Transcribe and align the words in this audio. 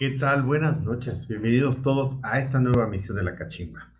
¿Qué 0.00 0.12
tal? 0.12 0.44
Buenas 0.44 0.82
noches. 0.82 1.28
Bienvenidos 1.28 1.82
todos 1.82 2.20
a 2.22 2.38
esta 2.38 2.58
nueva 2.58 2.88
misión 2.88 3.18
de 3.18 3.22
la 3.22 3.36
cachimba. 3.36 3.92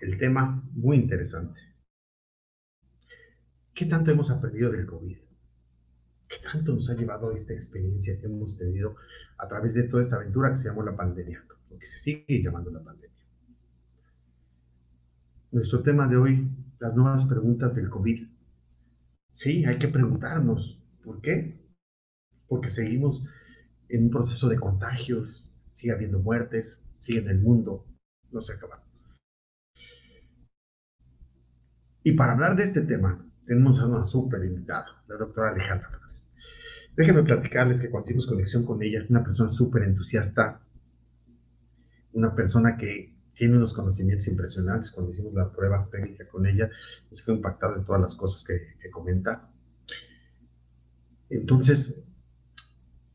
El 0.00 0.16
tema 0.16 0.62
muy 0.74 0.96
interesante. 0.96 1.58
¿Qué 3.74 3.84
tanto 3.86 4.12
hemos 4.12 4.30
aprendido 4.30 4.70
del 4.70 4.86
COVID? 4.86 5.18
¿Qué 6.28 6.36
tanto 6.40 6.72
nos 6.72 6.88
ha 6.88 6.94
llevado 6.94 7.32
esta 7.32 7.52
experiencia 7.52 8.16
que 8.16 8.26
hemos 8.26 8.56
tenido 8.56 8.94
a 9.38 9.48
través 9.48 9.74
de 9.74 9.88
toda 9.88 10.02
esta 10.02 10.14
aventura 10.14 10.50
que 10.50 10.56
se 10.56 10.68
llamó 10.68 10.84
la 10.84 10.94
pandemia? 10.94 11.44
O 11.72 11.76
que 11.76 11.86
se 11.86 11.98
sigue 11.98 12.40
llamando 12.40 12.70
la 12.70 12.84
pandemia. 12.84 13.26
Nuestro 15.50 15.82
tema 15.82 16.06
de 16.06 16.18
hoy, 16.18 16.48
las 16.78 16.94
nuevas 16.94 17.24
preguntas 17.24 17.74
del 17.74 17.90
COVID. 17.90 18.24
Sí, 19.26 19.64
hay 19.64 19.78
que 19.78 19.88
preguntarnos, 19.88 20.80
¿por 21.02 21.20
qué? 21.20 21.60
Porque 22.46 22.68
seguimos 22.68 23.28
en 23.92 24.04
un 24.04 24.10
proceso 24.10 24.48
de 24.48 24.58
contagios, 24.58 25.52
sigue 25.70 25.92
habiendo 25.92 26.18
muertes, 26.18 26.82
sigue 26.98 27.18
en 27.20 27.28
el 27.28 27.42
mundo, 27.42 27.86
no 28.30 28.40
se 28.40 28.54
ha 28.54 28.56
acabado. 28.56 28.82
Y 32.02 32.12
para 32.12 32.32
hablar 32.32 32.56
de 32.56 32.62
este 32.62 32.80
tema, 32.80 33.30
tenemos 33.46 33.80
a 33.80 33.86
una 33.86 34.02
súper 34.02 34.44
invitada, 34.44 35.04
la 35.06 35.16
doctora 35.16 35.50
Alejandra 35.50 35.90
Flores. 35.90 36.32
Déjenme 36.96 37.22
platicarles 37.22 37.82
que 37.82 37.90
cuando 37.90 38.06
hicimos 38.06 38.26
conexión 38.26 38.64
con 38.64 38.82
ella, 38.82 39.04
una 39.10 39.22
persona 39.22 39.50
súper 39.50 39.82
entusiasta, 39.82 40.62
una 42.12 42.34
persona 42.34 42.76
que 42.78 43.14
tiene 43.34 43.56
unos 43.56 43.74
conocimientos 43.74 44.26
impresionantes. 44.28 44.90
Cuando 44.90 45.12
hicimos 45.12 45.34
la 45.34 45.52
prueba 45.52 45.88
técnica 45.90 46.26
con 46.28 46.46
ella, 46.46 46.70
nos 47.10 47.22
quedó 47.22 47.36
impactado 47.36 47.78
de 47.78 47.84
todas 47.84 48.00
las 48.00 48.14
cosas 48.14 48.44
que, 48.44 48.78
que 48.80 48.90
comenta. 48.90 49.50
Entonces, 51.28 52.04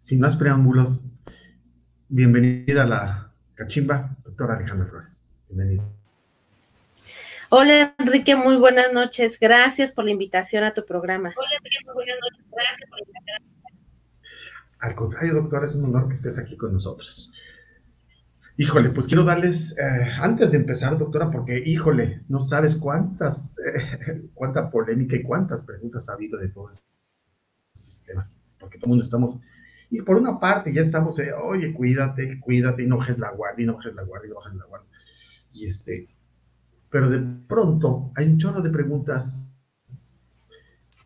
sin 0.07 0.21
más 0.21 0.37
preámbulos, 0.37 1.01
bienvenida 2.07 2.83
a 2.83 2.85
la 2.85 3.33
cachimba, 3.55 4.15
doctora 4.23 4.55
Alejandra 4.55 4.87
Flores. 4.87 5.19
Bienvenida. 5.49 5.83
Hola 7.49 7.93
Enrique, 7.99 8.37
muy 8.37 8.55
buenas 8.55 8.93
noches. 8.93 9.37
Gracias 9.37 9.91
por 9.91 10.05
la 10.05 10.11
invitación 10.11 10.63
a 10.63 10.73
tu 10.73 10.85
programa. 10.85 11.33
Hola 11.37 11.49
Enrique, 11.57 11.79
muy 11.83 11.93
buenas 11.95 12.15
noches. 12.21 12.45
Gracias 12.49 12.89
por 12.89 12.99
la 12.99 13.05
invitación. 13.05 13.43
Al 14.79 14.95
contrario, 14.95 15.33
doctora, 15.33 15.65
es 15.65 15.75
un 15.75 15.93
honor 15.93 16.07
que 16.07 16.13
estés 16.13 16.39
aquí 16.39 16.55
con 16.55 16.71
nosotros. 16.71 17.33
Híjole, 18.55 18.91
pues 18.91 19.07
quiero 19.07 19.25
darles, 19.25 19.77
eh, 19.77 20.11
antes 20.21 20.51
de 20.51 20.59
empezar, 20.59 20.97
doctora, 20.97 21.29
porque, 21.29 21.61
híjole, 21.65 22.23
no 22.29 22.39
sabes 22.39 22.77
cuántas, 22.77 23.57
eh, 23.59 24.29
cuánta 24.33 24.71
polémica 24.71 25.17
y 25.17 25.23
cuántas 25.23 25.65
preguntas 25.65 26.07
ha 26.07 26.13
habido 26.13 26.39
de 26.39 26.47
todos 26.47 26.85
estos 27.73 28.05
temas, 28.05 28.39
porque 28.57 28.77
todo 28.77 28.85
el 28.85 28.91
mundo 28.91 29.03
estamos 29.03 29.41
y 29.89 30.01
por 30.01 30.17
una 30.17 30.39
parte 30.39 30.73
ya 30.73 30.81
estamos, 30.81 31.17
eh, 31.19 31.31
oye, 31.33 31.73
cuídate, 31.73 32.39
cuídate, 32.39 32.83
y 32.83 32.87
no 32.87 32.97
bajes 32.97 33.19
la 33.19 33.31
guardia, 33.31 33.63
y 33.63 33.67
no 33.67 33.75
bajes 33.75 33.95
la 33.95 34.03
guardia, 34.03 34.27
y 34.27 34.29
no 34.31 34.35
bajes 34.35 34.55
la 34.55 34.65
guardia. 34.65 34.89
Y 35.53 35.65
este, 35.65 36.07
pero 36.89 37.09
de 37.09 37.19
pronto 37.47 38.11
hay 38.15 38.27
un 38.27 38.37
chorro 38.37 38.61
de 38.61 38.69
preguntas 38.69 39.57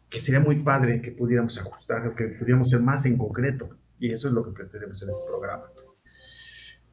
que 0.10 0.20
sería 0.20 0.42
muy 0.42 0.62
padre 0.62 1.02
que 1.02 1.12
pudiéramos 1.12 1.58
ajustar, 1.58 2.14
que 2.16 2.30
pudiéramos 2.30 2.70
ser 2.70 2.82
más 2.82 3.06
en 3.06 3.18
concreto. 3.18 3.70
Y 3.98 4.12
eso 4.12 4.28
es 4.28 4.34
lo 4.34 4.44
que 4.44 4.52
pretendemos 4.52 5.02
en 5.04 5.10
este 5.10 5.22
programa. 5.26 5.64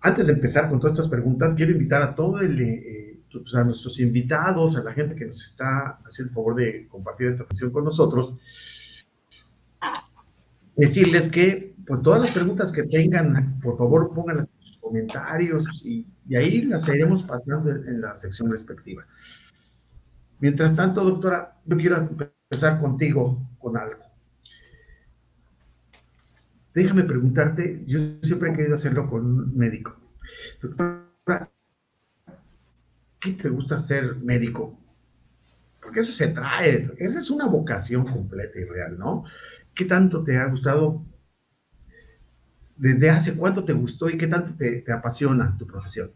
Antes 0.00 0.28
de 0.28 0.34
empezar 0.34 0.68
con 0.68 0.78
todas 0.78 0.92
estas 0.92 1.08
preguntas, 1.10 1.54
quiero 1.54 1.72
invitar 1.72 2.00
a 2.02 2.14
todos 2.14 2.42
eh, 2.42 3.20
pues, 3.32 3.54
a 3.56 3.64
nuestros 3.64 3.98
invitados, 3.98 4.76
a 4.76 4.84
la 4.84 4.92
gente 4.92 5.16
que 5.16 5.26
nos 5.26 5.42
está 5.42 5.98
haciendo 6.04 6.30
el 6.30 6.34
favor 6.34 6.54
de 6.54 6.86
compartir 6.86 7.26
esta 7.26 7.44
función 7.44 7.72
con 7.72 7.84
nosotros, 7.84 8.36
decirles 10.76 11.28
que 11.28 11.67
pues 11.88 12.02
todas 12.02 12.20
las 12.20 12.32
preguntas 12.32 12.70
que 12.70 12.82
tengan, 12.82 13.58
por 13.60 13.78
favor 13.78 14.12
pónganlas 14.14 14.50
en 14.50 14.60
sus 14.60 14.76
comentarios 14.76 15.82
y, 15.86 16.06
ahí 16.36 16.60
las 16.62 16.86
iremos 16.86 17.22
pasando 17.22 17.70
en, 17.70 18.02
la 18.02 18.14
sección 18.14 18.50
respectiva. 18.50 19.06
Mientras 20.38 20.76
tanto, 20.76 21.02
doctora, 21.02 21.58
yo 21.64 21.76
quiero 21.78 21.96
empezar 21.96 22.78
contigo 22.78 23.48
con 23.58 23.78
algo. 23.78 24.02
Déjame 26.74 27.04
preguntarte, 27.04 27.82
yo 27.86 27.98
siempre 28.20 28.50
he 28.50 28.52
querido 28.54 28.74
hacerlo 28.74 29.08
con 29.08 29.24
un 29.24 29.56
médico. 29.56 29.98
Doctora, 30.60 31.50
¿qué 33.18 33.32
te 33.32 33.48
gusta 33.48 33.78
ser 33.78 34.14
médico? 34.16 34.78
Porque 35.80 36.00
eso 36.00 36.12
se 36.12 36.28
trae, 36.28 36.92
esa 36.98 37.18
es 37.18 37.30
una 37.30 37.46
vocación 37.46 38.06
completa 38.06 38.60
y 38.60 38.64
real, 38.64 38.98
¿no? 38.98 39.24
¿Qué 39.74 39.86
tanto 39.86 40.22
te 40.22 40.36
ha 40.36 40.44
gustado 40.44 41.02
¿Desde 42.78 43.10
hace 43.10 43.36
cuánto 43.36 43.64
te 43.64 43.72
gustó 43.72 44.08
y 44.08 44.16
qué 44.16 44.28
tanto 44.28 44.54
te, 44.56 44.84
apasiona 44.92 45.56
tu 45.58 45.66
profesión? 45.66 46.12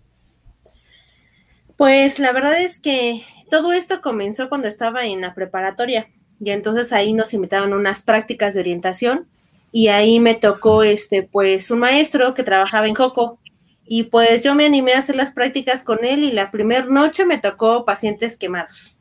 Pues 1.76 2.20
la 2.20 2.32
verdad 2.32 2.60
es 2.60 2.78
que 2.78 3.20
todo 3.50 3.72
esto 3.72 4.00
comenzó 4.00 4.48
cuando 4.48 4.68
estaba 4.68 5.04
en 5.04 5.20
la 5.20 5.34
preparatoria 5.34 6.08
y 6.40 6.50
entonces 6.50 6.92
ahí 6.92 7.12
nos 7.12 7.34
invitaron 7.34 7.72
a 7.72 7.76
unas 7.76 8.02
prácticas 8.02 8.54
de 8.54 8.60
orientación 8.60 9.26
y 9.72 9.88
ahí 9.88 10.20
me 10.20 10.34
tocó 10.34 10.84
este 10.84 11.24
pues 11.24 11.70
un 11.72 11.80
maestro 11.80 12.34
que 12.34 12.44
trabajaba 12.44 12.86
en 12.86 12.94
Joco 12.94 13.40
y 13.84 14.04
pues 14.04 14.44
yo 14.44 14.54
me 14.54 14.64
animé 14.64 14.92
a 14.92 15.00
hacer 15.00 15.16
las 15.16 15.32
prácticas 15.32 15.82
con 15.82 16.04
él 16.04 16.22
y 16.22 16.30
la 16.30 16.52
primera 16.52 16.86
noche 16.86 17.24
me 17.24 17.38
tocó 17.38 17.84
pacientes 17.84 18.36
quemados 18.36 18.91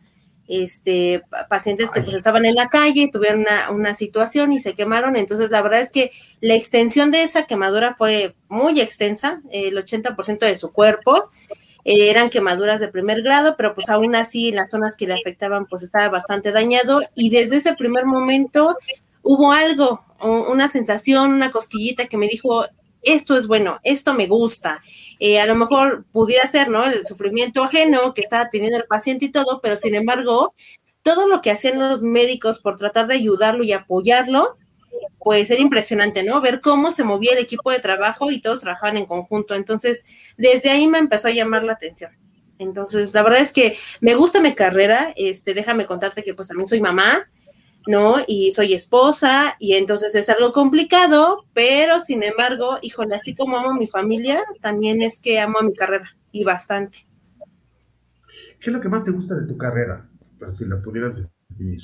este, 0.51 1.23
pacientes 1.49 1.91
que 1.91 2.01
pues 2.01 2.13
estaban 2.13 2.45
en 2.45 2.55
la 2.55 2.67
calle, 2.67 3.09
tuvieron 3.09 3.45
una, 3.69 3.95
situación 3.95 4.51
y 4.51 4.59
se 4.59 4.73
quemaron. 4.73 5.15
Entonces, 5.15 5.49
la 5.49 5.61
verdad 5.61 5.79
es 5.79 5.91
que 5.91 6.11
la 6.41 6.55
extensión 6.55 7.09
de 7.09 7.23
esa 7.23 7.45
quemadura 7.45 7.95
fue 7.97 8.35
muy 8.49 8.81
extensa, 8.81 9.41
el 9.51 9.77
80% 9.77 10.39
de 10.39 10.57
su 10.57 10.73
cuerpo. 10.73 11.31
Eh, 11.85 12.09
eran 12.09 12.29
quemaduras 12.29 12.81
de 12.81 12.89
primer 12.89 13.21
grado, 13.21 13.55
pero 13.55 13.73
pues 13.73 13.87
aún 13.87 14.13
así 14.13 14.51
las 14.51 14.69
zonas 14.69 14.97
que 14.97 15.07
le 15.07 15.13
afectaban 15.13 15.65
pues 15.67 15.83
estaba 15.83 16.09
bastante 16.09 16.51
dañado 16.51 16.99
y 17.15 17.29
desde 17.29 17.55
ese 17.55 17.73
primer 17.73 18.05
momento 18.05 18.77
hubo 19.23 19.53
algo, 19.53 20.03
una 20.19 20.67
sensación, 20.67 21.31
una 21.31 21.51
cosquillita 21.51 22.07
que 22.07 22.17
me 22.17 22.27
dijo, 22.27 22.65
esto 23.01 23.37
es 23.37 23.47
bueno, 23.47 23.79
esto 23.83 24.13
me 24.13 24.27
gusta. 24.27 24.81
Eh, 25.19 25.39
a 25.39 25.45
lo 25.45 25.55
mejor 25.55 26.05
pudiera 26.11 26.47
ser, 26.47 26.69
¿no? 26.69 26.85
El 26.85 27.05
sufrimiento 27.05 27.63
ajeno 27.63 28.13
que 28.13 28.21
estaba 28.21 28.49
teniendo 28.49 28.77
el 28.77 28.85
paciente 28.85 29.25
y 29.25 29.31
todo, 29.31 29.61
pero 29.61 29.75
sin 29.75 29.95
embargo, 29.95 30.53
todo 31.03 31.27
lo 31.27 31.41
que 31.41 31.51
hacían 31.51 31.79
los 31.79 32.01
médicos 32.01 32.59
por 32.59 32.77
tratar 32.77 33.07
de 33.07 33.15
ayudarlo 33.15 33.63
y 33.63 33.71
apoyarlo, 33.71 34.57
pues 35.19 35.49
era 35.51 35.61
impresionante, 35.61 36.23
¿no? 36.23 36.41
Ver 36.41 36.61
cómo 36.61 36.91
se 36.91 37.03
movía 37.03 37.33
el 37.33 37.39
equipo 37.39 37.71
de 37.71 37.79
trabajo 37.79 38.31
y 38.31 38.41
todos 38.41 38.61
trabajaban 38.61 38.97
en 38.97 39.05
conjunto. 39.05 39.55
Entonces, 39.55 40.03
desde 40.37 40.69
ahí 40.69 40.87
me 40.87 40.97
empezó 40.97 41.27
a 41.27 41.31
llamar 41.31 41.63
la 41.63 41.73
atención. 41.73 42.11
Entonces, 42.57 43.13
la 43.13 43.23
verdad 43.23 43.41
es 43.41 43.51
que 43.51 43.77
me 43.99 44.15
gusta 44.15 44.39
mi 44.39 44.53
carrera. 44.53 45.13
Este, 45.15 45.53
déjame 45.53 45.85
contarte 45.85 46.23
que 46.23 46.33
pues 46.33 46.47
también 46.47 46.67
soy 46.67 46.81
mamá. 46.81 47.27
¿No? 47.87 48.17
Y 48.27 48.51
soy 48.51 48.73
esposa 48.73 49.55
y 49.59 49.73
entonces 49.73 50.15
es 50.15 50.29
algo 50.29 50.53
complicado, 50.53 51.45
pero 51.53 51.99
sin 51.99 52.23
embargo, 52.23 52.77
híjole, 52.81 53.15
así 53.15 53.35
como 53.35 53.57
amo 53.57 53.71
a 53.71 53.77
mi 53.77 53.87
familia, 53.87 54.43
también 54.61 55.01
es 55.01 55.19
que 55.19 55.39
amo 55.39 55.59
a 55.59 55.63
mi 55.63 55.73
carrera 55.73 56.15
y 56.31 56.43
bastante. 56.43 56.99
¿Qué 58.59 58.69
es 58.69 58.73
lo 58.73 58.81
que 58.81 58.89
más 58.89 59.03
te 59.03 59.11
gusta 59.11 59.35
de 59.35 59.47
tu 59.47 59.57
carrera? 59.57 60.07
Para 60.39 60.51
si 60.51 60.65
la 60.65 60.81
pudieras 60.81 61.23
definir. 61.49 61.81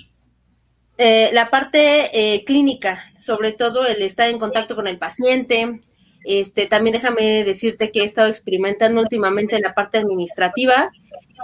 Eh, 0.99 1.29
la 1.33 1.49
parte 1.49 2.09
eh, 2.13 2.43
clínica, 2.43 3.03
sobre 3.19 3.51
todo 3.51 3.85
el 3.85 4.01
estar 4.01 4.29
en 4.29 4.39
contacto 4.39 4.75
con 4.75 4.87
el 4.87 4.97
paciente. 4.97 5.81
Este, 6.23 6.65
también 6.65 6.93
déjame 6.93 7.43
decirte 7.43 7.91
que 7.91 8.01
he 8.01 8.03
estado 8.03 8.27
experimentando 8.27 9.01
últimamente 9.01 9.55
en 9.55 9.61
la 9.61 9.73
parte 9.73 9.97
administrativa 9.97 10.89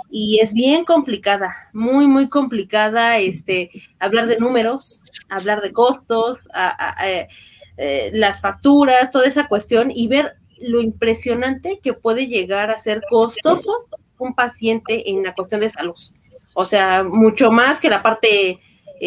y 0.09 0.39
es 0.39 0.53
bien 0.53 0.85
complicada, 0.85 1.69
muy, 1.73 2.07
muy 2.07 2.29
complicada 2.29 3.17
este, 3.17 3.71
hablar 3.99 4.27
de 4.27 4.39
números, 4.39 5.01
hablar 5.29 5.61
de 5.61 5.73
costos, 5.73 6.39
eh, 7.03 8.11
las 8.13 8.41
facturas, 8.41 9.11
toda 9.11 9.25
esa 9.25 9.47
cuestión 9.47 9.89
y 9.89 10.07
ver 10.07 10.35
lo 10.59 10.81
impresionante 10.81 11.79
que 11.81 11.93
puede 11.93 12.27
llegar 12.27 12.71
a 12.71 12.79
ser 12.79 13.01
costoso 13.09 13.87
un 14.19 14.33
paciente 14.33 15.09
en 15.09 15.23
la 15.23 15.33
cuestión 15.33 15.61
de 15.61 15.69
salud. 15.69 15.97
O 16.53 16.65
sea, 16.65 17.03
mucho 17.03 17.51
más 17.51 17.79
que 17.79 17.89
la 17.89 18.03
parte 18.03 18.59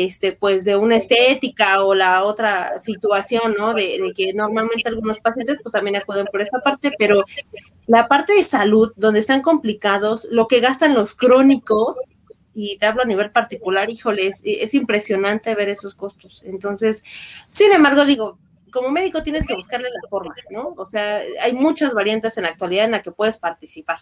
este, 0.05 0.33
pues 0.33 0.67
de 0.67 0.77
una 0.77 0.97
estética 0.97 1.83
o 1.83 1.95
la 1.95 2.23
otra 2.25 2.79
situación, 2.79 3.55
¿no? 3.57 3.73
De, 3.73 4.13
que 4.15 4.35
normalmente 4.35 4.91
algunos 4.91 5.21
pacientes 5.21 5.59
pues 5.63 5.73
también 5.73 5.97
acuden 5.97 6.27
por 6.27 6.43
esa 6.43 6.59
parte, 6.61 6.93
pero 6.99 7.25
la 7.87 8.07
parte 8.07 8.35
de 8.35 8.45
salud, 8.45 8.93
donde 8.97 9.21
están 9.21 9.41
complicados, 9.41 10.29
lo 10.31 10.49
que 10.49 10.61
gastan 10.61 10.93
los 10.93 11.15
crónicos, 11.15 11.97
y 12.55 12.77
te 12.77 12.85
hablo 12.85 13.03
a 13.03 13.07
nivel 13.07 13.31
particular, 13.31 13.89
híjole, 13.91 14.33
es, 14.43 14.75
impresionante 14.75 15.55
ver 15.55 15.71
esos 15.71 15.95
costos. 15.95 16.43
Entonces, 16.45 17.03
sin 17.51 17.73
embargo, 17.73 18.05
digo, 18.05 18.39
como 18.73 18.91
médico 18.91 19.23
tienes 19.23 19.47
que 19.47 19.55
buscarle 19.55 19.89
la 19.89 20.09
forma, 20.11 20.35
¿no? 20.51 20.75
O 20.77 20.85
sea, 20.85 21.23
hay 21.43 21.55
muchas 21.55 21.95
variantes 21.95 22.37
en 22.37 22.45
la 22.45 22.51
actualidad 22.51 22.85
en 22.85 22.91
la 22.91 23.03
que 23.03 23.13
puedes 23.13 23.39
participar. 23.39 24.01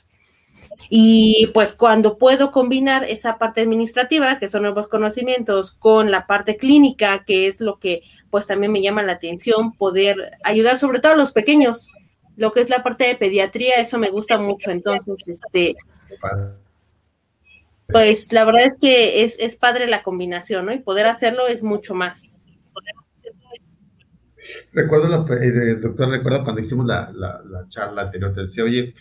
Y 0.88 1.50
pues 1.54 1.72
cuando 1.72 2.18
puedo 2.18 2.52
combinar 2.52 3.04
esa 3.04 3.38
parte 3.38 3.60
administrativa, 3.60 4.38
que 4.38 4.48
son 4.48 4.62
nuevos 4.62 4.88
conocimientos, 4.88 5.72
con 5.72 6.10
la 6.10 6.26
parte 6.26 6.56
clínica, 6.56 7.24
que 7.26 7.46
es 7.46 7.60
lo 7.60 7.78
que 7.78 8.02
pues 8.30 8.46
también 8.46 8.72
me 8.72 8.82
llama 8.82 9.02
la 9.02 9.12
atención, 9.12 9.76
poder 9.76 10.38
ayudar 10.42 10.76
sobre 10.76 11.00
todo 11.00 11.12
a 11.12 11.16
los 11.16 11.32
pequeños, 11.32 11.90
lo 12.36 12.52
que 12.52 12.60
es 12.60 12.68
la 12.68 12.82
parte 12.82 13.04
de 13.04 13.14
pediatría, 13.14 13.76
eso 13.76 13.98
me 13.98 14.10
gusta 14.10 14.38
mucho. 14.38 14.70
Entonces, 14.70 15.28
este, 15.28 15.76
pues 17.88 18.32
la 18.32 18.44
verdad 18.44 18.64
es 18.64 18.78
que 18.80 19.22
es, 19.22 19.36
es 19.38 19.56
padre 19.56 19.86
la 19.86 20.02
combinación, 20.02 20.66
¿no? 20.66 20.72
Y 20.72 20.78
poder 20.78 21.06
hacerlo 21.06 21.46
es 21.46 21.62
mucho 21.62 21.94
más. 21.94 22.38
Recuerdo, 24.72 25.08
la, 25.08 25.24
eh, 25.36 25.76
doctor, 25.76 26.08
recuerdo 26.08 26.44
cuando 26.44 26.60
hicimos 26.60 26.86
la, 26.86 27.10
la, 27.12 27.66
charla 27.68 28.02
anterior, 28.02 28.34
te 28.34 28.42
decía, 28.42 28.64
oye, 28.64 28.92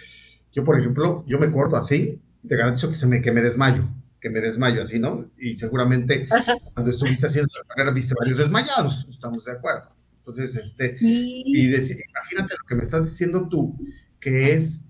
yo 0.54 0.64
por 0.64 0.80
ejemplo, 0.80 1.24
yo 1.28 1.40
me 1.40 1.52
corto 1.52 1.76
así, 1.76 2.22
te 2.48 2.56
garantizo 2.56 2.90
que, 2.90 2.96
se 2.96 3.08
me, 3.08 3.22
que 3.22 3.32
me 3.32 3.42
desmayo, 3.42 3.84
que 4.22 4.30
me 4.30 4.40
desmayo 4.40 4.82
así, 4.82 5.00
¿no? 5.00 5.30
Y 5.38 5.56
seguramente 5.56 6.28
cuando 6.74 6.92
estuviste 6.92 7.26
haciendo 7.26 7.52
la 7.58 7.68
carrera 7.68 7.92
viste 7.92 8.16
varios 8.18 8.38
desmayados, 8.38 9.08
estamos 9.10 9.46
de 9.46 9.54
acuerdo. 9.54 9.88
Entonces, 10.18 10.56
este, 10.56 10.96
y 11.02 11.68
imagínate 11.68 12.54
lo 12.54 12.68
que 12.68 12.76
me 12.76 12.84
estás 12.84 13.04
diciendo 13.04 13.50
tú, 13.50 13.76
que 14.22 14.54
es 14.54 14.86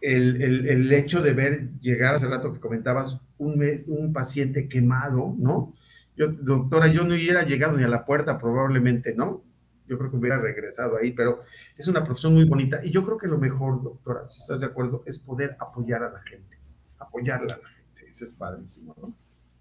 el, 0.00 0.42
el, 0.42 0.68
el, 0.68 0.92
hecho 0.92 1.20
de 1.20 1.32
ver 1.32 1.70
llegar 1.80 2.14
hace 2.14 2.26
rato 2.26 2.52
que 2.52 2.60
comentabas 2.60 3.20
un, 3.36 3.62
un 3.86 4.12
paciente 4.12 4.68
quemado, 4.68 5.34
¿no? 5.38 5.74
Yo, 6.16 6.28
doctora, 6.28 6.86
yo 6.88 7.04
no 7.04 7.14
hubiera 7.14 7.42
llegado 7.42 7.76
ni 7.76 7.84
a 7.84 7.88
la 7.88 8.06
puerta, 8.06 8.38
probablemente, 8.38 9.14
¿no? 9.14 9.43
Yo 9.86 9.98
creo 9.98 10.10
que 10.10 10.16
hubiera 10.16 10.38
regresado 10.38 10.96
ahí, 10.96 11.12
pero 11.12 11.42
es 11.76 11.88
una 11.88 12.04
profesión 12.04 12.34
muy 12.34 12.44
bonita. 12.44 12.80
Y 12.82 12.90
yo 12.90 13.04
creo 13.04 13.18
que 13.18 13.26
lo 13.26 13.38
mejor, 13.38 13.82
doctora, 13.82 14.26
si 14.26 14.40
estás 14.40 14.60
de 14.60 14.66
acuerdo, 14.66 15.02
es 15.06 15.18
poder 15.18 15.56
apoyar 15.60 16.02
a 16.02 16.10
la 16.10 16.22
gente, 16.22 16.58
apoyarla 16.98 17.54
a 17.54 17.58
la 17.58 17.68
gente. 17.68 18.06
Eso 18.08 18.24
es 18.24 18.32
padrísimo, 18.32 18.94
¿no? 19.00 19.12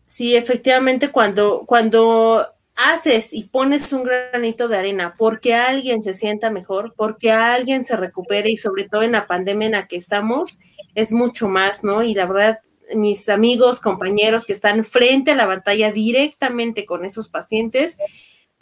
Sí, 0.06 0.36
efectivamente, 0.36 1.10
cuando, 1.10 1.64
cuando 1.66 2.46
haces 2.76 3.34
y 3.34 3.46
pones 3.46 3.94
un 3.94 4.04
granito 4.04 4.68
de 4.68 4.78
arena 4.78 5.16
porque 5.18 5.54
alguien 5.54 6.02
se 6.02 6.14
sienta 6.14 6.50
mejor, 6.50 6.94
porque 6.96 7.32
alguien 7.32 7.84
se 7.84 7.96
recupere 7.96 8.50
y 8.50 8.58
sobre 8.58 8.88
todo 8.90 9.04
en 9.04 9.12
la 9.12 9.28
pandemia 9.28 9.66
en 9.68 9.72
la 9.74 9.88
que 9.88 9.98
estamos, 9.98 10.60
es 10.96 11.14
mucho 11.14 11.48
más, 11.50 11.84
¿no? 11.84 12.04
Y 12.04 12.14
la 12.14 12.26
verdad, 12.26 12.60
mis 12.96 13.30
amigos, 13.30 13.80
compañeros 13.80 14.46
que 14.46 14.54
están 14.54 14.84
frente 14.84 15.32
a 15.32 15.36
la 15.36 15.48
pantalla 15.48 15.92
directamente 15.92 16.86
con 16.86 17.06
esos 17.06 17.30
pacientes, 17.30 17.98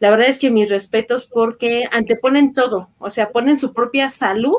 la 0.01 0.09
verdad 0.09 0.30
es 0.30 0.39
que 0.39 0.50
mis 0.50 0.71
respetos 0.71 1.27
porque 1.27 1.88
anteponen 1.92 2.56
todo, 2.56 2.89
o 2.98 3.12
sea, 3.12 3.30
ponen 3.30 3.59
su 3.59 3.71
propia 3.71 4.09
salud 4.09 4.57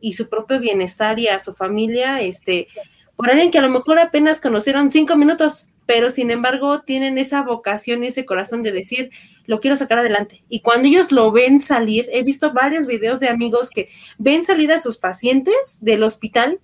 y 0.00 0.14
su 0.14 0.28
propio 0.28 0.58
bienestar 0.58 1.20
y 1.20 1.28
a 1.28 1.38
su 1.38 1.54
familia, 1.54 2.20
este, 2.20 2.66
por 3.14 3.30
alguien 3.30 3.52
que 3.52 3.58
a 3.58 3.62
lo 3.62 3.70
mejor 3.70 4.00
apenas 4.00 4.40
conocieron 4.40 4.90
cinco 4.90 5.14
minutos, 5.14 5.68
pero 5.86 6.10
sin 6.10 6.32
embargo 6.32 6.80
tienen 6.80 7.18
esa 7.18 7.44
vocación 7.44 8.02
y 8.02 8.08
ese 8.08 8.24
corazón 8.26 8.64
de 8.64 8.72
decir, 8.72 9.10
lo 9.46 9.60
quiero 9.60 9.76
sacar 9.76 10.00
adelante. 10.00 10.42
Y 10.48 10.60
cuando 10.60 10.88
ellos 10.88 11.12
lo 11.12 11.30
ven 11.30 11.60
salir, 11.60 12.08
he 12.12 12.24
visto 12.24 12.52
varios 12.52 12.86
videos 12.86 13.20
de 13.20 13.28
amigos 13.28 13.70
que 13.70 13.88
ven 14.18 14.42
salir 14.42 14.72
a 14.72 14.80
sus 14.80 14.96
pacientes 14.98 15.78
del 15.80 16.02
hospital 16.02 16.58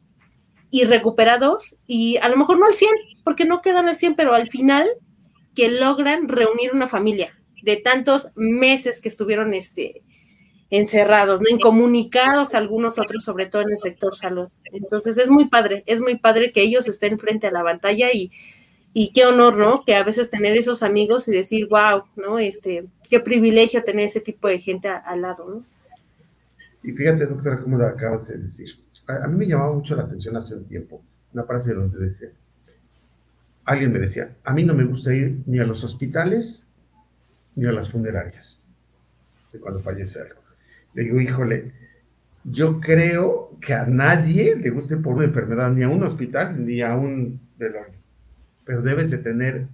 y 0.72 0.82
recuperados 0.82 1.76
y 1.86 2.16
a 2.16 2.28
lo 2.28 2.36
mejor 2.36 2.58
no 2.58 2.66
al 2.66 2.74
100, 2.74 2.90
porque 3.22 3.44
no 3.44 3.62
quedan 3.62 3.88
al 3.88 3.96
100, 3.96 4.16
pero 4.16 4.34
al 4.34 4.48
final 4.48 4.88
que 5.54 5.68
logran 5.68 6.28
reunir 6.28 6.72
una 6.74 6.88
familia 6.88 7.32
de 7.66 7.76
tantos 7.76 8.30
meses 8.34 9.02
que 9.02 9.10
estuvieron 9.10 9.52
este, 9.52 10.00
encerrados, 10.70 11.42
¿no? 11.42 11.48
incomunicados 11.50 12.54
algunos 12.54 12.98
otros, 12.98 13.22
sobre 13.22 13.44
todo 13.44 13.60
en 13.62 13.72
el 13.72 13.78
sector 13.78 14.14
salud. 14.14 14.48
Entonces 14.72 15.18
es 15.18 15.28
muy 15.28 15.48
padre, 15.48 15.84
es 15.86 16.00
muy 16.00 16.16
padre 16.16 16.50
que 16.52 16.62
ellos 16.62 16.88
estén 16.88 17.18
frente 17.18 17.48
a 17.48 17.52
la 17.52 17.62
pantalla 17.62 18.10
y, 18.12 18.30
y 18.94 19.12
qué 19.12 19.26
honor, 19.26 19.58
¿no? 19.58 19.84
Que 19.84 19.94
a 19.94 20.02
veces 20.02 20.30
tener 20.30 20.56
esos 20.56 20.82
amigos 20.82 21.28
y 21.28 21.32
decir, 21.32 21.68
wow, 21.68 22.04
¿no? 22.16 22.38
Este, 22.38 22.86
qué 23.10 23.20
privilegio 23.20 23.84
tener 23.84 24.06
ese 24.06 24.20
tipo 24.20 24.48
de 24.48 24.58
gente 24.58 24.88
al 24.88 25.20
lado, 25.20 25.46
¿no? 25.46 25.64
Y 26.82 26.92
fíjate, 26.92 27.26
doctora, 27.26 27.60
como 27.60 27.76
lo 27.76 27.86
acabas 27.86 28.28
de 28.28 28.38
decir 28.38 28.86
a, 29.06 29.28
mí 29.28 29.36
me 29.36 29.46
llamaba 29.46 29.72
mucho 29.72 29.96
la 29.96 30.02
atención 30.02 30.36
hace 30.36 30.54
un 30.54 30.64
tiempo 30.64 31.02
una 31.32 31.44
frase 31.44 31.74
donde 31.74 31.98
decía, 31.98 32.30
alguien 33.66 33.92
me 33.92 33.98
decía, 33.98 34.34
a 34.42 34.54
mí 34.54 34.64
no 34.64 34.74
me 34.74 34.84
gusta 34.84 35.12
ir 35.12 35.42
ni 35.44 35.58
a 35.58 35.64
los 35.64 35.84
hospitales 35.84 36.65
ni 37.56 37.66
a 37.66 37.72
las 37.72 37.90
funerarias, 37.90 38.62
de 39.52 39.58
cuando 39.58 39.80
fallece 39.80 40.20
algo. 40.20 40.40
Le 40.94 41.02
digo, 41.02 41.20
híjole, 41.20 41.72
yo 42.44 42.80
creo 42.80 43.56
que 43.60 43.74
a 43.74 43.86
nadie 43.86 44.56
le 44.56 44.70
guste 44.70 44.98
por 44.98 45.16
una 45.16 45.24
enfermedad, 45.24 45.72
ni 45.72 45.82
a 45.82 45.88
un 45.88 46.02
hospital, 46.04 46.64
ni 46.64 46.80
a 46.82 46.94
un 46.96 47.40
velorio. 47.58 47.98
Pero 48.64 48.82
debes 48.82 49.10
de 49.10 49.18
tener 49.18 49.66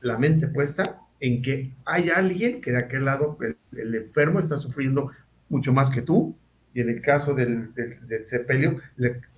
la 0.00 0.18
mente 0.18 0.46
puesta 0.46 1.00
en 1.20 1.42
que 1.42 1.72
hay 1.84 2.10
alguien 2.10 2.60
que 2.60 2.72
de 2.72 2.78
aquel 2.78 3.04
lado, 3.04 3.36
el 3.72 3.94
enfermo 3.94 4.38
está 4.38 4.56
sufriendo 4.56 5.10
mucho 5.48 5.72
más 5.72 5.90
que 5.90 6.02
tú, 6.02 6.36
y 6.74 6.80
en 6.80 6.88
el 6.88 7.02
caso 7.02 7.34
del, 7.34 7.72
del, 7.74 8.26
sepelio, 8.26 8.80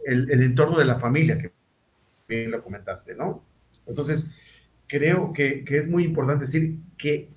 el, 0.07 0.31
entorno 0.31 0.79
de 0.79 0.85
la 0.85 0.99
familia, 0.99 1.39
que 1.39 1.53
bien 2.29 2.51
lo 2.51 2.63
comentaste, 2.63 3.15
¿no? 3.15 3.45
Entonces, 3.87 4.31
creo 4.87 5.33
que, 5.33 5.65
que, 5.65 5.77
es 5.77 5.89
muy 5.89 6.05
importante 6.05 6.45
decir 6.45 6.77
que 6.97 7.29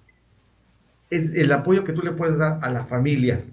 es 1.09 1.33
el 1.35 1.51
apoyo 1.51 1.83
que 1.83 1.93
tú 1.93 2.01
le 2.01 2.11
puedes 2.11 2.37
dar 2.37 2.59
a 2.61 2.69
la 2.69 2.85
familia 2.85 3.43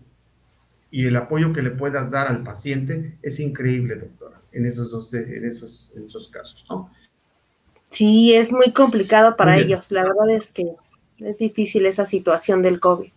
y 0.91 1.07
el 1.07 1.17
apoyo 1.17 1.53
que 1.53 1.63
le 1.63 1.71
puedas 1.71 2.11
dar 2.11 2.29
al 2.29 2.43
paciente 2.43 3.17
es 3.23 3.41
increíble, 3.41 3.97
doctora, 3.97 4.41
en 4.53 4.67
esos, 4.67 4.91
dos, 4.91 5.13
en 5.15 5.45
esos, 5.45 5.93
en 5.97 6.05
esos 6.05 6.29
casos, 6.29 6.67
¿no? 6.69 6.91
Sí, 7.85 8.35
es 8.35 8.51
muy 8.51 8.73
complicado 8.73 9.37
para 9.37 9.59
ellos. 9.59 9.93
La 9.93 10.03
verdad 10.03 10.31
es 10.31 10.49
que 10.49 10.67
es 11.19 11.39
difícil 11.39 11.87
esa 11.87 12.05
situación 12.05 12.61
del 12.63 12.81
COVID. 12.81 13.11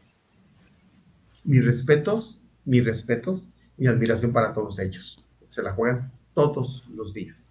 Mis 1.44 1.66
respetos 1.66 2.42
mis 2.68 2.86
respetos, 2.86 3.50
mi 3.78 3.88
admiración 3.88 4.34
para 4.34 4.54
todos 4.54 4.78
ellos. 4.80 5.24
Se 5.48 5.64
la 5.64 5.72
juegan 5.72 6.12
todos 6.34 6.86
los 6.94 7.14
días. 7.14 7.50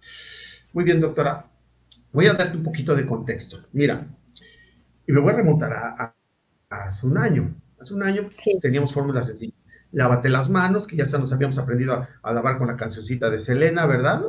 Muy 0.71 0.83
bien, 0.83 1.01
doctora. 1.01 1.49
Voy 2.13 2.27
a 2.27 2.33
darte 2.33 2.55
un 2.55 2.63
poquito 2.63 2.95
de 2.95 3.05
contexto. 3.05 3.59
Mira, 3.73 4.07
y 5.07 5.11
me 5.11 5.19
voy 5.19 5.33
a 5.33 5.37
remontar 5.37 5.73
a, 5.73 6.15
hace 6.69 7.07
un 7.07 7.17
año. 7.17 7.55
Hace 7.79 7.93
un 7.93 8.03
año 8.03 8.29
teníamos 8.61 8.93
fórmulas 8.93 9.27
sencillas. 9.27 9.65
Lávate 9.91 10.29
las 10.29 10.49
manos, 10.49 10.85
que 10.85 10.97
ya 10.97 11.05
se 11.05 11.17
nos 11.17 11.31
habíamos 11.31 11.57
aprendido 11.57 12.05
a, 12.21 12.33
lavar 12.33 12.57
con 12.57 12.67
la 12.67 12.75
cancioncita 12.75 13.29
de 13.29 13.39
Selena, 13.39 13.85
¿verdad? 13.85 14.23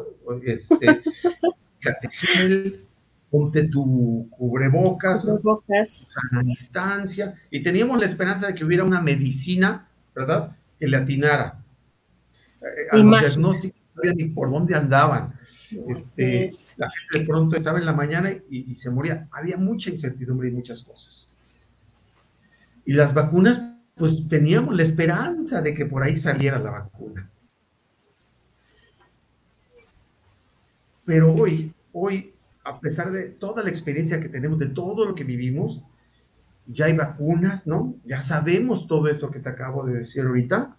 Este, 0.45 1.03
ponte 3.31 3.69
tu 3.69 4.29
cubrebocas, 4.31 5.23
cubrebocas. 5.23 6.09
a 6.33 6.43
distancia, 6.43 7.35
y 7.51 7.63
teníamos 7.63 7.99
la 7.99 8.07
esperanza 8.07 8.47
de 8.47 8.55
que 8.55 8.65
hubiera 8.65 8.85
una 8.85 9.01
medicina, 9.01 9.89
¿verdad? 10.15 10.57
que 10.79 10.87
le 10.87 10.97
atinara. 10.97 11.63
Eh, 12.61 12.89
a 12.93 12.97
los 12.99 13.21
diagnósticos 13.21 13.81
no 13.81 14.03
sabían 14.03 14.17
ni 14.17 14.25
por 14.27 14.51
dónde 14.51 14.77
andaban. 14.77 15.35
Este, 15.89 16.51
la 16.77 16.89
gente 16.91 17.19
de 17.19 17.27
pronto 17.27 17.57
estaba 17.57 17.79
en 17.79 17.85
la 17.85 17.93
mañana 17.93 18.33
y, 18.49 18.75
se 18.75 18.91
moría. 18.91 19.29
Había 19.33 19.57
mucha 19.57 19.91
incertidumbre 19.91 20.49
y 20.49 20.53
muchas 20.53 20.83
cosas. 20.83 21.35
Y 22.89 22.95
las 22.95 23.13
vacunas, 23.13 23.75
pues 23.97 24.31
teníamos 24.31 24.75
la 24.75 24.83
esperanza 24.83 25.61
de 25.61 25.75
que 25.75 25.85
por 25.85 26.03
ahí 26.03 26.17
saliera 26.17 26.59
la 26.59 26.71
vacuna. 26.71 27.31
Pero 31.05 31.35
hoy, 31.35 31.75
hoy, 31.93 32.33
a 32.65 32.81
pesar 32.81 33.13
de 33.13 33.29
toda 33.29 33.63
la 33.63 33.69
experiencia 33.69 34.21
que 34.21 34.31
tenemos, 34.31 34.59
de 34.59 34.69
todo 34.69 35.05
lo 35.05 35.15
que 35.15 35.25
vivimos, 35.25 35.83
ya 36.67 36.87
hay 36.87 36.97
vacunas, 36.97 37.67
¿no? 37.67 37.95
Ya 38.07 38.23
sabemos 38.23 38.87
todo 38.87 39.09
esto 39.09 39.31
que 39.31 39.41
te 39.41 39.51
acabo 39.51 39.85
de 39.85 39.97
decir 39.97 40.25
ahorita. 40.25 40.75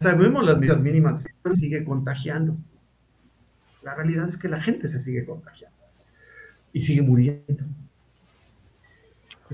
Sabemos 0.00 0.46
las 0.46 0.56
medidas 0.56 0.80
mínimas, 0.80 1.28
sigue 1.52 1.84
contagiando. 1.84 2.56
La 3.82 3.94
realidad 3.94 4.26
es 4.28 4.38
que 4.38 4.48
la 4.48 4.62
gente 4.62 4.88
se 4.88 4.98
sigue 4.98 5.26
contagiando 5.26 5.76
y 6.72 6.80
sigue 6.80 7.02
muriendo. 7.02 7.66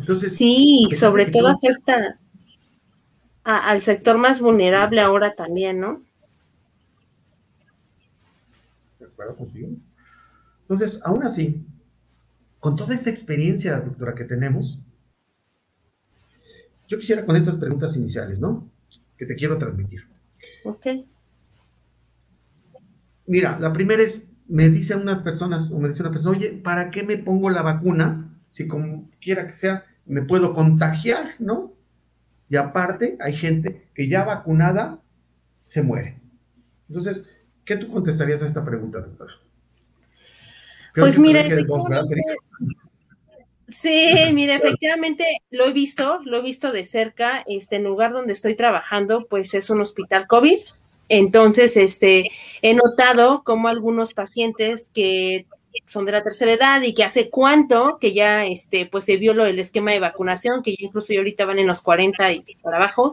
Entonces, 0.01 0.35
sí, 0.35 0.89
sobre 0.99 1.27
todo 1.27 1.49
afecta 1.49 2.19
al 3.45 3.81
sector 3.83 4.17
más 4.19 4.41
vulnerable 4.41 5.01
ahora 5.01 5.35
también, 5.35 5.79
¿no? 5.79 6.03
De 8.99 9.07
acuerdo 9.07 9.37
contigo. 9.37 9.69
Entonces, 10.63 11.01
aún 11.05 11.23
así, 11.23 11.63
con 12.61 12.77
toda 12.77 12.95
esa 12.95 13.11
experiencia, 13.11 13.79
doctora, 13.81 14.15
que 14.15 14.25
tenemos, 14.25 14.81
yo 16.89 16.99
quisiera 16.99 17.27
con 17.27 17.37
estas 17.37 17.57
preguntas 17.57 17.97
iniciales, 17.97 18.41
¿no? 18.41 18.69
Que 19.19 19.27
te 19.27 19.37
quiero 19.37 19.59
transmitir. 19.59 20.09
Ok. 20.65 20.87
Mira, 23.27 23.59
la 23.59 23.73
primera 23.73 24.03
es, 24.03 24.27
me 24.49 24.71
dicen 24.71 25.01
unas 25.01 25.19
personas, 25.21 25.71
o 25.71 25.79
me 25.79 25.89
dice 25.89 26.03
una 26.03 26.11
persona, 26.11 26.37
oye, 26.37 26.53
¿para 26.53 26.91
qué 26.91 27.03
me 27.03 27.19
pongo 27.19 27.51
la 27.51 27.63
vacuna? 27.63 28.27
Si 28.49 28.67
como 28.67 29.09
quiera 29.21 29.47
que 29.47 29.53
sea, 29.53 29.85
me 30.11 30.23
puedo 30.23 30.53
contagiar, 30.53 31.35
¿no? 31.39 31.73
Y 32.49 32.57
aparte, 32.57 33.17
hay 33.21 33.33
gente 33.33 33.89
que 33.95 34.09
ya 34.09 34.25
vacunada 34.25 34.99
se 35.63 35.83
muere. 35.83 36.19
Entonces, 36.89 37.31
¿qué 37.65 37.77
tú 37.77 37.93
contestarías 37.93 38.43
a 38.43 38.47
esta 38.47 38.65
pregunta, 38.65 39.01
doctora? 39.01 39.35
pues 40.97 41.17
mire, 41.19 41.49
Sí, 43.69 44.13
mire, 44.35 44.57
efectivamente 44.57 45.25
lo 45.51 45.67
he 45.67 45.73
visto, 45.73 46.19
lo 46.25 46.39
he 46.39 46.43
visto 46.43 46.73
de 46.73 46.85
cerca. 46.85 47.45
Este 47.47 47.77
en 47.77 47.83
el 47.83 47.91
lugar 47.91 48.13
donde 48.13 48.33
estoy 48.33 48.57
trabajando, 48.57 49.29
pues 49.29 49.55
es 49.55 49.71
un 49.71 49.81
hospital 49.81 50.27
COVID. 50.27 50.59
Entonces, 51.09 51.77
este, 51.77 52.31
he 52.63 52.75
notado 52.75 53.45
como 53.45 53.69
algunos 53.69 54.13
pacientes 54.13 54.91
que 54.93 55.47
son 55.87 56.05
de 56.07 56.13
la 56.13 56.23
tercera 56.23 56.53
edad 56.53 56.83
y 56.83 56.95
que 56.95 57.05
hace 57.05 57.31
cuánto 57.31 57.99
que 58.01 58.13
ya, 58.13 58.45
este, 58.47 58.87
pues 58.87 59.05
se 59.05 59.17
vio 59.17 59.35
lo 59.35 59.45
del 59.45 59.59
esquema 59.59 59.93
de 59.93 60.01
vacunación, 60.01 60.63
que 60.63 60.75
incluso 60.79 61.13
ya 61.13 61.21
ahorita 61.21 61.45
van 61.45 61.59
en 61.59 61.67
los 61.67 61.81
40 61.81 62.33
y 62.33 62.45
para 62.63 62.77
abajo, 62.77 63.13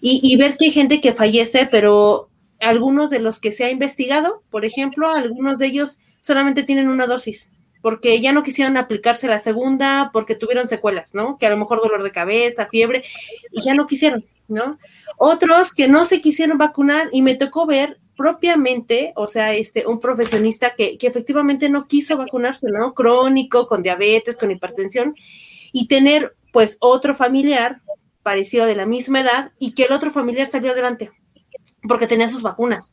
y, 0.00 0.20
y 0.22 0.36
ver 0.36 0.56
que 0.56 0.66
hay 0.66 0.70
gente 0.70 1.00
que 1.00 1.12
fallece, 1.12 1.68
pero 1.70 2.28
algunos 2.60 3.10
de 3.10 3.20
los 3.20 3.40
que 3.40 3.52
se 3.52 3.64
ha 3.64 3.70
investigado, 3.70 4.42
por 4.50 4.64
ejemplo, 4.64 5.10
algunos 5.10 5.58
de 5.58 5.66
ellos 5.66 5.98
solamente 6.20 6.62
tienen 6.62 6.88
una 6.88 7.06
dosis 7.06 7.50
porque 7.82 8.20
ya 8.20 8.32
no 8.32 8.44
quisieron 8.44 8.76
aplicarse 8.76 9.26
la 9.26 9.40
segunda 9.40 10.10
porque 10.12 10.36
tuvieron 10.36 10.68
secuelas, 10.68 11.12
¿no? 11.14 11.36
Que 11.36 11.46
a 11.46 11.50
lo 11.50 11.56
mejor 11.56 11.82
dolor 11.82 12.02
de 12.02 12.12
cabeza, 12.12 12.68
fiebre, 12.70 13.04
y 13.50 13.60
ya 13.60 13.74
no 13.74 13.86
quisieron, 13.86 14.24
¿no? 14.48 14.78
Otros 15.18 15.74
que 15.74 15.88
no 15.88 16.04
se 16.04 16.20
quisieron 16.20 16.56
vacunar 16.56 17.08
y 17.12 17.20
me 17.22 17.34
tocó 17.34 17.66
ver 17.66 17.98
propiamente, 18.16 19.12
o 19.16 19.26
sea, 19.26 19.54
este, 19.54 19.86
un 19.86 20.00
profesionista 20.00 20.74
que, 20.74 20.98
que 20.98 21.06
efectivamente 21.06 21.68
no 21.68 21.86
quiso 21.86 22.16
vacunarse, 22.16 22.66
¿no? 22.70 22.94
Crónico, 22.94 23.66
con 23.66 23.82
diabetes, 23.82 24.36
con 24.36 24.50
hipertensión, 24.50 25.14
y 25.72 25.88
tener 25.88 26.36
pues 26.52 26.76
otro 26.80 27.14
familiar 27.14 27.80
parecido 28.22 28.66
de 28.66 28.76
la 28.76 28.86
misma 28.86 29.20
edad 29.20 29.52
y 29.58 29.72
que 29.72 29.84
el 29.84 29.92
otro 29.92 30.10
familiar 30.10 30.46
salió 30.46 30.72
adelante 30.72 31.10
porque 31.88 32.06
tenía 32.06 32.28
sus 32.28 32.42
vacunas. 32.42 32.92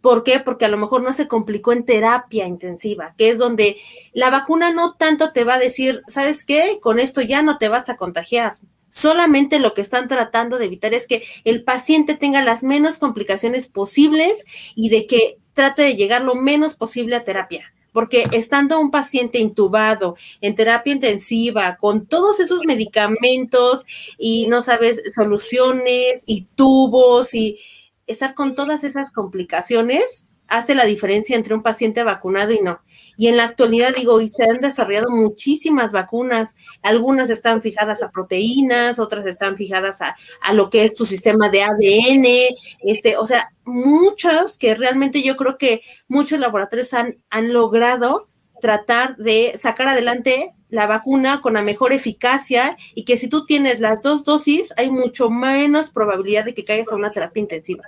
¿Por 0.00 0.22
qué? 0.22 0.40
Porque 0.40 0.64
a 0.64 0.68
lo 0.68 0.78
mejor 0.78 1.02
no 1.02 1.12
se 1.12 1.28
complicó 1.28 1.72
en 1.72 1.84
terapia 1.84 2.46
intensiva, 2.46 3.14
que 3.16 3.28
es 3.30 3.38
donde 3.38 3.76
la 4.12 4.30
vacuna 4.30 4.70
no 4.72 4.94
tanto 4.94 5.32
te 5.32 5.44
va 5.44 5.54
a 5.54 5.58
decir, 5.58 6.02
¿sabes 6.06 6.44
qué? 6.44 6.78
Con 6.80 6.98
esto 6.98 7.20
ya 7.20 7.42
no 7.42 7.58
te 7.58 7.68
vas 7.68 7.88
a 7.88 7.96
contagiar. 7.96 8.56
Solamente 8.90 9.60
lo 9.60 9.72
que 9.72 9.80
están 9.80 10.08
tratando 10.08 10.58
de 10.58 10.66
evitar 10.66 10.92
es 10.94 11.06
que 11.06 11.22
el 11.44 11.62
paciente 11.62 12.16
tenga 12.16 12.42
las 12.42 12.62
menos 12.62 12.98
complicaciones 12.98 13.68
posibles 13.68 14.44
y 14.74 14.88
de 14.88 15.06
que 15.06 15.38
trate 15.54 15.82
de 15.82 15.96
llegar 15.96 16.22
lo 16.22 16.34
menos 16.34 16.74
posible 16.74 17.16
a 17.16 17.24
terapia. 17.24 17.72
Porque 17.92 18.26
estando 18.32 18.78
un 18.78 18.90
paciente 18.90 19.38
intubado 19.38 20.16
en 20.40 20.54
terapia 20.54 20.92
intensiva 20.92 21.76
con 21.80 22.06
todos 22.06 22.38
esos 22.38 22.64
medicamentos 22.64 23.84
y 24.18 24.46
no 24.48 24.62
sabes 24.62 25.00
soluciones 25.12 26.22
y 26.26 26.46
tubos 26.54 27.34
y 27.34 27.58
estar 28.06 28.34
con 28.34 28.54
todas 28.54 28.84
esas 28.84 29.10
complicaciones 29.12 30.26
hace 30.50 30.74
la 30.74 30.84
diferencia 30.84 31.36
entre 31.36 31.54
un 31.54 31.62
paciente 31.62 32.02
vacunado 32.02 32.52
y 32.52 32.60
no. 32.60 32.80
Y 33.16 33.28
en 33.28 33.36
la 33.36 33.44
actualidad 33.44 33.94
digo, 33.96 34.20
y 34.20 34.28
se 34.28 34.44
han 34.44 34.58
desarrollado 34.58 35.08
muchísimas 35.08 35.92
vacunas, 35.92 36.56
algunas 36.82 37.30
están 37.30 37.62
fijadas 37.62 38.02
a 38.02 38.10
proteínas, 38.10 38.98
otras 38.98 39.26
están 39.26 39.56
fijadas 39.56 40.02
a, 40.02 40.16
a, 40.42 40.52
lo 40.52 40.68
que 40.68 40.84
es 40.84 40.94
tu 40.94 41.06
sistema 41.06 41.48
de 41.48 41.62
ADN, 41.62 42.56
este, 42.82 43.16
o 43.16 43.26
sea, 43.26 43.50
muchas 43.64 44.58
que 44.58 44.74
realmente 44.74 45.22
yo 45.22 45.36
creo 45.36 45.56
que 45.56 45.82
muchos 46.08 46.40
laboratorios 46.40 46.92
han, 46.94 47.22
han 47.30 47.52
logrado 47.52 48.28
tratar 48.60 49.16
de 49.16 49.52
sacar 49.56 49.88
adelante 49.88 50.52
la 50.70 50.86
vacuna 50.86 51.40
con 51.40 51.54
la 51.54 51.62
mejor 51.62 51.92
eficacia 51.92 52.76
y 52.94 53.04
que 53.04 53.16
si 53.16 53.28
tú 53.28 53.44
tienes 53.44 53.80
las 53.80 54.02
dos 54.02 54.24
dosis, 54.24 54.72
hay 54.76 54.90
mucho 54.90 55.30
menos 55.30 55.90
probabilidad 55.90 56.44
de 56.44 56.54
que 56.54 56.64
caigas 56.64 56.90
a 56.92 56.96
una 56.96 57.12
terapia 57.12 57.40
intensiva. 57.40 57.84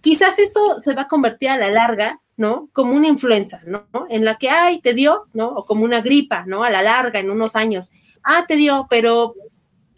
Quizás 0.00 0.38
esto 0.38 0.60
se 0.80 0.94
va 0.94 1.02
a 1.02 1.08
convertir 1.08 1.50
a 1.50 1.58
la 1.58 1.70
larga, 1.70 2.20
¿no? 2.36 2.68
Como 2.72 2.94
una 2.94 3.08
influenza, 3.08 3.60
¿no? 3.66 3.86
En 4.08 4.24
la 4.24 4.36
que, 4.38 4.48
ay, 4.48 4.80
te 4.80 4.94
dio, 4.94 5.26
¿no? 5.32 5.48
O 5.48 5.66
como 5.66 5.84
una 5.84 6.00
gripa, 6.00 6.44
¿no? 6.46 6.64
A 6.64 6.70
la 6.70 6.82
larga, 6.82 7.20
en 7.20 7.30
unos 7.30 7.56
años. 7.56 7.90
Ah, 8.22 8.44
te 8.46 8.56
dio, 8.56 8.86
pero 8.88 9.34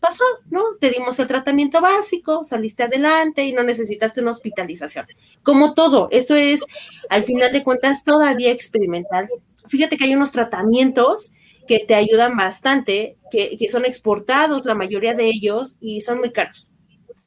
pasó, 0.00 0.24
¿no? 0.50 0.62
Te 0.80 0.90
dimos 0.90 1.18
el 1.18 1.26
tratamiento 1.26 1.80
básico, 1.80 2.44
saliste 2.44 2.84
adelante 2.84 3.44
y 3.44 3.52
no 3.52 3.62
necesitaste 3.62 4.20
una 4.20 4.30
hospitalización. 4.30 5.06
Como 5.42 5.74
todo, 5.74 6.08
esto 6.10 6.34
es, 6.34 6.64
al 7.10 7.24
final 7.24 7.52
de 7.52 7.62
cuentas, 7.62 8.04
todavía 8.04 8.52
experimental. 8.52 9.28
Fíjate 9.66 9.96
que 9.96 10.04
hay 10.04 10.14
unos 10.14 10.30
tratamientos 10.30 11.32
que 11.66 11.80
te 11.80 11.94
ayudan 11.94 12.36
bastante, 12.36 13.16
que, 13.30 13.56
son 13.70 13.84
exportados, 13.84 14.64
la 14.64 14.74
mayoría 14.74 15.14
de 15.14 15.26
ellos, 15.26 15.76
y 15.80 16.00
son 16.00 16.18
muy 16.18 16.32
caros, 16.32 16.68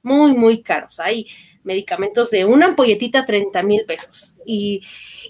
muy, 0.01 0.33
muy 0.33 0.61
caros. 0.61 0.99
Hay 0.99 1.27
medicamentos 1.63 2.31
de 2.31 2.45
una 2.45 2.67
ampolletita 2.67 3.25
30 3.25 3.63
mil 3.63 3.85
pesos. 3.85 4.33
Y, 4.45 4.81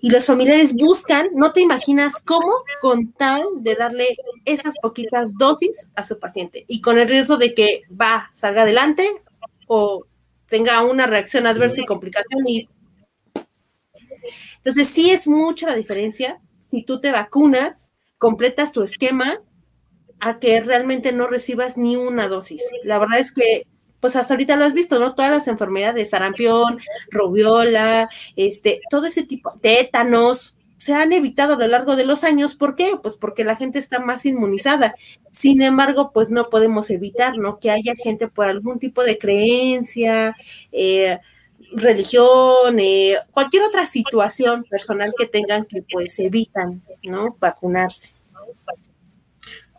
y, 0.01 0.09
los 0.09 0.25
familiares 0.25 0.73
buscan, 0.73 1.29
no 1.33 1.51
te 1.51 1.61
imaginas 1.61 2.21
cómo, 2.23 2.63
con 2.81 3.11
tal 3.13 3.43
de 3.55 3.75
darle 3.75 4.07
esas 4.45 4.75
poquitas 4.81 5.33
dosis 5.37 5.87
a 5.95 6.03
su 6.03 6.19
paciente 6.19 6.63
y 6.67 6.79
con 6.79 6.97
el 6.97 7.09
riesgo 7.09 7.35
de 7.35 7.53
que 7.53 7.81
va, 7.89 8.29
salga 8.33 8.61
adelante 8.61 9.09
o 9.67 10.05
tenga 10.47 10.81
una 10.83 11.05
reacción 11.05 11.47
adversa 11.47 11.81
y 11.81 11.85
complicación. 11.85 12.47
Y... 12.47 12.69
Entonces, 14.57 14.87
sí 14.87 15.11
es 15.11 15.27
mucha 15.27 15.67
la 15.67 15.75
diferencia 15.75 16.39
si 16.69 16.83
tú 16.83 16.99
te 17.01 17.11
vacunas 17.11 17.93
completas 18.19 18.71
tu 18.71 18.83
esquema 18.83 19.39
a 20.19 20.39
que 20.39 20.61
realmente 20.61 21.11
no 21.11 21.27
recibas 21.27 21.77
ni 21.77 21.95
una 21.95 22.27
dosis. 22.27 22.61
La 22.85 22.99
verdad 22.99 23.19
es 23.19 23.31
que, 23.31 23.65
pues 24.01 24.15
hasta 24.15 24.33
ahorita 24.33 24.55
lo 24.57 24.65
has 24.65 24.73
visto, 24.73 24.99
¿no? 24.99 25.15
Todas 25.15 25.31
las 25.31 25.47
enfermedades, 25.47 26.11
sarampión, 26.11 26.79
rubiola, 27.09 28.09
este, 28.35 28.81
todo 28.91 29.07
ese 29.07 29.23
tipo, 29.23 29.53
tétanos, 29.61 30.55
se 30.77 30.93
han 30.93 31.11
evitado 31.11 31.53
a 31.53 31.57
lo 31.57 31.67
largo 31.67 31.95
de 31.95 32.05
los 32.05 32.23
años. 32.23 32.55
¿Por 32.55 32.75
qué? 32.75 32.93
Pues 33.01 33.17
porque 33.17 33.43
la 33.43 33.55
gente 33.55 33.79
está 33.79 33.99
más 33.99 34.25
inmunizada. 34.25 34.95
Sin 35.31 35.61
embargo, 35.61 36.11
pues 36.13 36.31
no 36.31 36.49
podemos 36.49 36.89
evitar, 36.89 37.37
¿no? 37.37 37.59
Que 37.59 37.69
haya 37.69 37.95
gente 37.95 38.27
por 38.29 38.45
algún 38.45 38.79
tipo 38.79 39.03
de 39.03 39.17
creencia, 39.17 40.35
eh, 40.71 41.19
religión, 41.73 42.79
eh, 42.79 43.17
cualquier 43.31 43.63
otra 43.63 43.85
situación 43.85 44.65
personal 44.69 45.13
que 45.17 45.27
tengan 45.27 45.65
que 45.65 45.83
pues 45.91 46.19
evitan, 46.19 46.81
¿no? 47.03 47.35
Vacunarse. 47.39 48.13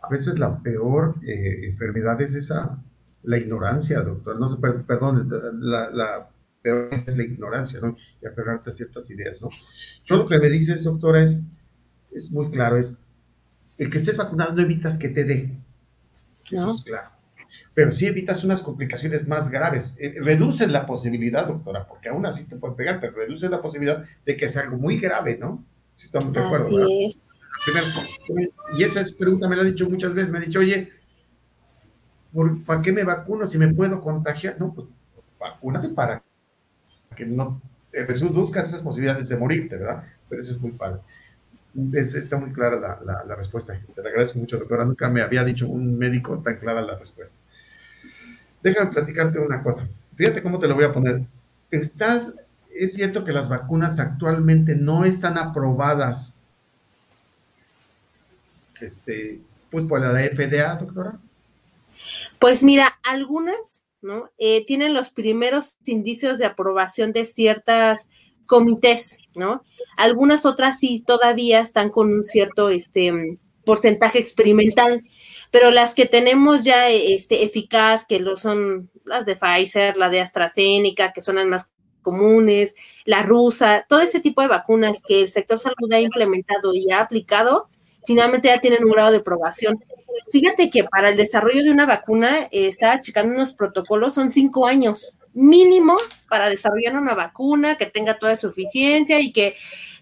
A 0.01 0.09
veces 0.09 0.39
la 0.39 0.61
peor 0.61 1.15
eh, 1.25 1.67
enfermedad 1.69 2.19
es 2.21 2.33
esa, 2.33 2.81
la 3.23 3.37
ignorancia, 3.37 4.01
doctor. 4.01 4.39
No 4.39 4.47
sé, 4.47 4.57
perdón, 4.87 5.29
la, 5.59 6.29
peor 6.61 6.89
es 6.93 7.15
la 7.15 7.23
ignorancia, 7.23 7.79
¿no? 7.81 7.95
Y 8.21 8.25
aferrarte 8.25 8.69
a 8.69 8.73
ciertas 8.73 9.09
ideas, 9.11 9.41
¿no? 9.41 9.49
Yo 10.05 10.17
lo 10.17 10.27
que 10.27 10.39
me 10.39 10.49
dices, 10.49 10.83
doctora, 10.83 11.21
es, 11.21 11.41
es 12.11 12.31
muy 12.31 12.49
claro, 12.49 12.77
es 12.77 12.99
el 13.77 13.89
que 13.89 13.97
estés 13.97 14.17
vacunado 14.17 14.53
no 14.53 14.61
evitas 14.61 14.97
que 14.97 15.09
te 15.09 15.23
dé. 15.23 15.57
Eso 16.51 16.75
es 16.75 16.83
claro 16.83 17.10
pero 17.73 17.91
sí 17.91 18.07
evitas 18.07 18.43
unas 18.43 18.61
complicaciones 18.61 19.27
más 19.27 19.49
graves. 19.49 19.95
Eh, 19.99 20.15
reduces 20.21 20.69
la 20.69 20.85
posibilidad, 20.85 21.47
doctora, 21.47 21.87
porque 21.87 22.09
aún 22.09 22.25
así 22.25 22.43
te 22.43 22.57
pueden 22.57 22.75
pegar, 22.75 22.99
pero 22.99 23.13
reduces 23.13 23.49
la 23.49 23.61
posibilidad 23.61 24.03
de 24.25 24.37
que 24.37 24.49
sea 24.49 24.63
algo 24.63 24.77
muy 24.77 24.99
grave, 24.99 25.37
¿no? 25.37 25.63
Si 25.95 26.07
estamos 26.07 26.33
de 26.33 26.41
acuerdo. 26.41 26.83
Así 26.83 27.05
es. 27.05 28.53
y 28.77 28.83
esa 28.83 29.01
pregunta 29.17 29.47
me 29.47 29.55
la 29.55 29.61
ha 29.61 29.65
dicho 29.65 29.89
muchas 29.89 30.13
veces, 30.13 30.31
me 30.31 30.39
ha 30.39 30.41
dicho, 30.41 30.59
oye, 30.59 30.91
¿para 32.65 32.81
qué 32.81 32.91
me 32.91 33.03
vacuno 33.03 33.45
si 33.45 33.57
me 33.57 33.73
puedo 33.73 34.01
contagiar? 34.01 34.59
No, 34.59 34.73
pues 34.73 34.87
vacúnate 35.39 35.89
para 35.89 36.23
que 37.15 37.25
no 37.25 37.61
reduzcas 37.91 38.67
esas 38.67 38.81
posibilidades 38.81 39.29
de 39.29 39.37
morirte, 39.37 39.77
¿verdad? 39.77 40.03
Pero 40.29 40.41
eso 40.41 40.53
es 40.53 40.61
muy 40.61 40.71
padre. 40.71 41.01
Es, 41.93 42.15
está 42.15 42.37
muy 42.37 42.51
clara 42.51 42.77
la, 42.77 42.99
la, 43.05 43.23
la, 43.23 43.35
respuesta. 43.35 43.79
Te 43.95 44.01
agradezco 44.01 44.39
mucho, 44.39 44.57
doctora. 44.57 44.83
Nunca 44.83 45.09
me 45.09 45.21
había 45.21 45.43
dicho 45.43 45.67
un 45.67 45.97
médico 45.97 46.37
tan 46.39 46.57
clara 46.57 46.81
la 46.81 46.97
respuesta. 46.97 47.43
Déjame 48.63 48.91
platicarte 48.91 49.39
una 49.39 49.63
cosa. 49.63 49.87
Fíjate 50.15 50.43
cómo 50.43 50.59
te 50.59 50.67
lo 50.67 50.75
voy 50.75 50.83
a 50.83 50.93
poner. 50.93 51.21
Estás, 51.71 52.33
es 52.73 52.93
cierto 52.93 53.23
que 53.25 53.31
las 53.31 53.49
vacunas 53.49 53.99
actualmente 53.99 54.75
no 54.75 55.05
están 55.05 55.37
aprobadas 55.37 56.33
este, 58.81 59.39
pues 59.69 59.85
por 59.85 60.01
la 60.01 60.19
FDA, 60.19 60.75
doctora. 60.75 61.19
Pues 62.39 62.63
mira, 62.63 62.99
algunas, 63.03 63.83
¿no? 64.01 64.29
Eh, 64.37 64.65
tienen 64.65 64.93
los 64.93 65.11
primeros 65.11 65.75
indicios 65.85 66.37
de 66.37 66.45
aprobación 66.45 67.13
de 67.13 67.25
ciertas 67.25 68.09
comités, 68.45 69.17
¿no? 69.35 69.63
Algunas 69.97 70.45
otras 70.45 70.79
sí 70.79 71.03
todavía 71.05 71.59
están 71.59 71.89
con 71.89 72.11
un 72.11 72.23
cierto 72.23 72.69
este, 72.69 73.35
porcentaje 73.63 74.19
experimental 74.19 75.03
pero 75.51 75.69
las 75.69 75.93
que 75.93 76.05
tenemos 76.05 76.63
ya 76.63 76.89
este, 76.89 77.43
eficaz, 77.43 78.05
que 78.07 78.19
lo 78.19 78.37
son 78.37 78.89
las 79.05 79.25
de 79.25 79.35
Pfizer, 79.35 79.97
la 79.97 80.09
de 80.09 80.21
AstraZeneca, 80.21 81.11
que 81.11 81.21
son 81.21 81.35
las 81.35 81.45
más 81.45 81.69
comunes, 82.01 82.75
la 83.05 83.21
rusa, 83.21 83.85
todo 83.87 83.99
ese 84.01 84.21
tipo 84.21 84.41
de 84.41 84.47
vacunas 84.47 85.01
que 85.05 85.21
el 85.23 85.29
sector 85.29 85.59
salud 85.59 85.91
ha 85.91 85.99
implementado 85.99 86.73
y 86.73 86.89
ha 86.91 87.01
aplicado, 87.01 87.67
finalmente 88.07 88.47
ya 88.47 88.59
tienen 88.59 88.83
un 88.85 88.91
grado 88.91 89.11
de 89.11 89.17
aprobación. 89.17 89.77
Fíjate 90.31 90.69
que 90.69 90.85
para 90.85 91.09
el 91.09 91.17
desarrollo 91.17 91.63
de 91.63 91.71
una 91.71 91.85
vacuna, 91.85 92.47
eh, 92.51 92.67
estaba 92.67 93.01
checando 93.01 93.35
unos 93.35 93.53
protocolos, 93.53 94.13
son 94.13 94.31
cinco 94.31 94.65
años, 94.67 95.17
mínimo 95.33 95.97
para 96.29 96.49
desarrollar 96.49 96.95
una 96.95 97.13
vacuna 97.13 97.77
que 97.77 97.85
tenga 97.85 98.17
toda 98.17 98.35
suficiencia 98.35 99.19
y 99.19 99.31
que 99.31 99.55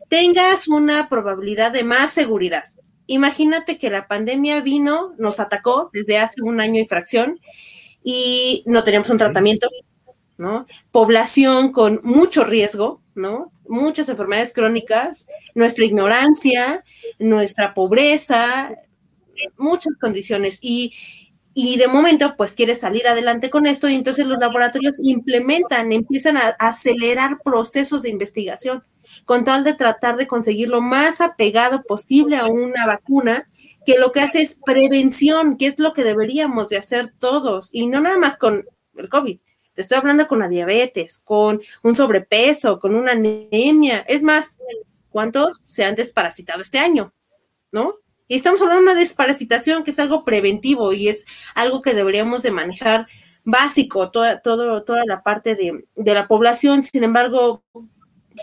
tengas 0.09 0.67
una 0.67 1.09
probabilidad 1.09 1.71
de 1.71 1.83
más 1.83 2.11
seguridad. 2.11 2.63
Imagínate 3.09 3.79
que 3.79 3.89
la 3.89 4.07
pandemia 4.07 4.61
vino, 4.61 5.15
nos 5.17 5.39
atacó 5.39 5.89
desde 5.91 6.19
hace 6.19 6.43
un 6.43 6.61
año 6.61 6.79
y 6.79 6.85
fracción 6.85 7.39
y 8.03 8.61
no 8.67 8.83
teníamos 8.83 9.09
un 9.09 9.17
tratamiento, 9.17 9.67
¿no? 10.37 10.67
Población 10.91 11.71
con 11.71 12.01
mucho 12.03 12.43
riesgo, 12.43 13.01
¿no? 13.15 13.51
Muchas 13.67 14.09
enfermedades 14.09 14.53
crónicas, 14.53 15.25
nuestra 15.55 15.85
ignorancia, 15.85 16.83
nuestra 17.17 17.73
pobreza, 17.73 18.75
muchas 19.57 19.97
condiciones. 19.97 20.59
Y, 20.61 20.93
y 21.55 21.77
de 21.77 21.87
momento, 21.87 22.35
pues 22.37 22.53
quiere 22.53 22.75
salir 22.75 23.07
adelante 23.07 23.49
con 23.49 23.65
esto 23.65 23.89
y 23.89 23.95
entonces 23.95 24.27
los 24.27 24.37
laboratorios 24.37 25.03
implementan, 25.03 25.91
empiezan 25.91 26.37
a 26.37 26.49
acelerar 26.59 27.39
procesos 27.43 28.03
de 28.03 28.09
investigación 28.09 28.83
con 29.25 29.43
tal 29.43 29.63
de 29.63 29.73
tratar 29.73 30.17
de 30.17 30.27
conseguir 30.27 30.69
lo 30.69 30.81
más 30.81 31.21
apegado 31.21 31.83
posible 31.83 32.37
a 32.37 32.47
una 32.47 32.85
vacuna 32.85 33.45
que 33.85 33.97
lo 33.97 34.11
que 34.11 34.21
hace 34.21 34.41
es 34.41 34.59
prevención, 34.65 35.57
que 35.57 35.65
es 35.65 35.79
lo 35.79 35.93
que 35.93 36.03
deberíamos 36.03 36.69
de 36.69 36.77
hacer 36.77 37.13
todos, 37.17 37.69
y 37.71 37.87
no 37.87 38.01
nada 38.01 38.17
más 38.17 38.37
con 38.37 38.65
el 38.95 39.09
COVID. 39.09 39.39
Te 39.73 39.81
estoy 39.81 39.97
hablando 39.97 40.27
con 40.27 40.39
la 40.39 40.49
diabetes, 40.49 41.21
con 41.23 41.61
un 41.83 41.95
sobrepeso, 41.95 42.79
con 42.79 42.95
una 42.95 43.13
anemia. 43.13 43.99
Es 44.07 44.23
más, 44.23 44.59
¿cuántos 45.09 45.61
se 45.65 45.85
han 45.85 45.95
desparasitado 45.95 46.61
este 46.61 46.79
año? 46.79 47.13
¿No? 47.71 47.95
Y 48.27 48.35
estamos 48.35 48.61
hablando 48.61 48.85
de 48.85 48.91
una 48.91 48.99
desparasitación 48.99 49.83
que 49.83 49.91
es 49.91 49.99
algo 49.99 50.25
preventivo 50.25 50.93
y 50.93 51.07
es 51.07 51.25
algo 51.55 51.81
que 51.81 51.93
deberíamos 51.93 52.43
de 52.43 52.51
manejar 52.51 53.07
básico, 53.43 54.11
toda, 54.11 54.41
toda 54.41 55.05
la 55.05 55.23
parte 55.23 55.55
de, 55.55 55.85
de 55.95 56.13
la 56.13 56.27
población. 56.27 56.83
Sin 56.83 57.03
embargo, 57.03 57.63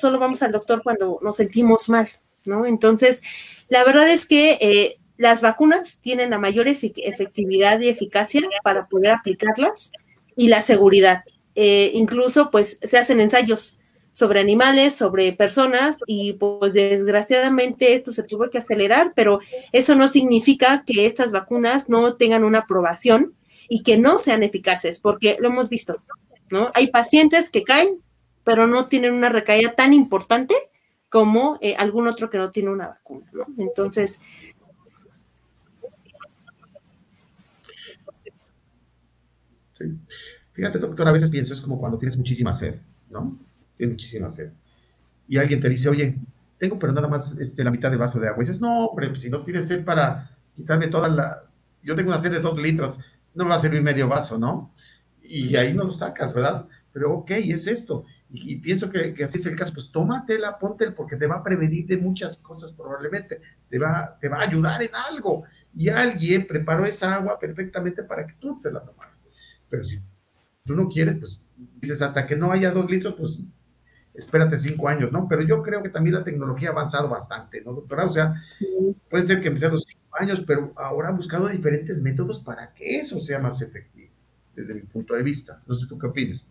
solo 0.01 0.19
vamos 0.19 0.43
al 0.43 0.53
doctor 0.53 0.83
cuando 0.83 1.19
nos 1.23 1.37
sentimos 1.37 1.89
mal, 1.89 2.09
¿no? 2.45 2.67
Entonces, 2.67 3.23
la 3.69 3.85
verdad 3.85 4.09
es 4.09 4.27
que 4.27 4.59
eh, 4.61 4.99
las 5.17 5.43
vacunas 5.43 5.99
tienen 6.01 6.31
la 6.31 6.39
mayor 6.39 6.69
efectividad 6.69 7.81
y 7.81 7.89
eficacia 7.89 8.43
para 8.63 8.85
poder 8.85 9.13
aplicarlas 9.13 9.93
y 10.37 10.49
la 10.49 10.63
seguridad. 10.63 11.23
Eh, 11.55 11.91
incluso, 11.95 12.51
pues, 12.51 12.79
se 12.83 12.99
hacen 12.99 13.21
ensayos 13.21 13.79
sobre 14.17 14.41
animales, 14.41 14.95
sobre 14.95 15.31
personas 15.35 15.99
y 16.07 16.33
pues 16.33 16.73
desgraciadamente 16.73 17.93
esto 17.93 18.13
se 18.13 18.23
tuvo 18.23 18.49
que 18.49 18.57
acelerar, 18.57 19.13
pero 19.15 19.41
eso 19.73 19.95
no 19.95 20.09
significa 20.09 20.85
que 20.87 21.05
estas 21.05 21.33
vacunas 21.33 21.91
no 21.91 22.17
tengan 22.17 22.43
una 22.43 22.61
aprobación 22.61 23.35
y 23.69 23.83
que 23.83 23.99
no 23.99 24.17
sean 24.17 24.43
eficaces, 24.43 25.01
porque 25.01 25.37
lo 25.39 25.49
hemos 25.49 25.69
visto, 25.69 25.99
¿no? 26.49 26.71
Hay 26.73 26.87
pacientes 26.87 27.51
que 27.51 27.63
caen, 27.63 28.01
pero 28.47 28.69
no 28.69 28.87
tienen 28.87 29.13
una 29.13 29.29
recaída 29.29 29.75
tan 29.75 29.93
importante 29.93 30.55
como 31.09 31.59
eh, 31.61 31.75
algún 31.77 32.07
otro 32.07 32.31
que 32.31 32.39
no 32.39 32.53
tiene 32.53 32.71
una 32.71 32.87
vacuna, 32.87 33.27
¿no? 33.33 33.45
Entonces... 33.59 34.21
Sí. 39.73 39.87
Fíjate, 40.53 40.79
doctor, 40.79 41.09
a 41.09 41.13
veces 41.13 41.29
pienso, 41.29 41.55
es 41.55 41.61
como 41.61 41.81
cuando 41.81 41.99
tienes 41.99 42.17
muchísima 42.17 42.55
sed, 42.55 42.77
¿no? 43.11 43.37
Tienes 43.77 43.95
muchísima 43.95 44.31
sed. 44.31 44.53
Y 45.27 45.39
alguien 45.39 45.61
te 45.61 45.69
dice, 45.69 45.89
oye, 45.89 46.17
tengo 46.57 46.79
pero 46.79 46.93
nada 46.93 47.09
más 47.09 47.37
este, 47.41 47.65
la 47.65 47.73
mitad 47.73 47.91
de 47.91 47.97
vaso 47.97 48.21
de 48.21 48.29
agua. 48.29 48.45
Y 48.45 48.47
dices, 48.47 48.61
no, 48.61 48.87
hombre, 48.87 49.09
pues 49.09 49.23
si 49.23 49.29
no 49.29 49.43
tienes 49.43 49.67
sed 49.67 49.85
para 49.85 50.31
quitarme 50.55 50.87
toda 50.87 51.09
la... 51.09 51.43
Yo 51.83 51.97
tengo 51.97 52.11
una 52.11 52.21
sed 52.21 52.31
de 52.31 52.39
dos 52.39 52.57
litros, 52.59 53.01
no 53.35 53.43
me 53.43 53.51
va 53.51 53.57
a 53.57 53.59
servir 53.59 53.83
medio 53.83 54.07
vaso, 54.07 54.39
¿no? 54.39 54.71
Y 55.21 55.57
ahí 55.57 55.75
no 55.75 55.83
lo 55.83 55.91
sacas, 55.91 56.33
¿verdad? 56.33 56.69
Pero 56.93 57.13
ok, 57.13 57.33
es 57.33 57.67
esto 57.67 58.05
y, 58.31 58.57
pienso 58.57 58.91
que, 58.91 59.15
así 59.23 59.39
es 59.39 59.47
el 59.47 59.57
caso, 59.57 59.73
pues 59.73 59.91
tómatela, 59.93 60.59
póntela, 60.59 60.95
porque 60.95 61.17
te 61.17 61.27
va 61.27 61.37
a 61.37 61.43
prevenir 61.43 61.87
de 61.87 61.97
muchas 61.97 62.39
cosas 62.39 62.73
probablemente, 62.73 63.41
te 63.69 63.79
va, 63.79 64.19
te 64.21 64.29
va 64.29 64.39
a 64.39 64.49
ayudar 64.49 64.83
en 64.83 64.95
algo. 64.95 65.45
Y 65.75 65.89
alguien 65.89 66.47
preparó 66.47 66.85
esa 66.85 67.15
agua 67.15 67.39
perfectamente 67.39 68.03
para 68.03 68.27
que 68.27 68.35
tú 68.35 68.61
te 68.61 68.71
la 68.71 68.81
tomaras. 68.81 69.25
Pero 69.69 69.85
si 69.85 70.01
tú 70.65 70.75
no 70.75 70.89
quieres, 70.89 71.17
pues 71.19 71.45
dices, 71.81 72.03
hasta 72.03 72.27
que 72.27 72.35
no 72.35 72.51
haya 72.51 72.71
dos 72.71 72.91
litros, 72.91 73.15
pues 73.17 73.45
espérate 74.15 74.57
cinco 74.57 74.89
años, 74.89 75.13
¿no? 75.13 75.29
Pero 75.29 75.43
yo 75.43 75.63
creo 75.63 75.83
que 75.83 75.91
también 75.91 76.15
la 76.15 76.25
tecnología 76.25 76.71
ha 76.71 76.73
avanzado 76.73 77.09
bastante, 77.09 77.63
¿no, 77.63 77.75
doctora? 77.75 78.07
O 78.07 78.09
sea, 78.09 78.35
puede 79.09 79.25
ser 79.25 79.41
que 79.41 79.49
empiece 79.49 79.69
los 79.69 79.85
cinco 79.85 80.17
años, 80.19 80.43
pero 80.47 80.73
ahora 80.77 81.09
han 81.09 81.17
buscado 81.17 81.49
diferentes 81.49 82.01
métodos 82.03 82.41
para 82.41 82.73
que 82.73 82.99
eso 82.99 83.21
sea 83.21 83.39
más 83.39 83.63
efectivo, 83.63 84.13
desde 84.55 84.75
mi 84.75 84.83
punto 84.83 85.15
de 85.15 85.23
vista. 85.23 85.63
No 85.67 85.75
sé 85.75 85.87
tú 85.87 85.99
qué 85.99 86.07
opinas. 86.07 86.45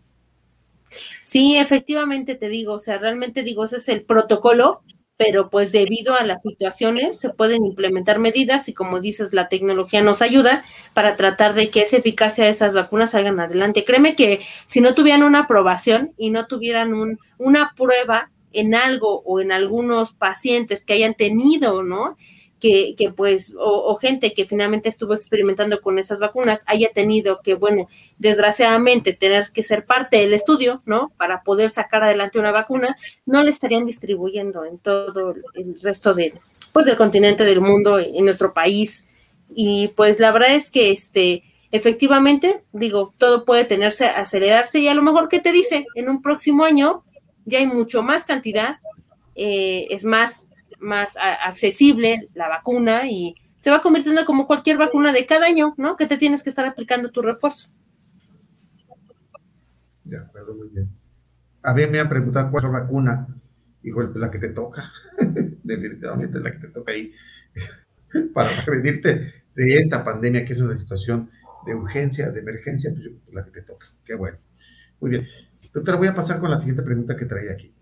Sí, 1.28 1.56
efectivamente 1.56 2.36
te 2.36 2.48
digo, 2.48 2.74
o 2.74 2.78
sea, 2.78 2.98
realmente 2.98 3.42
digo, 3.42 3.64
ese 3.64 3.78
es 3.78 3.88
el 3.88 4.04
protocolo, 4.04 4.82
pero 5.16 5.50
pues 5.50 5.72
debido 5.72 6.14
a 6.14 6.24
las 6.24 6.42
situaciones 6.42 7.18
se 7.18 7.30
pueden 7.30 7.64
implementar 7.66 8.20
medidas 8.20 8.68
y 8.68 8.74
como 8.74 9.00
dices, 9.00 9.32
la 9.32 9.48
tecnología 9.48 10.02
nos 10.02 10.22
ayuda 10.22 10.64
para 10.94 11.16
tratar 11.16 11.54
de 11.54 11.68
que 11.70 11.82
esa 11.82 11.96
eficacia 11.96 12.44
de 12.44 12.50
esas 12.50 12.74
vacunas 12.74 13.10
salgan 13.10 13.40
adelante. 13.40 13.84
Créeme 13.84 14.14
que 14.14 14.40
si 14.66 14.80
no 14.80 14.94
tuvieran 14.94 15.24
una 15.24 15.40
aprobación 15.40 16.12
y 16.16 16.30
no 16.30 16.46
tuvieran 16.46 16.94
un, 16.94 17.18
una 17.38 17.72
prueba 17.76 18.30
en 18.52 18.76
algo 18.76 19.22
o 19.24 19.40
en 19.40 19.50
algunos 19.50 20.12
pacientes 20.12 20.84
que 20.84 20.92
hayan 20.92 21.14
tenido, 21.14 21.82
¿no? 21.82 22.16
Que, 22.96 23.10
pues, 23.10 23.54
o, 23.58 23.96
gente 23.96 24.32
que 24.32 24.46
finalmente 24.46 24.88
estuvo 24.88 25.14
experimentando 25.14 25.80
con 25.80 25.98
esas 25.98 26.18
vacunas 26.20 26.62
haya 26.66 26.90
tenido 26.92 27.40
que, 27.42 27.54
bueno, 27.54 27.88
desgraciadamente 28.18 29.12
tener 29.12 29.50
que 29.52 29.62
ser 29.62 29.84
parte 29.86 30.18
del 30.18 30.32
estudio, 30.32 30.82
¿no? 30.86 31.12
Para 31.16 31.42
poder 31.42 31.70
sacar 31.70 32.02
adelante 32.02 32.38
una 32.38 32.52
vacuna, 32.52 32.96
no 33.24 33.42
le 33.42 33.50
estarían 33.50 33.86
distribuyendo 33.86 34.64
en 34.64 34.78
todo 34.78 35.34
el 35.54 35.80
resto 35.80 36.14
de, 36.14 36.34
pues, 36.72 36.86
del 36.86 36.96
continente, 36.96 37.44
del 37.44 37.60
mundo, 37.60 37.98
en 37.98 38.24
nuestro 38.24 38.52
país. 38.52 39.04
Y 39.54 39.88
pues 39.88 40.18
la 40.18 40.32
verdad 40.32 40.54
es 40.54 40.70
que, 40.70 40.90
este, 40.90 41.42
efectivamente, 41.70 42.64
digo, 42.72 43.14
todo 43.18 43.44
puede 43.44 43.64
tenerse, 43.64 44.06
acelerarse 44.06 44.80
y 44.80 44.88
a 44.88 44.94
lo 44.94 45.02
mejor, 45.02 45.28
¿qué 45.28 45.40
te 45.40 45.52
dice? 45.52 45.86
En 45.94 46.08
un 46.08 46.22
próximo 46.22 46.64
año 46.64 47.04
ya 47.44 47.58
hay 47.58 47.66
mucho 47.66 48.02
más 48.02 48.24
cantidad, 48.24 48.76
eh, 49.34 49.86
es 49.90 50.04
más 50.04 50.48
más 50.78 51.16
accesible 51.16 52.28
la 52.34 52.48
vacuna 52.48 53.08
y 53.08 53.34
se 53.58 53.70
va 53.70 53.80
convirtiendo 53.80 54.24
como 54.24 54.46
cualquier 54.46 54.78
vacuna 54.78 55.12
de 55.12 55.26
cada 55.26 55.46
año, 55.46 55.74
¿no? 55.76 55.96
Que 55.96 56.06
te 56.06 56.18
tienes 56.18 56.42
que 56.42 56.50
estar 56.50 56.66
aplicando 56.66 57.10
tu 57.10 57.22
refuerzo. 57.22 57.70
De 60.04 60.18
acuerdo, 60.18 60.54
muy 60.54 60.68
bien. 60.68 60.88
A 61.62 61.72
ver, 61.72 61.90
me 61.90 61.98
han 61.98 62.08
preguntado 62.08 62.50
cuál 62.50 62.64
es 62.64 62.70
la 62.70 62.78
vacuna. 62.80 63.26
Igual, 63.82 64.10
pues 64.10 64.20
la 64.20 64.30
que 64.30 64.38
te 64.38 64.50
toca. 64.50 64.84
Definitivamente 65.64 66.38
la 66.38 66.52
que 66.52 66.58
te 66.58 66.68
toca 66.68 66.92
ahí. 66.92 67.12
Para 68.34 68.64
prevenirte 68.64 69.44
de 69.54 69.78
esta 69.78 70.04
pandemia, 70.04 70.44
que 70.44 70.52
es 70.52 70.60
una 70.60 70.76
situación 70.76 71.30
de 71.66 71.74
urgencia, 71.74 72.30
de 72.30 72.40
emergencia, 72.40 72.90
pues, 72.92 73.10
pues 73.24 73.34
la 73.34 73.44
que 73.44 73.50
te 73.50 73.62
toca. 73.62 73.86
Qué 74.04 74.14
bueno. 74.14 74.38
Muy 75.00 75.10
bien. 75.10 75.26
Doctora, 75.72 75.98
voy 75.98 76.08
a 76.08 76.14
pasar 76.14 76.38
con 76.38 76.50
la 76.50 76.58
siguiente 76.58 76.82
pregunta 76.82 77.16
que 77.16 77.26
traía 77.26 77.52
aquí. 77.52 77.74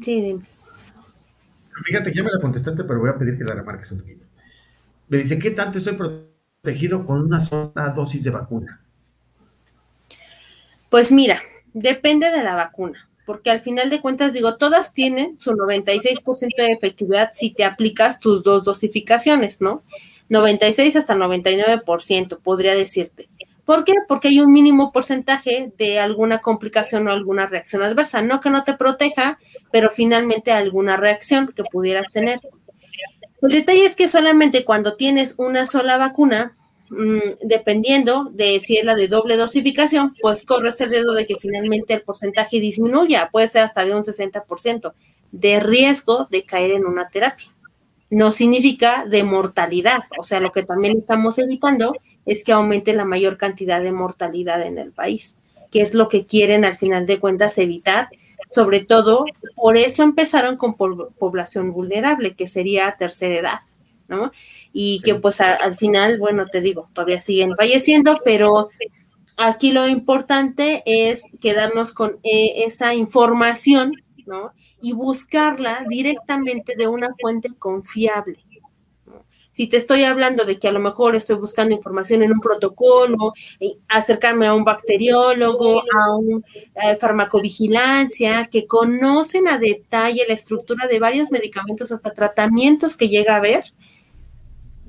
Sí, 0.00 0.20
dime. 0.20 0.57
Fíjate, 1.84 2.12
ya 2.12 2.22
me 2.22 2.30
la 2.30 2.40
contestaste, 2.40 2.84
pero 2.84 3.00
voy 3.00 3.10
a 3.10 3.18
pedir 3.18 3.38
que 3.38 3.44
la 3.44 3.54
remarques 3.54 3.92
un 3.92 4.00
poquito. 4.00 4.26
Me 5.08 5.18
dice, 5.18 5.38
¿qué 5.38 5.50
tanto 5.50 5.78
estoy 5.78 5.96
protegido 5.96 7.04
con 7.06 7.20
una 7.20 7.40
sola 7.40 7.92
dosis 7.94 8.24
de 8.24 8.30
vacuna? 8.30 8.80
Pues 10.90 11.12
mira, 11.12 11.42
depende 11.72 12.30
de 12.30 12.42
la 12.42 12.54
vacuna, 12.54 13.08
porque 13.26 13.50
al 13.50 13.60
final 13.60 13.90
de 13.90 14.00
cuentas, 14.00 14.32
digo, 14.32 14.56
todas 14.56 14.94
tienen 14.94 15.38
su 15.38 15.52
96% 15.52 16.56
de 16.56 16.72
efectividad 16.72 17.30
si 17.32 17.50
te 17.50 17.64
aplicas 17.64 18.20
tus 18.20 18.42
dos 18.42 18.64
dosificaciones, 18.64 19.60
¿no? 19.60 19.82
96 20.28 20.96
hasta 20.96 21.14
99%, 21.14 22.38
podría 22.40 22.74
decirte. 22.74 23.27
¿Por 23.68 23.84
qué? 23.84 23.92
Porque 24.08 24.28
hay 24.28 24.40
un 24.40 24.50
mínimo 24.50 24.92
porcentaje 24.92 25.74
de 25.76 25.98
alguna 25.98 26.40
complicación 26.40 27.06
o 27.06 27.10
alguna 27.10 27.44
reacción 27.44 27.82
adversa. 27.82 28.22
No 28.22 28.40
que 28.40 28.48
no 28.48 28.64
te 28.64 28.72
proteja, 28.72 29.38
pero 29.70 29.90
finalmente 29.90 30.52
alguna 30.52 30.96
reacción 30.96 31.52
que 31.54 31.64
pudieras 31.64 32.10
tener. 32.10 32.38
El 33.42 33.50
detalle 33.50 33.84
es 33.84 33.94
que 33.94 34.08
solamente 34.08 34.64
cuando 34.64 34.96
tienes 34.96 35.34
una 35.36 35.66
sola 35.66 35.98
vacuna, 35.98 36.56
mm, 36.88 37.46
dependiendo 37.46 38.30
de 38.32 38.58
si 38.58 38.78
es 38.78 38.86
la 38.86 38.94
de 38.94 39.06
doble 39.06 39.36
dosificación, 39.36 40.14
pues 40.18 40.46
corres 40.46 40.80
el 40.80 40.88
riesgo 40.88 41.12
de 41.12 41.26
que 41.26 41.36
finalmente 41.36 41.92
el 41.92 42.00
porcentaje 42.00 42.60
disminuya, 42.60 43.28
puede 43.30 43.48
ser 43.48 43.64
hasta 43.64 43.84
de 43.84 43.94
un 43.94 44.02
60% 44.02 44.94
de 45.30 45.60
riesgo 45.60 46.26
de 46.30 46.44
caer 46.44 46.70
en 46.70 46.86
una 46.86 47.10
terapia. 47.10 47.48
No 48.08 48.30
significa 48.30 49.04
de 49.04 49.24
mortalidad, 49.24 50.00
o 50.18 50.22
sea, 50.22 50.40
lo 50.40 50.52
que 50.52 50.62
también 50.62 50.96
estamos 50.96 51.36
evitando 51.36 51.92
es 52.28 52.44
que 52.44 52.52
aumente 52.52 52.92
la 52.92 53.06
mayor 53.06 53.38
cantidad 53.38 53.82
de 53.82 53.90
mortalidad 53.90 54.62
en 54.62 54.76
el 54.76 54.92
país, 54.92 55.36
que 55.70 55.80
es 55.80 55.94
lo 55.94 56.08
que 56.08 56.26
quieren 56.26 56.66
al 56.66 56.76
final 56.76 57.06
de 57.06 57.18
cuentas 57.18 57.56
evitar. 57.56 58.10
Sobre 58.50 58.80
todo, 58.80 59.24
por 59.56 59.78
eso 59.78 60.02
empezaron 60.02 60.56
con 60.58 60.74
población 60.74 61.72
vulnerable, 61.72 62.34
que 62.34 62.46
sería 62.46 62.94
tercera 62.98 63.34
edad, 63.40 63.58
¿no? 64.08 64.30
Y 64.74 65.00
que 65.00 65.14
pues 65.14 65.40
al 65.40 65.74
final, 65.74 66.18
bueno, 66.18 66.44
te 66.46 66.60
digo, 66.60 66.88
todavía 66.92 67.20
siguen 67.20 67.56
falleciendo, 67.56 68.20
pero 68.22 68.68
aquí 69.38 69.72
lo 69.72 69.88
importante 69.88 70.82
es 70.84 71.22
quedarnos 71.40 71.92
con 71.92 72.18
eh, 72.24 72.64
esa 72.66 72.94
información, 72.94 73.92
¿no? 74.26 74.52
Y 74.82 74.92
buscarla 74.92 75.86
directamente 75.88 76.74
de 76.76 76.88
una 76.88 77.08
fuente 77.18 77.54
confiable. 77.58 78.36
Si 79.58 79.66
te 79.66 79.76
estoy 79.76 80.04
hablando 80.04 80.44
de 80.44 80.56
que 80.56 80.68
a 80.68 80.72
lo 80.72 80.78
mejor 80.78 81.16
estoy 81.16 81.34
buscando 81.34 81.74
información 81.74 82.22
en 82.22 82.30
un 82.30 82.38
protocolo, 82.38 83.32
acercarme 83.88 84.46
a 84.46 84.54
un 84.54 84.62
bacteriólogo, 84.62 85.80
a 85.80 86.14
un 86.14 86.44
eh, 86.76 86.94
farmacovigilancia, 86.94 88.44
que 88.44 88.68
conocen 88.68 89.48
a 89.48 89.58
detalle 89.58 90.26
la 90.28 90.34
estructura 90.34 90.86
de 90.86 91.00
varios 91.00 91.32
medicamentos, 91.32 91.90
hasta 91.90 92.14
tratamientos 92.14 92.96
que 92.96 93.08
llega 93.08 93.34
a 93.34 93.40
ver, 93.40 93.64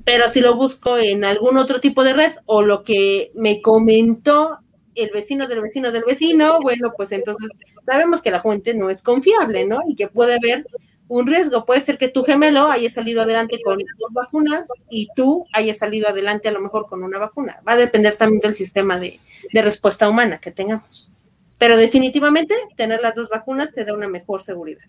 pero 0.04 0.28
si 0.28 0.40
lo 0.40 0.54
busco 0.54 0.96
en 0.96 1.24
algún 1.24 1.58
otro 1.58 1.80
tipo 1.80 2.04
de 2.04 2.12
red 2.12 2.30
o 2.46 2.62
lo 2.62 2.84
que 2.84 3.32
me 3.34 3.60
comentó 3.60 4.60
el 4.94 5.10
vecino 5.10 5.48
del 5.48 5.62
vecino 5.62 5.90
del 5.90 6.04
vecino, 6.06 6.60
bueno, 6.60 6.92
pues 6.96 7.10
entonces 7.10 7.50
sabemos 7.84 8.22
que 8.22 8.30
la 8.30 8.40
fuente 8.40 8.74
no 8.74 8.88
es 8.88 9.02
confiable, 9.02 9.66
¿no? 9.66 9.80
Y 9.88 9.96
que 9.96 10.06
puede 10.06 10.36
haber 10.36 10.64
un 11.10 11.26
riesgo. 11.26 11.66
Puede 11.66 11.80
ser 11.80 11.98
que 11.98 12.08
tu 12.08 12.22
gemelo 12.22 12.70
haya 12.70 12.88
salido 12.88 13.22
adelante 13.22 13.58
con 13.64 13.76
dos 13.76 14.12
vacunas 14.12 14.68
y 14.88 15.08
tú 15.14 15.44
hayas 15.52 15.78
salido 15.78 16.08
adelante 16.08 16.48
a 16.48 16.52
lo 16.52 16.60
mejor 16.60 16.86
con 16.86 17.02
una 17.02 17.18
vacuna. 17.18 17.60
Va 17.66 17.72
a 17.72 17.76
depender 17.76 18.14
también 18.14 18.40
del 18.40 18.54
sistema 18.54 18.98
de, 18.98 19.18
respuesta 19.52 20.08
humana 20.08 20.38
que 20.38 20.52
tengamos. 20.52 21.12
Pero 21.58 21.76
definitivamente 21.76 22.54
tener 22.76 23.02
las 23.02 23.16
dos 23.16 23.28
vacunas 23.28 23.72
te 23.72 23.84
da 23.84 23.92
una 23.92 24.08
mejor 24.08 24.40
seguridad. 24.40 24.84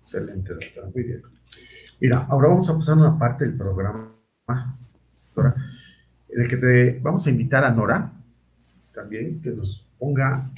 Excelente, 0.00 0.54
doctora. 0.54 0.88
Muy 0.92 1.04
bien. 1.04 1.22
Mira, 2.00 2.26
ahora 2.30 2.48
vamos 2.48 2.68
a 2.70 2.74
pasar 2.74 2.96
a 2.96 3.02
una 3.02 3.18
parte 3.18 3.44
del 3.44 3.56
programa, 3.56 4.16
doctora, 5.26 5.54
en 6.30 6.42
el 6.42 6.48
que 6.48 6.56
te 6.56 6.98
vamos 7.00 7.26
a 7.26 7.30
invitar 7.30 7.62
a 7.62 7.70
Nora 7.70 8.10
también, 8.92 9.42
que 9.42 9.50
nos 9.50 9.86
ponga 9.98 10.50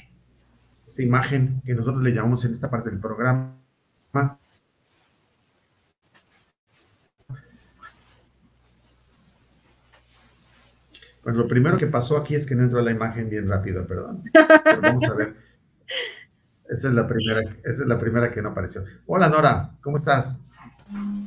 esa 0.85 1.03
imagen 1.03 1.61
que 1.65 1.73
nosotros 1.73 2.01
le 2.01 2.11
llamamos 2.11 2.45
en 2.45 2.51
esta 2.51 2.69
parte 2.69 2.89
del 2.89 2.99
programa 2.99 3.57
pues 11.23 11.35
lo 11.35 11.47
primero 11.47 11.77
que 11.77 11.87
pasó 11.87 12.17
aquí 12.17 12.35
es 12.35 12.47
que 12.47 12.55
no 12.55 12.63
entró 12.63 12.81
la 12.81 12.91
imagen 12.91 13.29
bien 13.29 13.49
rápido, 13.49 13.85
perdón. 13.85 14.23
vamos 14.81 15.03
a 15.09 15.13
ver. 15.13 15.35
Esa 16.69 16.89
es 16.89 16.93
la 16.93 17.07
primera, 17.07 17.41
esa 17.41 17.83
es 17.83 17.87
la 17.87 17.99
primera 17.99 18.31
que 18.31 18.41
no 18.41 18.49
apareció. 18.49 18.81
Hola 19.05 19.29
Nora, 19.29 19.71
¿cómo 19.81 19.97
estás? 19.97 20.39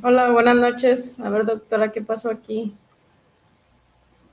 Hola, 0.03 0.31
buenas 0.31 0.57
noches. 0.57 1.21
A 1.21 1.29
ver, 1.29 1.45
doctora, 1.45 1.93
¿qué 1.93 2.03
pasó 2.03 2.31
aquí? 2.31 2.75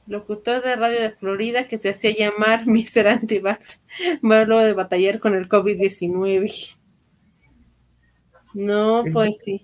Locutor 0.06 0.64
de 0.64 0.76
radio 0.76 1.02
de 1.02 1.12
Florida 1.12 1.68
que 1.68 1.78
se 1.78 1.90
hacía 1.90 2.12
llamar 2.16 2.66
Mr. 2.66 3.08
Antivax, 3.08 3.82
luego 4.22 4.60
de 4.60 4.74
batallar 4.74 5.20
con 5.20 5.36
el 5.36 5.50
COVID-19. 5.50 6.78
No, 8.58 9.04
pues 9.04 9.38
sí. 9.44 9.64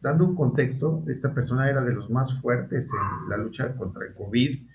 Dando 0.00 0.24
un 0.24 0.36
contexto, 0.36 1.02
esta 1.08 1.34
persona 1.34 1.68
era 1.68 1.82
de 1.82 1.92
los 1.92 2.10
más 2.10 2.40
fuertes 2.40 2.92
en 2.94 3.28
la 3.28 3.36
lucha 3.36 3.74
contra 3.74 4.06
el 4.06 4.14
COVID. 4.14 4.68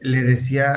Le 0.00 0.24
decía 0.24 0.74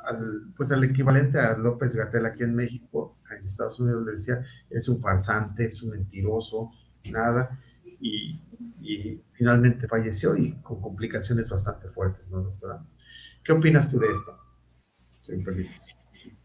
al, 0.00 0.52
pues 0.56 0.72
al 0.72 0.82
equivalente 0.82 1.38
a 1.38 1.56
López 1.56 1.94
Gatel 1.94 2.26
aquí 2.26 2.42
en 2.42 2.56
México, 2.56 3.16
en 3.30 3.44
Estados 3.44 3.78
Unidos, 3.78 4.04
le 4.04 4.12
decía, 4.12 4.44
es 4.68 4.88
un 4.88 4.98
farsante, 4.98 5.66
es 5.66 5.80
un 5.84 5.92
mentiroso, 5.92 6.72
nada. 7.12 7.60
Y, 8.00 8.40
finalmente 9.32 9.86
falleció 9.86 10.36
y 10.36 10.54
con 10.60 10.80
complicaciones 10.80 11.48
bastante 11.48 11.88
fuertes, 11.88 12.28
¿no, 12.30 12.42
doctora? 12.42 12.84
¿Qué 13.44 13.52
opinas 13.52 13.90
tú 13.90 13.98
de 14.00 14.10
esto? 14.10 14.36
feliz. 15.44 15.86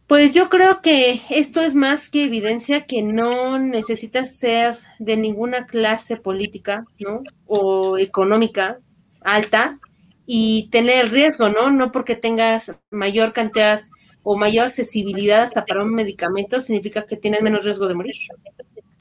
Pues 0.10 0.34
yo 0.34 0.50
creo 0.50 0.82
que 0.82 1.22
esto 1.30 1.62
es 1.62 1.76
más 1.76 2.10
que 2.10 2.24
evidencia 2.24 2.88
que 2.88 3.04
no 3.04 3.60
necesitas 3.60 4.36
ser 4.38 4.76
de 4.98 5.18
ninguna 5.18 5.68
clase 5.68 6.18
política, 6.18 6.84
¿no? 6.98 7.22
O 7.46 7.96
económica 7.96 8.80
alta 9.22 9.78
y 10.26 10.68
tener 10.72 11.12
riesgo, 11.12 11.50
¿no? 11.50 11.70
No 11.70 11.92
porque 11.92 12.16
tengas 12.16 12.76
mayor 12.90 13.34
cantidad 13.34 13.82
o 14.24 14.36
mayor 14.36 14.66
accesibilidad 14.66 15.44
hasta 15.44 15.64
para 15.64 15.84
un 15.84 15.94
medicamento 15.94 16.60
significa 16.60 17.06
que 17.06 17.16
tienes 17.16 17.44
menos 17.44 17.64
riesgo 17.64 17.88
de 17.88 17.94
morir. 17.94 18.16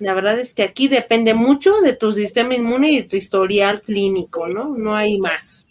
La 0.00 0.12
verdad 0.12 0.38
es 0.38 0.52
que 0.52 0.62
aquí 0.62 0.88
depende 0.88 1.32
mucho 1.32 1.80
de 1.80 1.96
tu 1.96 2.12
sistema 2.12 2.54
inmune 2.54 2.90
y 2.90 2.96
de 3.00 3.08
tu 3.08 3.16
historial 3.16 3.80
clínico, 3.80 4.46
¿no? 4.46 4.76
No 4.76 4.94
hay 4.94 5.18
más. 5.18 5.67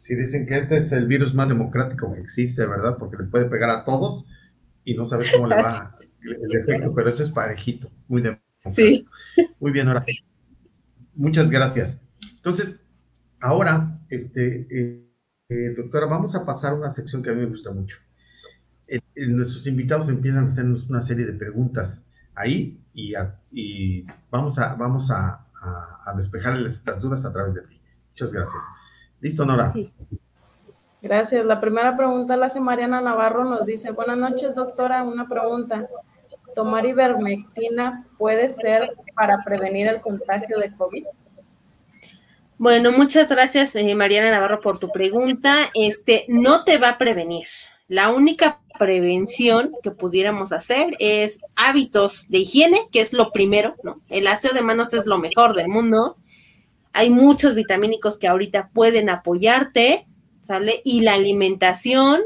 Sí, 0.00 0.14
dicen 0.14 0.46
que 0.46 0.56
este 0.56 0.78
es 0.78 0.92
el 0.92 1.06
virus 1.06 1.34
más 1.34 1.50
democrático 1.50 2.14
que 2.14 2.20
existe, 2.20 2.64
¿verdad? 2.64 2.96
Porque 2.98 3.18
le 3.22 3.28
puede 3.28 3.44
pegar 3.44 3.68
a 3.68 3.84
todos 3.84 4.28
y 4.82 4.94
no 4.94 5.04
sabes 5.04 5.30
cómo 5.30 5.46
le 5.46 5.56
va 5.56 5.94
el 6.22 6.58
efecto, 6.58 6.94
pero 6.94 7.10
ese 7.10 7.24
es 7.24 7.28
parejito, 7.28 7.92
muy 8.08 8.22
democrático. 8.22 8.70
Sí. 8.70 9.06
Muy 9.60 9.72
bien, 9.72 9.88
ahora 9.88 10.02
Muchas 11.14 11.50
gracias. 11.50 12.00
Entonces, 12.36 12.80
ahora, 13.40 14.00
este, 14.08 14.66
eh, 14.70 15.06
eh, 15.50 15.74
doctora, 15.76 16.06
vamos 16.06 16.34
a 16.34 16.46
pasar 16.46 16.72
a 16.72 16.76
una 16.76 16.90
sección 16.90 17.22
que 17.22 17.28
a 17.28 17.34
mí 17.34 17.42
me 17.42 17.48
gusta 17.48 17.70
mucho. 17.70 17.98
nuestros 19.16 19.66
invitados 19.66 20.08
empiezan 20.08 20.44
a 20.44 20.46
hacernos 20.46 20.88
una 20.88 21.02
serie 21.02 21.26
de 21.26 21.34
preguntas 21.34 22.06
ahí 22.36 22.82
y, 22.94 23.12
vamos 24.30 24.58
a, 24.58 24.76
vamos 24.76 25.10
a, 25.10 25.46
a, 26.06 26.14
despejarles 26.16 26.72
estas 26.72 27.02
dudas 27.02 27.26
a 27.26 27.32
través 27.34 27.52
de 27.52 27.60
ti. 27.64 27.78
Muchas 28.12 28.32
gracias. 28.32 28.64
Listo, 29.20 29.44
Nora. 29.44 29.72
Gracias. 31.02 31.44
La 31.44 31.60
primera 31.60 31.96
pregunta 31.96 32.36
la 32.36 32.46
hace 32.46 32.60
Mariana 32.60 33.00
Navarro, 33.00 33.44
nos 33.44 33.64
dice, 33.64 33.90
buenas 33.90 34.18
noches, 34.18 34.54
doctora, 34.54 35.02
una 35.02 35.28
pregunta. 35.28 35.88
¿Tomar 36.54 36.84
ivermectina 36.86 38.06
puede 38.18 38.48
ser 38.48 38.94
para 39.14 39.42
prevenir 39.44 39.86
el 39.88 40.00
contagio 40.00 40.58
de 40.58 40.74
COVID? 40.74 41.04
Bueno, 42.58 42.92
muchas 42.92 43.28
gracias, 43.30 43.74
eh, 43.76 43.94
Mariana 43.94 44.30
Navarro, 44.30 44.60
por 44.60 44.78
tu 44.78 44.90
pregunta. 44.90 45.54
Este, 45.74 46.26
no 46.28 46.64
te 46.64 46.76
va 46.76 46.90
a 46.90 46.98
prevenir. 46.98 47.46
La 47.88 48.10
única 48.10 48.60
prevención 48.78 49.72
que 49.82 49.90
pudiéramos 49.90 50.52
hacer 50.52 50.94
es 50.98 51.40
hábitos 51.56 52.26
de 52.28 52.38
higiene, 52.38 52.88
que 52.92 53.00
es 53.00 53.12
lo 53.12 53.32
primero, 53.32 53.76
¿no? 53.82 54.00
El 54.10 54.26
aseo 54.26 54.52
de 54.52 54.62
manos 54.62 54.92
es 54.92 55.06
lo 55.06 55.18
mejor 55.18 55.54
del 55.54 55.68
mundo. 55.68 56.16
Hay 56.92 57.10
muchos 57.10 57.54
vitamínicos 57.54 58.18
que 58.18 58.28
ahorita 58.28 58.70
pueden 58.72 59.10
apoyarte, 59.10 60.06
¿sale? 60.42 60.82
Y 60.84 61.02
la 61.02 61.14
alimentación, 61.14 62.20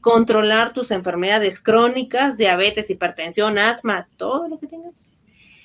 controlar 0.00 0.72
tus 0.72 0.90
enfermedades 0.90 1.60
crónicas, 1.60 2.38
diabetes, 2.38 2.90
hipertensión, 2.90 3.58
asma, 3.58 4.08
todo 4.16 4.48
lo 4.48 4.58
que 4.58 4.66
tengas. 4.66 5.06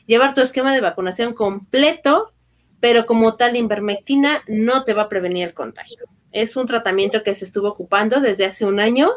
Llevar 0.05 0.33
tu 0.33 0.41
esquema 0.41 0.73
de 0.73 0.81
vacunación 0.81 1.33
completo, 1.33 2.33
pero 2.79 3.05
como 3.05 3.35
tal, 3.35 3.53
la 3.53 3.59
invermectina 3.59 4.41
no 4.47 4.83
te 4.83 4.93
va 4.93 5.03
a 5.03 5.09
prevenir 5.09 5.47
el 5.47 5.53
contagio. 5.53 6.05
Es 6.33 6.57
un 6.57 6.67
tratamiento 6.67 7.23
que 7.23 7.35
se 7.35 7.45
estuvo 7.45 7.69
ocupando 7.69 8.19
desde 8.19 8.45
hace 8.45 8.65
un 8.65 8.79
año 8.79 9.09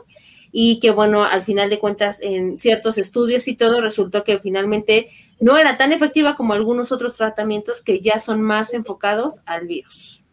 y 0.53 0.79
que 0.79 0.91
bueno, 0.91 1.25
al 1.25 1.43
final 1.43 1.69
de 1.71 1.79
cuentas 1.79 2.21
en 2.23 2.59
ciertos 2.59 2.99
estudios 2.99 3.49
y 3.49 3.57
todo 3.57 3.81
resultó 3.81 4.23
que 4.23 4.39
finalmente 4.39 5.11
no 5.41 5.57
era 5.57 5.77
tan 5.77 5.93
efectiva 5.93 6.37
como 6.37 6.55
algunos 6.55 6.93
otros 6.93 7.17
tratamientos 7.17 7.83
que 7.83 8.01
ya 8.01 8.21
son 8.21 8.41
más 8.43 8.73
enfocados 8.75 9.43
al 9.47 9.67
virus. 9.67 10.25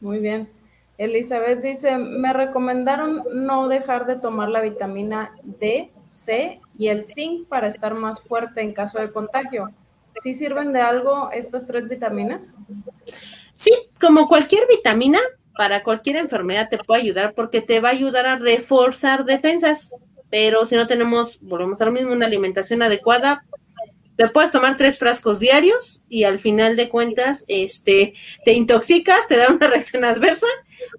Muy 0.00 0.18
bien. 0.18 0.48
Elizabeth 0.98 1.60
dice, 1.60 1.98
me 1.98 2.32
recomendaron 2.32 3.22
no 3.32 3.68
dejar 3.68 4.06
de 4.06 4.16
tomar 4.16 4.48
la 4.48 4.60
vitamina 4.60 5.32
D, 5.42 5.92
C 6.08 6.60
y 6.78 6.88
el 6.88 7.04
zinc 7.04 7.48
para 7.48 7.66
estar 7.66 7.94
más 7.94 8.20
fuerte 8.22 8.62
en 8.62 8.72
caso 8.72 8.98
de 8.98 9.12
contagio. 9.12 9.70
¿Sí 10.22 10.34
sirven 10.34 10.72
de 10.72 10.80
algo 10.80 11.30
estas 11.32 11.66
tres 11.66 11.88
vitaminas? 11.88 12.56
Sí, 13.52 13.70
como 14.00 14.26
cualquier 14.26 14.66
vitamina, 14.68 15.18
para 15.54 15.82
cualquier 15.82 16.16
enfermedad 16.16 16.68
te 16.70 16.78
puede 16.78 17.02
ayudar 17.02 17.34
porque 17.34 17.60
te 17.60 17.80
va 17.80 17.88
a 17.88 17.92
ayudar 17.92 18.26
a 18.26 18.36
reforzar 18.36 19.24
defensas. 19.24 19.90
Pero 20.38 20.66
si 20.66 20.74
no 20.74 20.86
tenemos, 20.86 21.38
volvemos 21.40 21.80
a 21.80 21.86
lo 21.86 21.92
mismo, 21.92 22.12
una 22.12 22.26
alimentación 22.26 22.82
adecuada, 22.82 23.46
te 24.16 24.28
puedes 24.28 24.50
tomar 24.50 24.76
tres 24.76 24.98
frascos 24.98 25.40
diarios 25.40 26.02
y 26.10 26.24
al 26.24 26.38
final 26.38 26.76
de 26.76 26.90
cuentas, 26.90 27.46
este, 27.48 28.12
te 28.44 28.52
intoxicas, 28.52 29.28
te 29.28 29.38
da 29.38 29.48
una 29.48 29.66
reacción 29.70 30.04
adversa, 30.04 30.46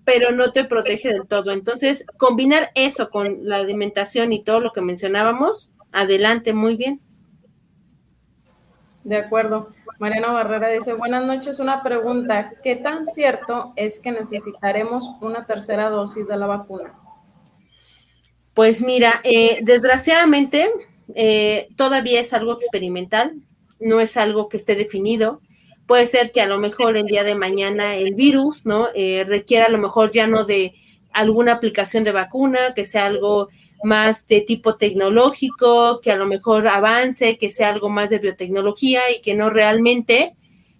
pero 0.03 0.31
no 0.31 0.53
te 0.53 0.63
protege 0.63 1.09
del 1.09 1.27
todo. 1.27 1.51
Entonces, 1.51 2.03
combinar 2.17 2.71
eso 2.73 3.11
con 3.11 3.47
la 3.47 3.57
alimentación 3.57 4.33
y 4.33 4.41
todo 4.41 4.59
lo 4.59 4.71
que 4.71 4.81
mencionábamos, 4.81 5.71
adelante, 5.91 6.53
muy 6.53 6.75
bien. 6.75 6.99
De 9.03 9.17
acuerdo. 9.17 9.69
Mariana 9.99 10.31
Barrera 10.31 10.69
dice, 10.69 10.93
buenas 10.93 11.23
noches, 11.23 11.59
una 11.59 11.83
pregunta. 11.83 12.53
¿Qué 12.63 12.75
tan 12.75 13.05
cierto 13.05 13.71
es 13.75 13.99
que 13.99 14.11
necesitaremos 14.11 15.11
una 15.21 15.45
tercera 15.45 15.91
dosis 15.91 16.27
de 16.27 16.37
la 16.37 16.47
vacuna? 16.47 16.91
Pues 18.57 18.81
mira, 18.81 19.21
eh, 19.23 19.59
desgraciadamente 19.61 20.67
eh, 21.13 21.67
todavía 21.75 22.19
es 22.19 22.33
algo 22.33 22.53
experimental, 22.53 23.35
no 23.79 23.99
es 23.99 24.17
algo 24.17 24.49
que 24.49 24.57
esté 24.57 24.73
definido, 24.73 25.41
Puede 25.85 26.07
ser 26.07 26.31
que 26.33 26.41
a 26.41 26.47
lo 26.47 26.59
mejor 26.59 26.97
el 26.97 27.05
día 27.05 27.23
de 27.23 27.35
mañana 27.35 27.95
el 27.95 28.13
virus, 28.13 28.65
¿no? 28.65 28.89
Eh, 28.93 29.23
requiera 29.25 29.67
a 29.67 29.69
lo 29.69 29.77
mejor 29.77 30.11
ya 30.11 30.27
no 30.27 30.43
de 30.43 30.73
alguna 31.13 31.53
aplicación 31.53 32.03
de 32.03 32.11
vacuna, 32.11 32.59
que 32.75 32.83
sea 32.83 33.05
algo 33.05 33.47
más 33.83 34.27
de 34.27 34.41
tipo 34.41 34.75
tecnológico, 34.75 36.01
que 36.01 36.11
a 36.11 36.17
lo 36.17 36.25
mejor 36.25 36.67
avance, 36.67 37.37
que 37.37 37.49
sea 37.49 37.69
algo 37.69 37.89
más 37.89 38.09
de 38.09 38.19
biotecnología 38.19 38.99
y 39.15 39.21
que 39.21 39.33
no 39.33 39.49
realmente 39.49 40.33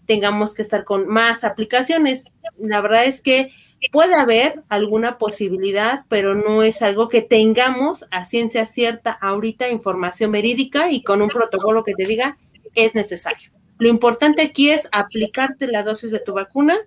tengamos 0.06 0.54
que 0.54 0.64
estar 0.64 0.84
con 0.84 1.08
más 1.08 1.46
aplicaciones. 1.46 2.34
La 2.60 2.82
verdad 2.82 3.06
es 3.06 3.22
que 3.22 3.52
puede 3.92 4.16
haber 4.16 4.64
alguna 4.70 5.18
posibilidad, 5.18 6.06
pero 6.10 6.36
no 6.36 6.64
es 6.64 6.82
algo 6.82 7.10
que 7.10 7.22
tengamos 7.22 8.08
a 8.12 8.26
ciencia 8.26 8.66
cierta 8.66 9.12
ahorita 9.12 9.70
información 9.70 10.32
verídica 10.32 10.92
y 10.92 11.04
con 11.04 11.22
un 11.22 11.30
protocolo 11.30 11.84
que 11.84 11.94
te 11.94 12.06
diga 12.06 12.38
es 12.76 12.96
necesario. 12.96 13.52
Lo 13.80 13.90
importante 13.90 14.42
aquí 14.42 14.72
es 14.72 14.90
aplicarte 14.92 15.68
la 15.68 15.84
dosis 15.84 16.12
de 16.12 16.20
tu 16.20 16.34
vacuna, 16.34 16.78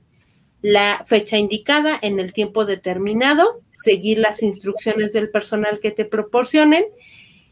la 0.62 1.05
fecha 1.07 1.38
indicada 1.38 1.96
en 2.03 2.18
el 2.18 2.33
tiempo 2.33 2.64
determinado, 2.64 3.61
seguir 3.72 4.18
las 4.18 4.42
instrucciones 4.42 5.12
del 5.12 5.31
personal 5.31 5.81
que 5.81 5.90
te 5.90 6.05
proporcionen 6.05 6.85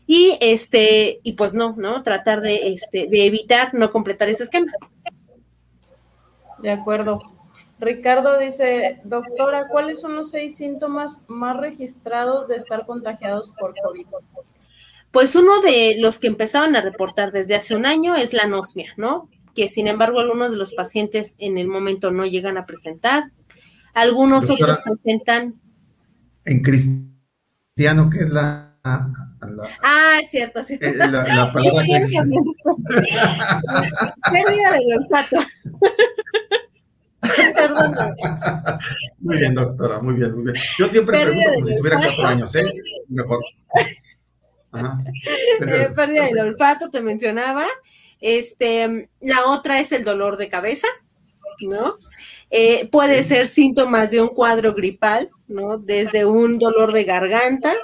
y 0.06 0.36
este 0.40 1.20
y 1.22 1.32
pues 1.32 1.54
no, 1.54 1.74
¿no? 1.76 2.02
Tratar 2.02 2.40
de 2.40 2.72
este 2.72 3.06
de 3.06 3.26
evitar 3.26 3.74
no 3.74 3.92
completar 3.92 4.28
ese 4.28 4.44
esquema. 4.44 4.72
De 6.58 6.70
acuerdo. 6.70 7.37
Ricardo 7.80 8.38
dice, 8.38 9.00
doctora, 9.04 9.68
¿cuáles 9.68 10.00
son 10.00 10.16
los 10.16 10.30
seis 10.30 10.56
síntomas 10.56 11.22
más 11.28 11.56
registrados 11.56 12.48
de 12.48 12.56
estar 12.56 12.86
contagiados 12.86 13.52
por 13.58 13.74
COVID? 13.82 14.06
Pues 15.10 15.36
uno 15.36 15.60
de 15.60 15.96
los 15.98 16.18
que 16.18 16.26
empezaron 16.26 16.76
a 16.76 16.80
reportar 16.80 17.30
desde 17.30 17.54
hace 17.54 17.74
un 17.76 17.86
año 17.86 18.14
es 18.14 18.32
la 18.32 18.42
anosmia, 18.42 18.92
¿no? 18.96 19.28
Que 19.54 19.68
sin 19.68 19.86
embargo 19.86 20.20
algunos 20.20 20.50
de 20.50 20.56
los 20.56 20.74
pacientes 20.74 21.36
en 21.38 21.56
el 21.56 21.68
momento 21.68 22.10
no 22.10 22.26
llegan 22.26 22.58
a 22.58 22.66
presentar. 22.66 23.24
Algunos 23.94 24.50
otros 24.50 24.80
presentan. 24.80 25.60
En 26.44 26.62
cristiano, 26.62 28.10
que 28.10 28.24
es 28.24 28.30
la. 28.30 28.76
ah, 28.84 30.18
es 30.22 30.30
cierto, 30.30 30.62
sí. 30.62 30.78
Eh, 30.80 30.94
la, 30.94 31.06
la 31.06 31.52
palabra 31.52 31.84
Pérdida 34.32 34.72
del 34.72 34.98
olfato. 34.98 35.36
Perdón. 37.54 37.94
Muy 39.20 39.38
bien, 39.38 39.54
doctora, 39.54 40.00
muy 40.00 40.14
bien, 40.14 40.34
muy 40.34 40.44
bien. 40.44 40.56
Yo 40.78 40.88
siempre 40.88 41.20
pregunto 41.20 41.50
como 41.54 41.66
si 41.66 41.76
tuviera 41.76 41.96
cuatro 41.96 42.26
años, 42.26 42.54
¿eh? 42.54 42.64
Mejor. 43.08 43.40
Eh, 45.66 45.90
pérdida 45.94 46.26
del 46.26 46.38
olfato, 46.40 46.90
te 46.90 47.00
mencionaba. 47.00 47.66
Este, 48.20 49.08
la 49.20 49.46
otra 49.46 49.80
es 49.80 49.92
el 49.92 50.04
dolor 50.04 50.36
de 50.36 50.48
cabeza, 50.48 50.88
¿no? 51.60 51.98
Eh, 52.50 52.88
puede 52.90 53.22
ser 53.24 53.48
síntomas 53.48 54.10
de 54.10 54.20
un 54.22 54.28
cuadro 54.28 54.74
gripal, 54.74 55.30
¿no? 55.46 55.78
Desde 55.78 56.24
un 56.24 56.58
dolor 56.58 56.92
de 56.92 57.04
garganta, 57.04 57.74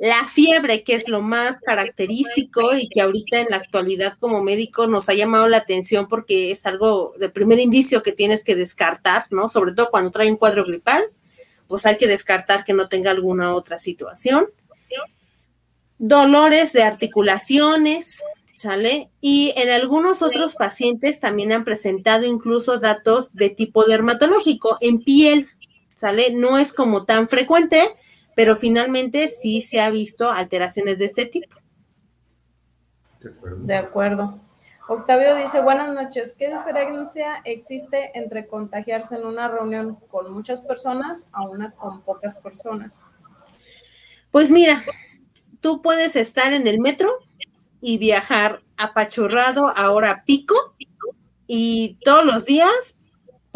la 0.00 0.28
fiebre, 0.28 0.82
que 0.82 0.94
es 0.94 1.08
lo 1.08 1.22
más 1.22 1.60
característico 1.60 2.74
y 2.74 2.88
que 2.88 3.00
ahorita 3.00 3.40
en 3.40 3.48
la 3.50 3.56
actualidad 3.56 4.16
como 4.18 4.42
médico 4.42 4.86
nos 4.86 5.08
ha 5.08 5.14
llamado 5.14 5.48
la 5.48 5.58
atención 5.58 6.08
porque 6.08 6.50
es 6.50 6.66
algo 6.66 7.14
de 7.18 7.28
primer 7.28 7.58
indicio 7.60 8.02
que 8.02 8.12
tienes 8.12 8.44
que 8.44 8.54
descartar, 8.54 9.26
¿no? 9.30 9.48
Sobre 9.48 9.72
todo 9.72 9.90
cuando 9.90 10.10
trae 10.10 10.30
un 10.30 10.36
cuadro 10.36 10.64
gripal, 10.64 11.02
pues 11.66 11.86
hay 11.86 11.96
que 11.96 12.06
descartar 12.06 12.64
que 12.64 12.74
no 12.74 12.88
tenga 12.88 13.10
alguna 13.10 13.54
otra 13.54 13.78
situación. 13.78 14.46
Dolores 15.98 16.74
de 16.74 16.82
articulaciones, 16.82 18.22
¿sale? 18.54 19.10
Y 19.20 19.54
en 19.56 19.70
algunos 19.70 20.22
otros 20.22 20.54
pacientes 20.54 21.20
también 21.20 21.52
han 21.52 21.64
presentado 21.64 22.26
incluso 22.26 22.78
datos 22.78 23.34
de 23.34 23.50
tipo 23.50 23.84
dermatológico 23.84 24.76
en 24.80 25.02
piel, 25.02 25.46
¿sale? 25.94 26.32
No 26.32 26.58
es 26.58 26.72
como 26.72 27.04
tan 27.04 27.28
frecuente, 27.28 27.82
pero 28.36 28.54
finalmente 28.54 29.30
sí 29.30 29.62
se 29.62 29.80
ha 29.80 29.88
visto 29.88 30.30
alteraciones 30.30 30.98
de 30.98 31.06
ese 31.06 31.24
tipo. 31.24 31.56
De 33.62 33.74
acuerdo. 33.74 34.38
Octavio 34.88 35.34
dice, 35.34 35.62
buenas 35.62 35.92
noches, 35.92 36.36
¿qué 36.38 36.54
diferencia 36.54 37.40
existe 37.44 38.10
entre 38.14 38.46
contagiarse 38.46 39.16
en 39.16 39.24
una 39.24 39.48
reunión 39.48 39.96
con 40.10 40.32
muchas 40.32 40.60
personas 40.60 41.28
a 41.32 41.48
una 41.48 41.70
con 41.70 42.02
pocas 42.02 42.36
personas? 42.36 43.00
Pues 44.30 44.50
mira, 44.50 44.84
tú 45.62 45.80
puedes 45.80 46.14
estar 46.14 46.52
en 46.52 46.66
el 46.66 46.78
metro 46.78 47.08
y 47.80 47.96
viajar 47.96 48.62
apachurrado 48.76 49.72
a 49.74 49.90
hora 49.90 50.24
pico 50.26 50.76
y 51.46 51.98
todos 52.04 52.26
los 52.26 52.44
días 52.44 52.98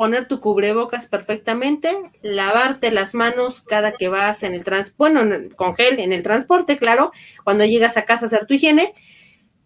poner 0.00 0.24
tu 0.24 0.40
cubrebocas 0.40 1.04
perfectamente, 1.04 1.94
lavarte 2.22 2.90
las 2.90 3.12
manos 3.12 3.60
cada 3.60 3.92
que 3.92 4.08
vas 4.08 4.42
en 4.44 4.54
el 4.54 4.64
transporte, 4.64 4.96
bueno, 4.96 5.48
con 5.56 5.76
gel 5.76 6.00
en 6.00 6.14
el 6.14 6.22
transporte, 6.22 6.78
claro, 6.78 7.12
cuando 7.44 7.66
llegas 7.66 7.98
a 7.98 8.06
casa 8.06 8.24
a 8.24 8.28
hacer 8.28 8.46
tu 8.46 8.54
higiene 8.54 8.94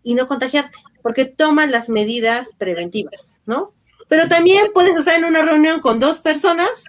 y 0.02 0.14
no 0.14 0.26
contagiarte, 0.26 0.76
porque 1.02 1.24
toman 1.24 1.70
las 1.70 1.88
medidas 1.88 2.48
preventivas, 2.58 3.34
¿no? 3.46 3.74
Pero 4.08 4.26
también 4.26 4.72
puedes 4.74 4.96
estar 4.96 5.16
en 5.16 5.24
una 5.24 5.42
reunión 5.42 5.80
con 5.80 6.00
dos 6.00 6.18
personas 6.18 6.86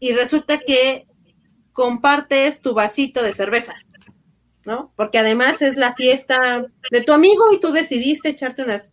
y 0.00 0.14
resulta 0.14 0.58
que 0.58 1.06
compartes 1.72 2.62
tu 2.62 2.74
vasito 2.74 3.22
de 3.22 3.32
cerveza, 3.32 3.74
¿no? 4.64 4.92
Porque 4.96 5.18
además 5.18 5.62
es 5.62 5.76
la 5.76 5.94
fiesta 5.94 6.66
de 6.90 7.00
tu 7.02 7.12
amigo 7.12 7.44
y 7.52 7.60
tú 7.60 7.70
decidiste 7.70 8.30
echarte 8.30 8.64
unas 8.64 8.92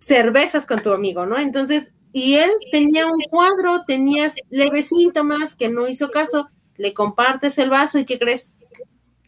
cervezas 0.00 0.66
con 0.66 0.80
tu 0.80 0.92
amigo, 0.92 1.26
¿no? 1.26 1.38
Entonces, 1.38 1.92
y 2.12 2.34
él 2.34 2.50
tenía 2.70 3.06
un 3.06 3.20
cuadro, 3.30 3.84
tenía 3.86 4.32
leves 4.50 4.88
síntomas 4.88 5.54
que 5.54 5.68
no 5.68 5.88
hizo 5.88 6.10
caso, 6.10 6.48
le 6.76 6.94
compartes 6.94 7.58
el 7.58 7.70
vaso 7.70 7.98
y 7.98 8.04
¿qué 8.04 8.18
crees? 8.18 8.54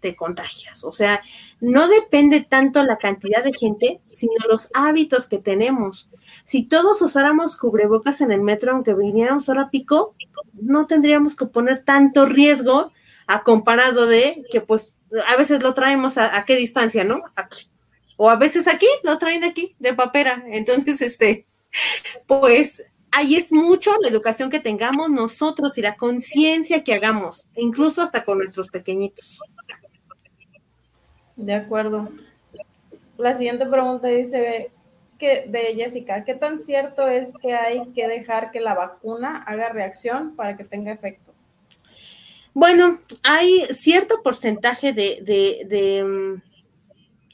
Te 0.00 0.16
contagias. 0.16 0.84
O 0.84 0.92
sea, 0.92 1.22
no 1.60 1.88
depende 1.88 2.40
tanto 2.40 2.82
la 2.82 2.96
cantidad 2.96 3.44
de 3.44 3.52
gente, 3.52 4.00
sino 4.08 4.32
los 4.48 4.70
hábitos 4.72 5.28
que 5.28 5.38
tenemos. 5.38 6.08
Si 6.46 6.62
todos 6.62 7.02
usáramos 7.02 7.56
cubrebocas 7.56 8.22
en 8.22 8.32
el 8.32 8.40
metro, 8.40 8.72
aunque 8.72 8.94
viniéramos 8.94 9.48
hora 9.48 9.68
pico, 9.68 10.14
no 10.54 10.86
tendríamos 10.86 11.36
que 11.36 11.46
poner 11.46 11.80
tanto 11.84 12.24
riesgo 12.24 12.92
a 13.26 13.42
comparado 13.42 14.06
de 14.06 14.42
que 14.50 14.60
pues 14.60 14.94
a 15.26 15.36
veces 15.36 15.62
lo 15.62 15.74
traemos 15.74 16.16
a, 16.16 16.36
a 16.36 16.44
qué 16.44 16.56
distancia, 16.56 17.04
¿no? 17.04 17.22
Aquí. 17.36 17.66
O 18.16 18.30
a 18.30 18.36
veces 18.36 18.68
aquí, 18.68 18.88
lo 19.02 19.18
traen 19.18 19.40
de 19.40 19.48
aquí, 19.48 19.74
de 19.78 19.94
papera. 19.94 20.44
Entonces, 20.48 21.00
este, 21.00 21.46
pues 22.26 22.90
ahí 23.10 23.36
es 23.36 23.52
mucho 23.52 23.92
la 24.02 24.08
educación 24.08 24.50
que 24.50 24.60
tengamos 24.60 25.10
nosotros 25.10 25.76
y 25.78 25.82
la 25.82 25.96
conciencia 25.96 26.84
que 26.84 26.94
hagamos, 26.94 27.46
incluso 27.56 28.02
hasta 28.02 28.24
con 28.24 28.38
nuestros 28.38 28.68
pequeñitos. 28.68 29.40
De 31.36 31.54
acuerdo. 31.54 32.08
La 33.16 33.34
siguiente 33.34 33.66
pregunta 33.66 34.08
dice 34.08 34.72
que 35.18 35.44
de 35.46 35.74
Jessica, 35.74 36.24
¿qué 36.24 36.34
tan 36.34 36.58
cierto 36.58 37.06
es 37.06 37.32
que 37.42 37.54
hay 37.54 37.86
que 37.94 38.08
dejar 38.08 38.50
que 38.50 38.60
la 38.60 38.74
vacuna 38.74 39.42
haga 39.46 39.68
reacción 39.68 40.34
para 40.34 40.56
que 40.56 40.64
tenga 40.64 40.92
efecto? 40.92 41.34
Bueno, 42.52 43.00
hay 43.22 43.60
cierto 43.66 44.22
porcentaje 44.22 44.92
de, 44.92 45.20
de, 45.22 45.66
de, 45.68 46.04
mm, 46.04 46.42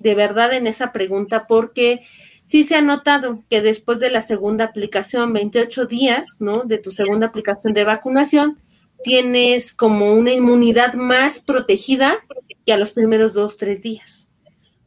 de 0.01 0.15
verdad 0.15 0.53
en 0.55 0.67
esa 0.67 0.93
pregunta 0.93 1.47
porque 1.47 2.05
sí 2.47 2.65
se 2.65 2.77
ha 2.77 2.83
notado 2.83 3.43
que 3.51 3.61
después 3.61 3.99
de 3.99 4.11
la 4.11 4.23
segunda 4.23 4.65
aplicación, 4.65 5.33
28 5.33 5.87
días, 5.87 6.27
¿no? 6.41 6.63
De 6.65 6.79
tu 6.79 6.93
segunda 6.93 7.27
aplicación 7.27 7.75
de 7.75 7.85
vacunación, 7.85 8.59
tienes 9.03 9.73
como 9.73 10.15
una 10.15 10.33
inmunidad 10.33 10.95
más 10.95 11.41
protegida 11.41 12.15
que 12.65 12.73
a 12.73 12.79
los 12.79 12.93
primeros 12.93 13.35
dos, 13.35 13.57
tres 13.57 13.83
días. 13.83 14.31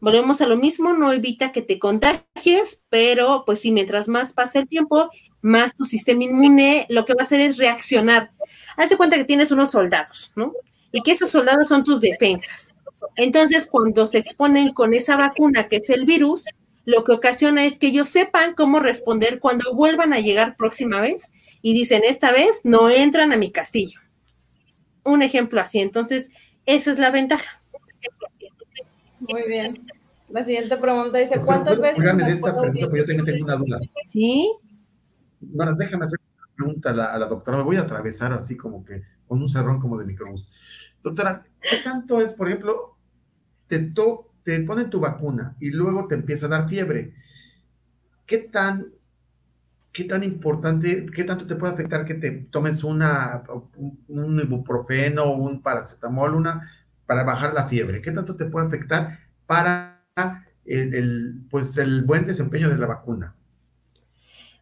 Volvemos 0.02 0.40
a 0.42 0.48
lo 0.48 0.56
mismo, 0.56 0.94
no 0.94 1.12
evita 1.12 1.52
que 1.52 1.62
te 1.62 1.78
contagies, 1.78 2.80
pero 2.90 3.44
pues 3.46 3.60
sí, 3.60 3.72
mientras 3.72 4.08
más 4.08 4.34
pase 4.34 4.60
el 4.60 4.68
tiempo, 4.68 5.10
más 5.42 5.76
tu 5.76 5.84
sistema 5.84 6.24
inmune 6.24 6.86
lo 6.90 7.06
que 7.06 7.14
va 7.14 7.22
a 7.22 7.26
hacer 7.26 7.42
es 7.42 7.58
reaccionar. 7.58 8.32
Haz 8.78 8.90
de 8.90 8.98
cuenta 8.98 9.18
que 9.18 9.26
tienes 9.26 9.52
unos 9.52 9.72
soldados, 9.72 10.32
¿no? 10.36 10.54
Y 10.92 11.02
que 11.02 11.12
esos 11.12 11.30
soldados 11.30 11.68
son 11.68 11.84
tus 11.84 12.00
defensas. 12.00 12.74
Entonces, 13.18 13.68
cuando 13.70 14.08
se 14.08 14.18
exponen 14.18 14.74
con 14.74 14.94
esa 14.94 15.18
vacuna 15.18 15.68
que 15.68 15.78
es 15.78 15.90
el 15.90 16.06
virus, 16.06 16.46
lo 16.90 17.04
que 17.04 17.12
ocasiona 17.12 17.66
es 17.66 17.78
que 17.78 17.88
ellos 17.88 18.10
sepan 18.10 18.56
cómo 18.56 18.80
responder 18.80 19.40
cuando 19.40 19.76
vuelvan 19.76 20.12
a 20.12 20.20
llegar 20.20 20.56
próxima 20.56 21.00
vez 21.00 21.32
y 21.62 21.76
dicen, 21.76 22.02
esta 22.04 22.32
vez 22.32 22.62
no 22.64 22.90
entran 22.90 23.32
a 23.32 23.38
mi 23.38 23.52
castillo. 23.52 24.00
Un 25.04 25.22
ejemplo 25.22 25.62
así, 25.62 25.78
entonces, 25.78 26.32
esa 26.66 26.92
es 26.92 26.98
la 26.98 27.12
ventaja. 27.12 27.62
Muy 29.20 29.44
bien. 29.48 29.86
La 30.30 30.44
siguiente 30.44 30.76
pregunta 30.78 31.20
dice, 31.20 31.40
¿cuántas 31.42 31.80
veces... 31.80 32.04
de 32.04 32.32
esta 32.32 32.60
pregunta, 32.60 32.90
pues 32.90 33.04
yo 33.04 33.06
tengo, 33.06 33.44
una 33.44 33.56
duda. 33.56 33.80
¿Sí? 34.08 34.52
Bueno, 35.42 35.76
déjame 35.76 36.06
hacer 36.06 36.20
una 36.38 36.56
pregunta 36.56 36.90
a 36.90 37.20
la, 37.20 37.26
doctora. 37.28 37.58
Me 37.60 37.64
voy 37.66 37.76
a 37.76 37.82
atravesar 37.82 38.34
así 38.34 38.58
como 38.58 38.84
que 38.84 39.04
con 39.28 39.40
un 39.40 39.50
cerrón 39.50 39.80
como 39.80 39.96
de 40.00 40.06
microbús. 40.06 40.52
Doctora, 41.04 41.46
¿qué 41.62 41.78
tanto 41.84 42.20
es, 42.20 42.34
por 42.34 42.48
ejemplo, 42.48 42.98
te, 43.68 43.78
to 43.80 44.29
te 44.50 44.66
ponen 44.66 44.90
tu 44.90 45.00
vacuna 45.00 45.56
y 45.60 45.70
luego 45.70 46.08
te 46.08 46.16
empieza 46.16 46.48
a 46.48 46.50
dar 46.50 46.70
fiebre, 46.70 47.14
¿qué 48.26 48.40
tan 48.40 48.88
¿qué 49.92 50.04
tan 50.04 50.24
importante, 50.24 51.06
qué 51.14 51.24
tanto 51.24 51.46
te 51.46 51.56
puede 51.56 51.74
afectar 51.74 52.06
que 52.06 52.16
te 52.16 52.32
tomes 52.32 52.84
una, 52.84 53.44
un, 54.08 54.40
ibuprofeno 54.40 55.24
o 55.24 55.38
un 55.38 55.62
paracetamol, 55.62 56.36
una, 56.36 56.72
para 57.06 57.24
bajar 57.24 57.54
la 57.54 57.68
fiebre? 57.68 58.02
¿Qué 58.02 58.12
tanto 58.12 58.36
te 58.36 58.46
puede 58.46 58.68
afectar 58.68 59.20
para 59.46 60.04
el, 60.66 61.46
pues 61.50 61.78
el 61.78 62.04
buen 62.04 62.26
desempeño 62.26 62.70
de 62.70 62.78
la 62.78 62.88
vacuna? 62.88 63.36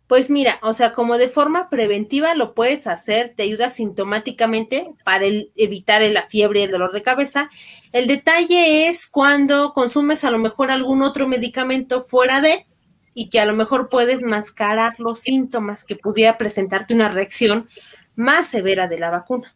Pues 0.08 0.30
mira, 0.30 0.58
o 0.62 0.74
sea, 0.74 0.94
como 0.94 1.18
de 1.18 1.28
forma 1.28 1.70
preventiva 1.70 2.34
lo 2.34 2.54
puedes 2.54 2.88
hacer, 2.88 3.34
te 3.36 3.44
ayuda 3.44 3.70
sintomáticamente 3.70 4.90
para 5.04 5.26
evitar 5.56 6.02
la 6.02 6.26
fiebre 6.28 6.62
y 6.62 6.64
el 6.64 6.72
dolor 6.72 6.94
de 6.94 7.04
cabeza. 7.04 7.50
El 7.92 8.08
detalle 8.08 8.88
es 8.88 9.06
cuando 9.08 9.74
consumes 9.74 10.24
a 10.24 10.32
lo 10.32 10.38
mejor 10.38 10.72
algún 10.72 11.02
otro 11.02 11.28
medicamento 11.28 12.04
fuera 12.06 12.40
de 12.40 12.66
y 13.14 13.30
que 13.30 13.42
a 13.42 13.46
lo 13.46 13.54
mejor 13.54 13.90
puedes 13.90 14.22
mascarar 14.22 14.98
los 15.00 15.20
síntomas 15.20 15.84
que 15.84 15.98
pudiera 15.98 16.38
presentarte 16.38 16.94
una 16.94 17.10
reacción 17.10 17.68
más 18.16 18.48
severa 18.48 18.88
de 18.88 19.00
la 19.00 19.10
vacuna. 19.10 19.56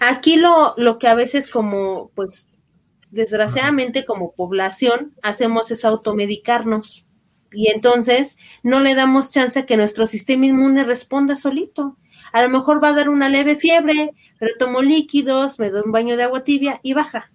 Aquí 0.00 0.36
lo, 0.36 0.74
lo 0.76 0.98
que 0.98 1.06
a 1.06 1.14
veces 1.14 1.48
como, 1.48 2.10
pues, 2.14 2.48
desgraciadamente 3.12 4.04
como 4.04 4.32
población 4.32 5.14
hacemos 5.22 5.70
es 5.70 5.84
automedicarnos 5.84 7.05
y 7.56 7.70
entonces 7.70 8.36
no 8.62 8.80
le 8.80 8.94
damos 8.94 9.30
chance 9.30 9.58
a 9.58 9.64
que 9.66 9.78
nuestro 9.78 10.04
sistema 10.04 10.44
inmune 10.44 10.84
responda 10.84 11.36
solito. 11.36 11.96
A 12.32 12.42
lo 12.42 12.50
mejor 12.50 12.84
va 12.84 12.90
a 12.90 12.92
dar 12.92 13.08
una 13.08 13.30
leve 13.30 13.56
fiebre, 13.56 14.12
pero 14.38 14.52
tomo 14.58 14.82
líquidos, 14.82 15.58
me 15.58 15.70
doy 15.70 15.82
un 15.86 15.90
baño 15.90 16.18
de 16.18 16.24
agua 16.24 16.44
tibia 16.44 16.80
y 16.82 16.92
baja. 16.92 17.30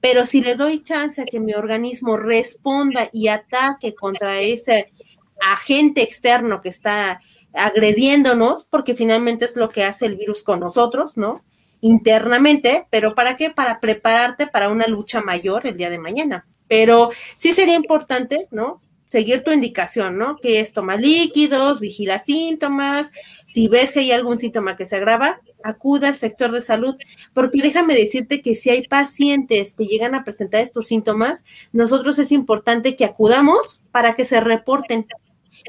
Pero 0.00 0.26
si 0.26 0.42
le 0.42 0.56
doy 0.56 0.82
chance 0.82 1.22
a 1.22 1.24
que 1.24 1.38
mi 1.38 1.54
organismo 1.54 2.16
responda 2.16 3.08
y 3.12 3.28
ataque 3.28 3.94
contra 3.94 4.40
ese 4.40 4.92
agente 5.40 6.02
externo 6.02 6.60
que 6.60 6.68
está 6.68 7.20
agrediéndonos, 7.54 8.64
porque 8.64 8.96
finalmente 8.96 9.44
es 9.44 9.54
lo 9.54 9.68
que 9.68 9.84
hace 9.84 10.06
el 10.06 10.16
virus 10.16 10.42
con 10.42 10.58
nosotros, 10.58 11.16
¿no? 11.16 11.44
Internamente, 11.80 12.88
pero 12.90 13.14
¿para 13.14 13.36
qué? 13.36 13.50
Para 13.50 13.78
prepararte 13.78 14.48
para 14.48 14.68
una 14.68 14.88
lucha 14.88 15.20
mayor 15.20 15.64
el 15.68 15.76
día 15.76 15.90
de 15.90 15.98
mañana. 15.98 16.44
Pero 16.66 17.10
sí 17.36 17.52
sería 17.52 17.76
importante, 17.76 18.48
¿no? 18.50 18.80
Seguir 19.10 19.42
tu 19.42 19.50
indicación, 19.50 20.18
¿no? 20.18 20.36
Que 20.36 20.60
es 20.60 20.72
toma 20.72 20.96
líquidos, 20.96 21.80
vigila 21.80 22.20
síntomas, 22.20 23.10
si 23.44 23.66
ves 23.66 23.92
que 23.92 24.00
hay 24.00 24.12
algún 24.12 24.38
síntoma 24.38 24.76
que 24.76 24.86
se 24.86 24.94
agrava, 24.94 25.40
acuda 25.64 26.06
al 26.06 26.14
sector 26.14 26.52
de 26.52 26.60
salud, 26.60 26.94
porque 27.34 27.60
déjame 27.60 27.96
decirte 27.96 28.40
que 28.40 28.54
si 28.54 28.70
hay 28.70 28.86
pacientes 28.86 29.74
que 29.74 29.86
llegan 29.86 30.14
a 30.14 30.22
presentar 30.22 30.60
estos 30.60 30.86
síntomas, 30.86 31.44
nosotros 31.72 32.20
es 32.20 32.30
importante 32.30 32.94
que 32.94 33.04
acudamos 33.04 33.80
para 33.90 34.14
que 34.14 34.24
se 34.24 34.40
reporten. 34.40 35.06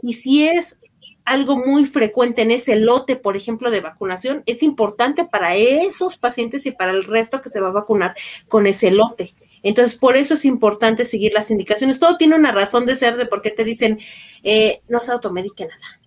Y 0.04 0.14
si 0.14 0.48
es 0.48 0.78
algo 1.26 1.58
muy 1.58 1.86
frecuente 1.86 2.44
en 2.44 2.52
ese 2.52 2.76
lote, 2.76 3.16
por 3.16 3.36
ejemplo, 3.36 3.72
de 3.72 3.82
vacunación, 3.82 4.44
es 4.46 4.62
importante 4.62 5.26
para 5.26 5.56
esos 5.56 6.16
pacientes 6.16 6.68
y 6.68 6.72
para 6.72 6.92
el 6.92 7.06
resto 7.06 7.42
que 7.42 7.50
se 7.50 7.60
va 7.60 7.70
a 7.70 7.72
vacunar 7.72 8.16
con 8.48 8.68
ese 8.68 8.92
lote. 8.92 9.34
Entonces, 9.64 9.98
por 9.98 10.18
eso 10.18 10.34
es 10.34 10.46
importante 10.46 11.06
seguir 11.06 11.34
las 11.34 11.52
indicaciones. 11.52 12.00
Todo 12.00 12.18
tiene 12.18 12.36
una 12.36 12.52
razón 12.52 12.86
de 12.86 12.96
ser 12.96 13.18
de 13.18 13.26
por 13.26 13.42
qué 13.42 13.52
te 13.52 13.64
dicen, 13.64 14.00
eh, 14.44 14.82
no 14.88 15.00
se 15.00 15.12
automedique 15.12 15.66
nada, 15.66 16.00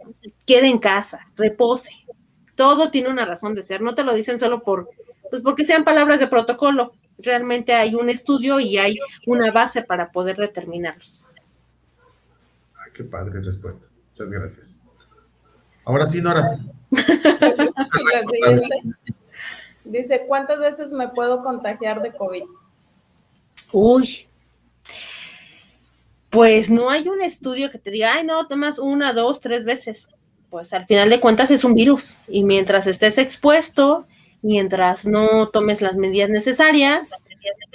quede 0.45 0.69
en 0.69 0.79
casa, 0.79 1.29
repose. 1.37 1.91
Todo 2.55 2.91
tiene 2.91 3.09
una 3.09 3.25
razón 3.25 3.55
de 3.55 3.63
ser. 3.63 3.81
No 3.81 3.95
te 3.95 4.05
lo 4.05 4.15
dicen 4.15 4.39
solo 4.39 4.63
por, 4.63 4.91
pues 5.31 5.43
porque 5.43 5.65
sean 5.65 5.85
palabras 5.85 6.21
de 6.21 6.27
protocolo. 6.27 6.93
Realmente 7.19 7.75
hay 7.75 7.95
un 7.95 8.11
estudio 8.11 8.61
y 8.61 8.79
hay 8.79 8.99
una 9.27 9.51
base 9.53 9.83
para 9.83 10.11
poder 10.11 10.37
determinarlos. 10.37 11.25
Ay, 12.85 12.93
qué 12.95 13.05
padre 13.05 13.41
respuesta. 13.41 13.87
Muchas 14.11 14.31
gracias. 14.31 14.81
Ahora 15.85 16.07
sí, 16.07 16.21
Nora. 16.21 16.57
Dice, 19.85 20.25
¿cuántas 20.27 20.59
veces 20.59 20.93
me 20.93 21.09
puedo 21.09 21.43
contagiar 21.43 22.03
de 22.03 22.13
COVID? 22.13 22.45
Uy, 23.77 24.29
pues 26.31 26.71
no 26.71 26.91
hay 26.91 27.09
un 27.09 27.21
estudio 27.23 27.73
que 27.73 27.79
te 27.81 27.91
diga, 27.91 28.13
ay, 28.15 28.25
no, 28.25 28.47
tomas 28.47 28.79
una, 28.79 29.13
dos, 29.13 29.41
tres 29.41 29.65
veces. 29.65 30.07
Pues 30.49 30.73
al 30.73 30.87
final 30.87 31.11
de 31.11 31.19
cuentas 31.19 31.51
es 31.51 31.65
un 31.65 31.75
virus 31.75 32.17
y 32.29 32.45
mientras 32.45 32.87
estés 32.87 33.19
expuesto, 33.19 34.07
mientras 34.43 35.07
no 35.07 35.49
tomes 35.49 35.83
las 35.83 35.97
medidas 35.97 36.31
necesarias, 36.31 37.11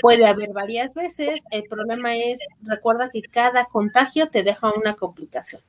puede 0.01 0.25
haber 0.25 0.53
varias 0.53 0.93
veces. 0.93 1.41
El 1.51 1.63
problema 1.65 2.15
es, 2.15 2.39
recuerda 2.62 3.09
que 3.09 3.21
cada 3.21 3.65
contagio 3.65 4.29
te 4.29 4.41
deja 4.41 4.71
una 4.71 4.93
complicación. 4.93 5.62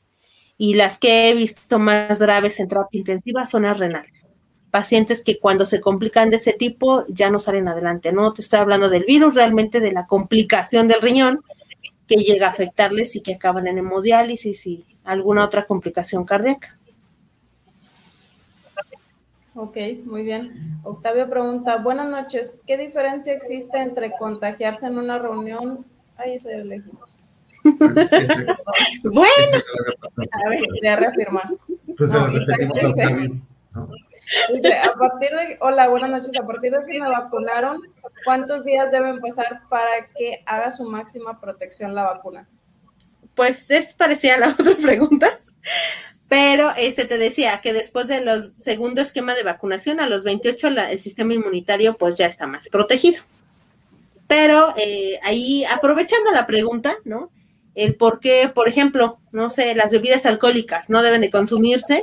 Y 0.57 0.75
las 0.75 1.01
que 1.01 1.29
he 1.29 1.35
visto 1.35 1.81
más 1.81 2.21
graves 2.21 2.61
en 2.61 2.69
terapia 2.69 2.99
intensiva 3.01 3.47
son 3.47 3.63
las 3.63 3.81
renales 3.81 4.30
pacientes 4.71 5.23
que 5.25 5.39
cuando 5.39 5.65
se 5.65 5.81
complican 5.81 6.31
de 6.31 6.37
ese 6.37 6.53
tipo 6.53 7.05
ya 7.09 7.31
no 7.31 7.41
salen 7.41 7.69
adelante, 7.69 8.13
¿no? 8.13 8.33
Te 8.33 8.43
estoy 8.43 8.61
hablando 8.61 8.89
del 8.89 9.05
virus, 9.05 9.35
realmente 9.35 9.81
de 9.81 9.93
la 9.93 10.07
complicación 10.07 10.89
del 10.89 11.01
riñón 11.01 11.41
que 12.07 12.17
llega 12.17 12.49
a 12.49 12.51
afectarles 12.51 13.15
y 13.17 13.21
que 13.21 13.35
acaban 13.35 13.67
en 13.67 13.79
hemodiálisis 13.79 14.67
y 14.67 14.85
alguna 15.05 15.45
otra 15.45 15.67
complicación 15.67 16.25
cardíaca. 16.25 16.77
Ok, 19.55 19.77
muy 20.05 20.23
bien. 20.23 20.81
Octavio 20.85 21.29
pregunta, 21.29 21.77
buenas 21.77 22.09
noches, 22.09 22.59
¿qué 22.67 22.79
diferencia 22.79 23.33
existe 23.33 23.79
entre 23.79 24.13
contagiarse 24.13 24.87
en 24.87 24.99
una 24.99 25.19
reunión? 25.19 25.85
Ahí 26.17 26.39
se 26.39 26.53
elegí. 26.53 26.91
bueno, 27.63 29.29
a 30.33 30.51
ver, 30.51 30.61
voy 30.69 30.89
a 30.89 30.97
reafirmar. 30.97 31.51
Pues 31.97 32.11
no, 32.11 32.27
repetimos 32.29 32.99
a 32.99 33.11
partir 34.99 35.31
de, 35.31 35.59
hola, 35.61 35.89
buenas 35.89 36.11
noches. 36.11 36.39
A 36.39 36.47
partir 36.47 36.73
de 36.73 36.85
que 36.87 37.01
me 37.01 37.09
vacunaron, 37.09 37.83
¿cuántos 38.25 38.65
días 38.65 38.91
deben 38.91 39.21
pasar 39.21 39.63
para 39.69 40.09
que 40.17 40.43
haga 40.47 40.71
su 40.71 40.85
máxima 40.85 41.41
protección 41.41 41.95
la 41.95 42.05
vacuna? 42.05 42.49
Pues 43.35 43.71
es 43.71 43.95
parecida 43.95 44.35
a 44.35 44.39
la 44.39 44.49
otra 44.59 44.77
pregunta, 44.77 45.29
pero 46.29 46.73
este 46.77 47.07
te 47.07 47.19
decía 47.19 47.61
que 47.61 47.73
después 47.73 48.07
de 48.07 48.21
los 48.21 48.53
segundo 48.53 49.01
esquema 49.01 49.35
de 49.35 49.43
vacunación, 49.43 50.01
a 50.01 50.09
los 50.09 50.23
28 50.23 50.69
el 50.69 51.01
sistema 51.01 51.35
inmunitario 51.35 51.97
pues 51.97 52.17
ya 52.17 52.27
está 52.27 52.47
más 52.47 52.69
protegido. 52.69 53.23
Pero 54.29 54.73
eh, 54.77 55.19
ahí, 55.25 55.65
aprovechando 55.65 56.31
la 56.31 56.47
pregunta, 56.47 56.97
¿no? 57.05 57.33
El 57.75 57.97
por 57.97 58.21
qué, 58.21 58.49
por 58.53 58.69
ejemplo, 58.69 59.19
no 59.33 59.51
sé, 59.51 59.75
las 59.75 59.91
bebidas 59.91 60.25
alcohólicas 60.25 60.89
no 60.89 61.03
deben 61.03 61.21
de 61.21 61.31
consumirse 61.31 62.03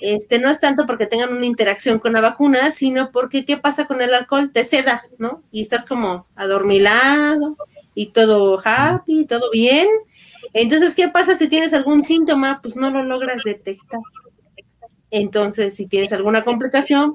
este, 0.00 0.38
no 0.38 0.48
es 0.48 0.60
tanto 0.60 0.86
porque 0.86 1.06
tengan 1.06 1.32
una 1.32 1.46
interacción 1.46 1.98
con 1.98 2.12
la 2.12 2.20
vacuna, 2.20 2.70
sino 2.70 3.10
porque 3.12 3.44
¿qué 3.44 3.56
pasa 3.56 3.86
con 3.86 4.00
el 4.00 4.14
alcohol? 4.14 4.50
Te 4.50 4.64
seda, 4.64 5.04
¿no? 5.18 5.42
Y 5.52 5.62
estás 5.62 5.84
como 5.84 6.26
adormilado 6.36 7.56
y 7.94 8.06
todo 8.06 8.60
happy, 8.64 9.26
todo 9.26 9.50
bien. 9.50 9.86
Entonces, 10.52 10.94
¿qué 10.94 11.08
pasa 11.08 11.36
si 11.36 11.48
tienes 11.48 11.74
algún 11.74 12.02
síntoma? 12.02 12.60
Pues 12.62 12.76
no 12.76 12.90
lo 12.90 13.02
logras 13.02 13.42
detectar. 13.44 14.00
Entonces, 15.10 15.74
si 15.74 15.86
tienes 15.86 16.12
alguna 16.12 16.42
complicación, 16.44 17.14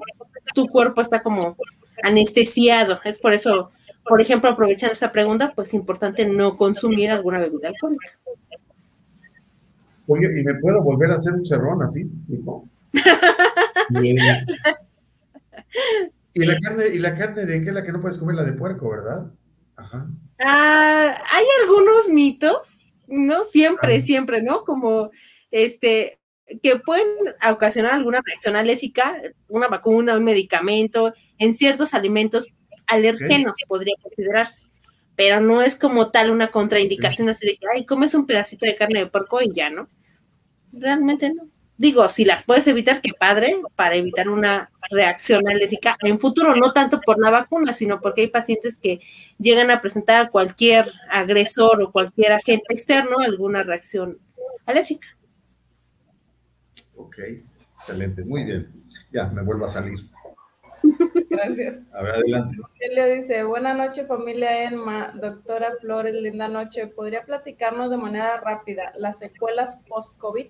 tu 0.54 0.68
cuerpo 0.68 1.00
está 1.00 1.22
como 1.22 1.56
anestesiado. 2.02 3.00
Es 3.04 3.18
por 3.18 3.32
eso, 3.32 3.70
por 4.08 4.20
ejemplo, 4.20 4.50
aprovechando 4.50 4.92
esa 4.92 5.12
pregunta, 5.12 5.52
pues 5.54 5.68
es 5.68 5.74
importante 5.74 6.26
no 6.26 6.56
consumir 6.56 7.10
alguna 7.10 7.40
bebida 7.40 7.68
alcohólica. 7.68 8.18
Oye, 10.06 10.40
¿y 10.40 10.44
me 10.44 10.54
puedo 10.54 10.82
volver 10.82 11.10
a 11.10 11.16
hacer 11.16 11.32
un 11.32 11.44
cerrón 11.44 11.82
así, 11.82 12.08
hijo? 12.28 12.64
Y 16.34 16.44
la 16.44 16.58
carne, 16.60 16.88
y 16.88 16.98
la 16.98 17.16
carne 17.16 17.46
de 17.46 17.64
qué 17.64 17.72
la 17.72 17.82
que 17.82 17.92
no 17.92 18.00
puedes 18.00 18.18
comer, 18.18 18.36
la 18.36 18.44
de 18.44 18.52
puerco, 18.52 18.90
¿verdad? 18.90 19.32
Ajá. 19.76 20.06
Ah, 20.40 21.14
hay 21.32 21.44
algunos 21.62 22.08
mitos, 22.08 22.78
¿no? 23.06 23.44
Siempre, 23.44 24.00
siempre, 24.00 24.42
¿no? 24.42 24.64
Como 24.64 25.10
este, 25.50 26.20
que 26.62 26.76
pueden 26.76 27.06
ocasionar 27.50 27.94
alguna 27.94 28.20
reacción 28.24 28.56
alérgica, 28.56 29.20
una 29.48 29.68
vacuna, 29.68 30.16
un 30.16 30.24
medicamento, 30.24 31.14
en 31.38 31.54
ciertos 31.54 31.94
alimentos 31.94 32.54
alérgenos 32.86 33.54
podría 33.66 33.94
considerarse, 34.00 34.62
pero 35.16 35.40
no 35.40 35.62
es 35.62 35.76
como 35.76 36.10
tal 36.10 36.30
una 36.30 36.48
contraindicación 36.48 37.28
así 37.28 37.46
de 37.46 37.56
que, 37.56 37.66
ay, 37.74 37.84
comes 37.84 38.14
un 38.14 38.26
pedacito 38.26 38.66
de 38.66 38.76
carne 38.76 39.00
de 39.00 39.06
puerco 39.06 39.40
y 39.42 39.52
ya, 39.52 39.70
¿no? 39.70 39.88
Realmente 40.72 41.32
no 41.32 41.55
digo, 41.78 42.08
si 42.08 42.24
las 42.24 42.42
puedes 42.44 42.66
evitar, 42.66 43.00
qué 43.00 43.12
padre, 43.18 43.54
para 43.74 43.96
evitar 43.96 44.28
una 44.28 44.70
reacción 44.90 45.46
alérgica 45.48 45.96
en 46.02 46.18
futuro, 46.18 46.54
no 46.54 46.72
tanto 46.72 47.00
por 47.00 47.18
la 47.18 47.30
vacuna, 47.30 47.72
sino 47.72 48.00
porque 48.00 48.22
hay 48.22 48.28
pacientes 48.28 48.78
que 48.78 49.00
llegan 49.38 49.70
a 49.70 49.80
presentar 49.80 50.24
a 50.24 50.28
cualquier 50.30 50.90
agresor 51.10 51.82
o 51.82 51.92
cualquier 51.92 52.32
agente 52.32 52.66
externo 52.70 53.18
alguna 53.18 53.62
reacción 53.62 54.18
alérgica. 54.64 55.08
Ok, 56.96 57.18
excelente, 57.74 58.24
muy 58.24 58.44
bien. 58.44 58.72
Ya, 59.12 59.26
me 59.26 59.42
vuelvo 59.42 59.64
a 59.64 59.68
salir. 59.68 59.98
Gracias. 61.30 61.80
A 61.92 62.02
ver, 62.02 62.14
adelante. 62.14 62.56
le 62.94 63.14
dice, 63.14 63.42
buenas 63.44 63.76
noches 63.76 64.06
familia 64.06 64.64
Elma, 64.64 65.12
doctora 65.14 65.72
Flores, 65.80 66.14
linda 66.14 66.48
noche. 66.48 66.86
¿Podría 66.86 67.24
platicarnos 67.24 67.90
de 67.90 67.96
manera 67.96 68.40
rápida 68.40 68.92
las 68.96 69.18
secuelas 69.18 69.82
post-COVID? 69.88 70.46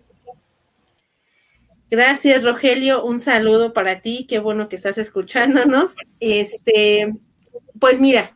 Gracias, 1.89 2.43
Rogelio. 2.43 3.05
Un 3.05 3.21
saludo 3.21 3.73
para 3.73 4.01
ti. 4.01 4.27
Qué 4.29 4.41
bueno 4.41 4.69
que 4.69 4.77
estás 4.77 4.99
escuchándonos. 4.99 5.97
Este, 6.19 7.15
pues 7.79 8.01
mira. 8.01 8.33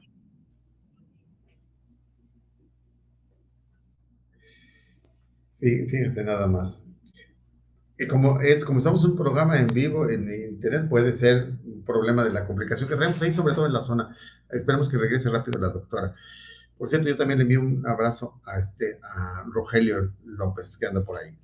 Fíjate 5.58 6.24
nada 6.24 6.46
más. 6.46 6.84
Como, 8.08 8.40
es, 8.40 8.64
como 8.64 8.80
un 8.80 9.16
programa 9.16 9.58
en 9.58 9.66
vivo 9.66 10.08
en 10.08 10.32
internet, 10.32 10.88
puede 10.88 11.12
ser 11.12 11.52
un 11.64 11.84
problema 11.84 12.24
de 12.24 12.30
la 12.30 12.46
complicación 12.46 12.88
que 12.88 12.94
tenemos 12.94 13.20
ahí, 13.20 13.30
sobre 13.30 13.54
todo 13.54 13.66
en 13.66 13.74
la 13.74 13.80
zona. 13.80 14.16
Esperemos 14.48 14.88
que 14.88 14.96
regrese 14.96 15.28
rápido 15.28 15.60
la 15.60 15.68
doctora. 15.68 16.14
Por 16.78 16.88
cierto, 16.88 17.08
yo 17.08 17.16
también 17.18 17.38
le 17.38 17.42
envío 17.42 17.60
un 17.60 17.86
abrazo 17.86 18.40
a, 18.46 18.56
este, 18.56 18.98
a 19.02 19.44
Rogelio 19.52 20.14
López, 20.24 20.78
que 20.78 20.86
anda 20.86 21.02
por 21.02 21.18
ahí. 21.18 21.36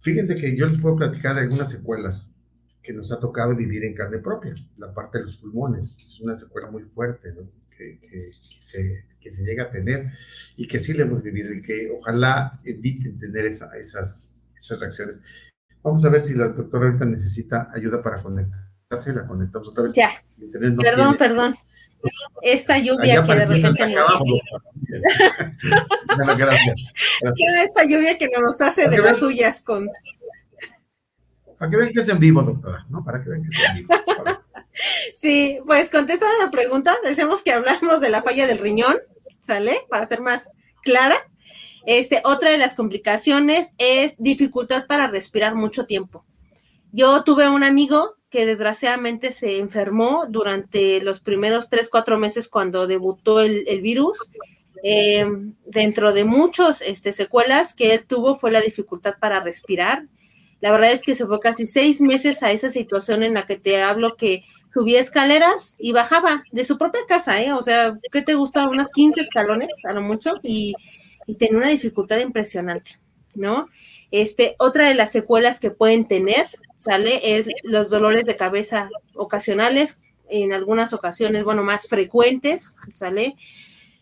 Fíjense 0.00 0.34
que 0.34 0.56
yo 0.56 0.66
les 0.66 0.78
puedo 0.78 0.96
platicar 0.96 1.34
de 1.34 1.42
algunas 1.42 1.70
secuelas 1.70 2.32
que 2.82 2.92
nos 2.92 3.12
ha 3.12 3.20
tocado 3.20 3.54
vivir 3.54 3.84
en 3.84 3.94
carne 3.94 4.18
propia. 4.18 4.54
La 4.78 4.92
parte 4.92 5.18
de 5.18 5.24
los 5.24 5.36
pulmones 5.36 5.96
es 5.98 6.20
una 6.20 6.34
secuela 6.34 6.70
muy 6.70 6.82
fuerte 6.84 7.34
que, 7.76 8.30
se, 8.32 9.04
que, 9.20 9.30
se, 9.30 9.44
llega 9.44 9.64
a 9.64 9.70
tener 9.70 10.12
y 10.56 10.66
que 10.66 10.78
sí 10.78 10.92
le 10.92 11.02
hemos 11.02 11.22
vivido 11.22 11.52
y 11.52 11.62
que 11.62 11.90
ojalá 11.90 12.60
eviten 12.64 13.18
tener 13.18 13.46
esa, 13.46 13.76
esas, 13.78 14.36
esas 14.56 14.80
reacciones. 14.80 15.22
Vamos 15.82 16.04
a 16.04 16.10
ver 16.10 16.22
si 16.22 16.34
la 16.34 16.48
doctora 16.48 16.86
ahorita 16.86 17.04
necesita 17.06 17.70
ayuda 17.74 18.02
para 18.02 18.22
conectarse. 18.22 19.14
La 19.14 19.26
conectamos 19.26 19.68
otra 19.68 19.84
vez. 19.84 19.94
Ya. 19.94 20.10
perdón, 20.78 21.16
perdón. 21.16 21.54
Esta 22.42 22.78
lluvia 22.78 23.22
que 23.22 23.34
de 23.34 23.44
repente 23.46 23.94
gracias, 26.36 26.92
Esta 27.64 27.84
lluvia 27.84 28.18
que 28.18 28.28
nos 28.40 28.60
hace 28.60 28.88
de 28.88 28.98
las 28.98 29.18
suyas 29.18 29.60
con. 29.60 29.88
Para 31.58 31.70
que 31.70 31.76
vean 31.76 31.92
que 31.92 32.00
es 32.00 32.08
en 32.08 32.18
vivo, 32.18 32.42
doctora, 32.42 32.86
¿no? 32.88 33.04
Para 33.04 33.22
que 33.22 33.28
vean 33.30 33.42
que 33.42 33.48
es 33.48 33.68
en 33.68 33.76
vivo. 33.76 33.88
sí, 35.14 35.58
pues 35.66 35.90
contestando 35.90 36.44
la 36.44 36.50
pregunta, 36.50 36.94
decimos 37.04 37.42
que 37.42 37.52
hablamos 37.52 38.00
de 38.00 38.08
la 38.08 38.22
falla 38.22 38.46
del 38.46 38.58
riñón, 38.58 38.96
¿sale? 39.40 39.76
Para 39.90 40.06
ser 40.06 40.20
más 40.20 40.50
clara. 40.82 41.16
Este, 41.86 42.20
otra 42.24 42.50
de 42.50 42.58
las 42.58 42.74
complicaciones 42.74 43.72
es 43.78 44.14
dificultad 44.18 44.86
para 44.86 45.08
respirar 45.08 45.54
mucho 45.54 45.86
tiempo. 45.86 46.24
Yo 46.92 47.24
tuve 47.24 47.48
un 47.48 47.62
amigo 47.62 48.16
que 48.30 48.46
desgraciadamente 48.46 49.32
se 49.32 49.58
enfermó 49.58 50.24
durante 50.28 51.02
los 51.02 51.20
primeros 51.20 51.68
tres, 51.68 51.88
cuatro 51.90 52.18
meses 52.18 52.48
cuando 52.48 52.86
debutó 52.86 53.40
el, 53.40 53.80
virus. 53.82 54.18
Eh, 54.82 55.26
dentro 55.66 56.14
de 56.14 56.24
muchos 56.24 56.80
este, 56.80 57.12
secuelas 57.12 57.74
que 57.74 57.92
él 57.92 58.06
tuvo 58.06 58.34
fue 58.36 58.50
la 58.50 58.60
dificultad 58.60 59.16
para 59.20 59.40
respirar. 59.40 60.04
La 60.60 60.72
verdad 60.72 60.92
es 60.92 61.02
que 61.02 61.14
se 61.14 61.26
fue 61.26 61.40
casi 61.40 61.66
seis 61.66 62.00
meses 62.00 62.42
a 62.42 62.52
esa 62.52 62.70
situación 62.70 63.22
en 63.22 63.34
la 63.34 63.46
que 63.46 63.56
te 63.56 63.82
hablo 63.82 64.16
que 64.16 64.44
subía 64.72 65.00
escaleras 65.00 65.76
y 65.78 65.92
bajaba 65.92 66.44
de 66.52 66.64
su 66.64 66.78
propia 66.78 67.00
casa, 67.08 67.42
¿eh? 67.42 67.52
O 67.52 67.62
sea, 67.62 67.98
¿qué 68.12 68.22
te 68.22 68.34
gusta? 68.34 68.68
Unas 68.68 68.92
15 68.92 69.20
escalones 69.20 69.68
a 69.84 69.92
lo 69.92 70.02
mucho 70.02 70.34
y, 70.42 70.74
y 71.26 71.34
tenía 71.34 71.58
una 71.58 71.68
dificultad 71.68 72.18
impresionante, 72.18 72.92
¿no? 73.34 73.68
Este, 74.10 74.54
otra 74.58 74.88
de 74.88 74.94
las 74.94 75.12
secuelas 75.12 75.60
que 75.60 75.70
pueden 75.70 76.06
tener 76.06 76.46
¿sale? 76.80 77.38
Es 77.38 77.46
los 77.62 77.90
dolores 77.90 78.26
de 78.26 78.36
cabeza 78.36 78.90
ocasionales, 79.14 79.98
en 80.28 80.52
algunas 80.52 80.92
ocasiones, 80.92 81.44
bueno, 81.44 81.62
más 81.62 81.86
frecuentes, 81.86 82.74
¿sale? 82.94 83.36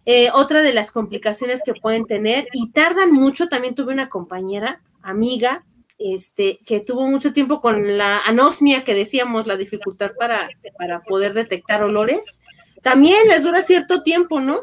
Eh, 0.07 0.31
otra 0.33 0.62
de 0.62 0.72
las 0.72 0.93
complicaciones 0.93 1.62
que 1.64 1.74
pueden 1.74 2.07
tener, 2.07 2.49
y 2.53 2.70
tardan 2.70 3.12
mucho, 3.12 3.49
también 3.49 3.74
tuve 3.74 3.93
una 3.93 4.09
compañera, 4.09 4.81
amiga, 5.03 5.66
este, 5.99 6.59
que 6.64 6.81
tuvo 6.81 7.07
mucho 7.07 7.33
tiempo 7.33 7.61
con 7.61 7.99
la 7.99 8.20
anosmia 8.20 8.85
que 8.85 8.95
decíamos, 8.95 9.47
la 9.47 9.57
dificultad 9.57 10.12
para, 10.18 10.49
para 10.79 11.03
poder 11.03 11.35
detectar 11.35 11.83
olores. 11.83 12.41
También 12.83 13.26
les 13.26 13.43
dura 13.43 13.62
cierto 13.62 14.03
tiempo, 14.03 14.41
¿no? 14.41 14.62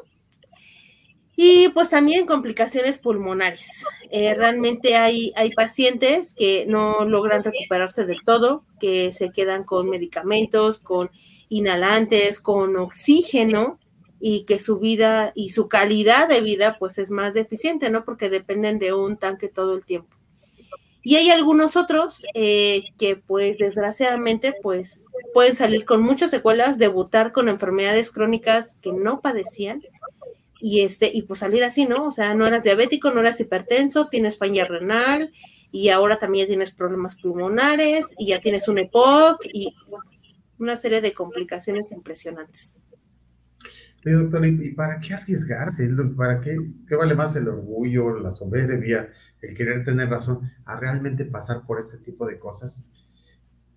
Y 1.35 1.69
pues 1.69 1.89
también 1.89 2.25
complicaciones 2.25 2.97
pulmonares. 2.97 3.85
Eh, 4.09 4.33
realmente 4.35 4.95
hay, 4.95 5.33
hay 5.35 5.51
pacientes 5.51 6.33
que 6.33 6.65
no 6.67 7.05
logran 7.05 7.43
recuperarse 7.43 8.05
del 8.05 8.23
todo, 8.23 8.63
que 8.79 9.11
se 9.11 9.31
quedan 9.31 9.65
con 9.65 9.89
medicamentos, 9.89 10.79
con 10.79 11.11
inhalantes, 11.49 12.39
con 12.39 12.77
oxígeno 12.77 13.79
y 14.19 14.45
que 14.45 14.59
su 14.59 14.79
vida 14.79 15.33
y 15.35 15.49
su 15.49 15.67
calidad 15.67 16.29
de 16.29 16.41
vida 16.41 16.77
pues 16.79 16.97
es 16.97 17.11
más 17.11 17.33
deficiente, 17.33 17.89
¿no? 17.89 18.05
Porque 18.05 18.29
dependen 18.29 18.79
de 18.79 18.93
un 18.93 19.17
tanque 19.17 19.49
todo 19.49 19.75
el 19.75 19.85
tiempo. 19.85 20.15
Y 21.07 21.17
hay 21.17 21.29
algunos 21.29 21.77
otros 21.77 22.25
eh, 22.33 22.85
que 22.97 23.15
pues 23.15 23.59
desgraciadamente 23.59 24.55
pues 24.63 25.01
pueden 25.35 25.55
salir 25.55 25.85
con 25.85 26.01
muchas 26.01 26.31
secuelas, 26.31 26.79
debutar 26.79 27.31
con 27.31 27.47
enfermedades 27.47 28.09
crónicas 28.09 28.77
que 28.81 28.91
no 28.91 29.21
padecían 29.21 29.83
y 30.67 30.81
este, 30.81 31.11
y 31.13 31.21
pues 31.21 31.41
salir 31.41 31.63
así, 31.63 31.85
¿no? 31.85 32.07
O 32.07 32.11
sea, 32.11 32.33
no 32.33 32.47
eras 32.47 32.63
diabético, 32.63 33.11
no 33.11 33.19
eras 33.19 33.39
hipertenso, 33.39 34.07
tienes 34.09 34.39
falla 34.39 34.65
renal, 34.65 35.31
y 35.71 35.89
ahora 35.89 36.17
también 36.17 36.47
tienes 36.47 36.71
problemas 36.71 37.17
pulmonares, 37.17 38.15
y 38.17 38.29
ya 38.29 38.39
tienes 38.39 38.67
un 38.67 38.79
EPOC, 38.79 39.45
y 39.53 39.75
una 40.57 40.75
serie 40.75 41.01
de 41.01 41.13
complicaciones 41.13 41.91
impresionantes. 41.91 42.79
Sí, 44.03 44.09
doctor, 44.09 44.43
¿y 44.43 44.73
para 44.73 44.99
qué 44.99 45.13
arriesgarse? 45.13 45.87
¿Para 46.17 46.41
qué, 46.41 46.57
qué 46.89 46.95
vale 46.95 47.13
más 47.13 47.35
el 47.35 47.47
orgullo, 47.47 48.17
la 48.17 48.31
soberbia, 48.31 49.07
el 49.43 49.55
querer 49.55 49.85
tener 49.85 50.09
razón, 50.09 50.51
a 50.65 50.79
realmente 50.79 51.25
pasar 51.25 51.63
por 51.67 51.77
este 51.77 51.99
tipo 51.99 52.25
de 52.25 52.39
cosas? 52.39 52.83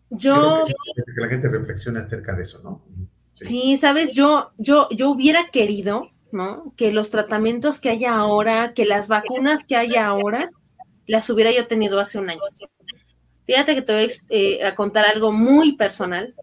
Yo... 0.09 0.63
Que, 0.67 1.03
que 1.03 1.21
la 1.21 1.29
gente 1.29 1.51
reflexione 1.51 1.99
acerca 1.99 2.35
de 2.35 2.45
eso, 2.45 2.63
¿no? 2.65 2.83
Sí. 3.35 3.45
sí, 3.45 3.77
sabes, 3.77 4.15
yo, 4.15 4.53
yo, 4.57 4.89
yo 4.91 5.11
hubiera 5.11 5.51
querido 5.53 6.13
¿no? 6.33 6.73
Que 6.77 6.93
los 6.93 7.11
tratamientos 7.11 7.81
que 7.81 7.91
haya 7.91 8.15
ahora, 8.15 8.73
que 8.75 8.85
las 8.85 9.09
vacunas 9.09 9.67
que 9.67 9.77
haya 9.77 10.07
ahora, 10.07 10.51
las 11.07 11.29
hubiera 11.31 11.51
yo 11.51 11.67
tenido 11.67 12.01
hace 12.01 12.19
un 12.19 12.31
año. 12.31 12.41
Fíjate 13.47 13.75
que 13.75 13.83
te 13.83 13.93
voy 13.93 14.13
eh, 14.29 14.65
a 14.65 14.75
contar 14.75 15.07
algo 15.07 15.33
muy 15.33 15.73
personal 15.73 16.35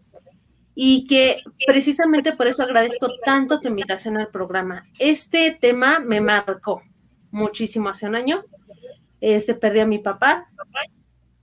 y 0.74 1.06
que 1.06 1.36
precisamente 1.66 2.32
por 2.32 2.48
eso 2.48 2.62
agradezco 2.62 3.08
tanto 3.24 3.60
tu 3.60 3.68
invitación 3.68 4.16
al 4.16 4.28
programa. 4.28 4.84
Este 4.98 5.56
tema 5.58 6.00
me 6.00 6.20
marcó 6.20 6.82
muchísimo 7.30 7.88
hace 7.88 8.06
un 8.06 8.16
año. 8.16 8.44
Este, 9.20 9.54
perdí 9.54 9.80
a 9.80 9.86
mi 9.86 9.98
papá. 9.98 10.50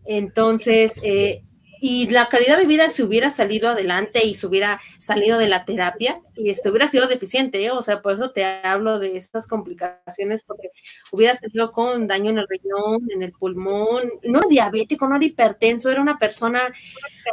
Entonces, 0.06 1.00
eh, 1.02 1.44
y 1.86 2.08
la 2.08 2.30
calidad 2.30 2.58
de 2.58 2.66
vida 2.66 2.90
se 2.90 3.04
hubiera 3.04 3.30
salido 3.30 3.68
adelante 3.68 4.26
y 4.26 4.36
se 4.36 4.48
hubiera 4.48 4.80
salido 5.00 5.38
de 5.38 5.50
la 5.50 5.66
terapia 5.66 6.18
y 6.34 6.50
este 6.50 6.70
hubiera 6.70 6.88
sido 6.88 7.08
deficiente, 7.08 7.62
¿eh? 7.62 7.72
o 7.72 7.82
sea, 7.82 8.02
por 8.02 8.14
eso 8.14 8.32
te 8.32 8.46
hablo 8.46 9.00
de 9.00 9.18
estas 9.18 9.48
complicaciones, 9.48 10.44
porque 10.44 10.70
hubiera 11.12 11.36
salido 11.36 11.74
con 11.74 12.08
daño 12.08 12.30
en 12.30 12.38
el 12.38 12.48
riñón, 12.48 13.12
en 13.12 13.22
el 13.22 13.34
pulmón, 13.34 14.04
no 14.24 14.40
diabético, 14.50 15.10
no 15.10 15.18
era 15.18 15.26
hipertenso, 15.26 15.90
era 15.90 16.00
una 16.00 16.18
persona 16.18 16.62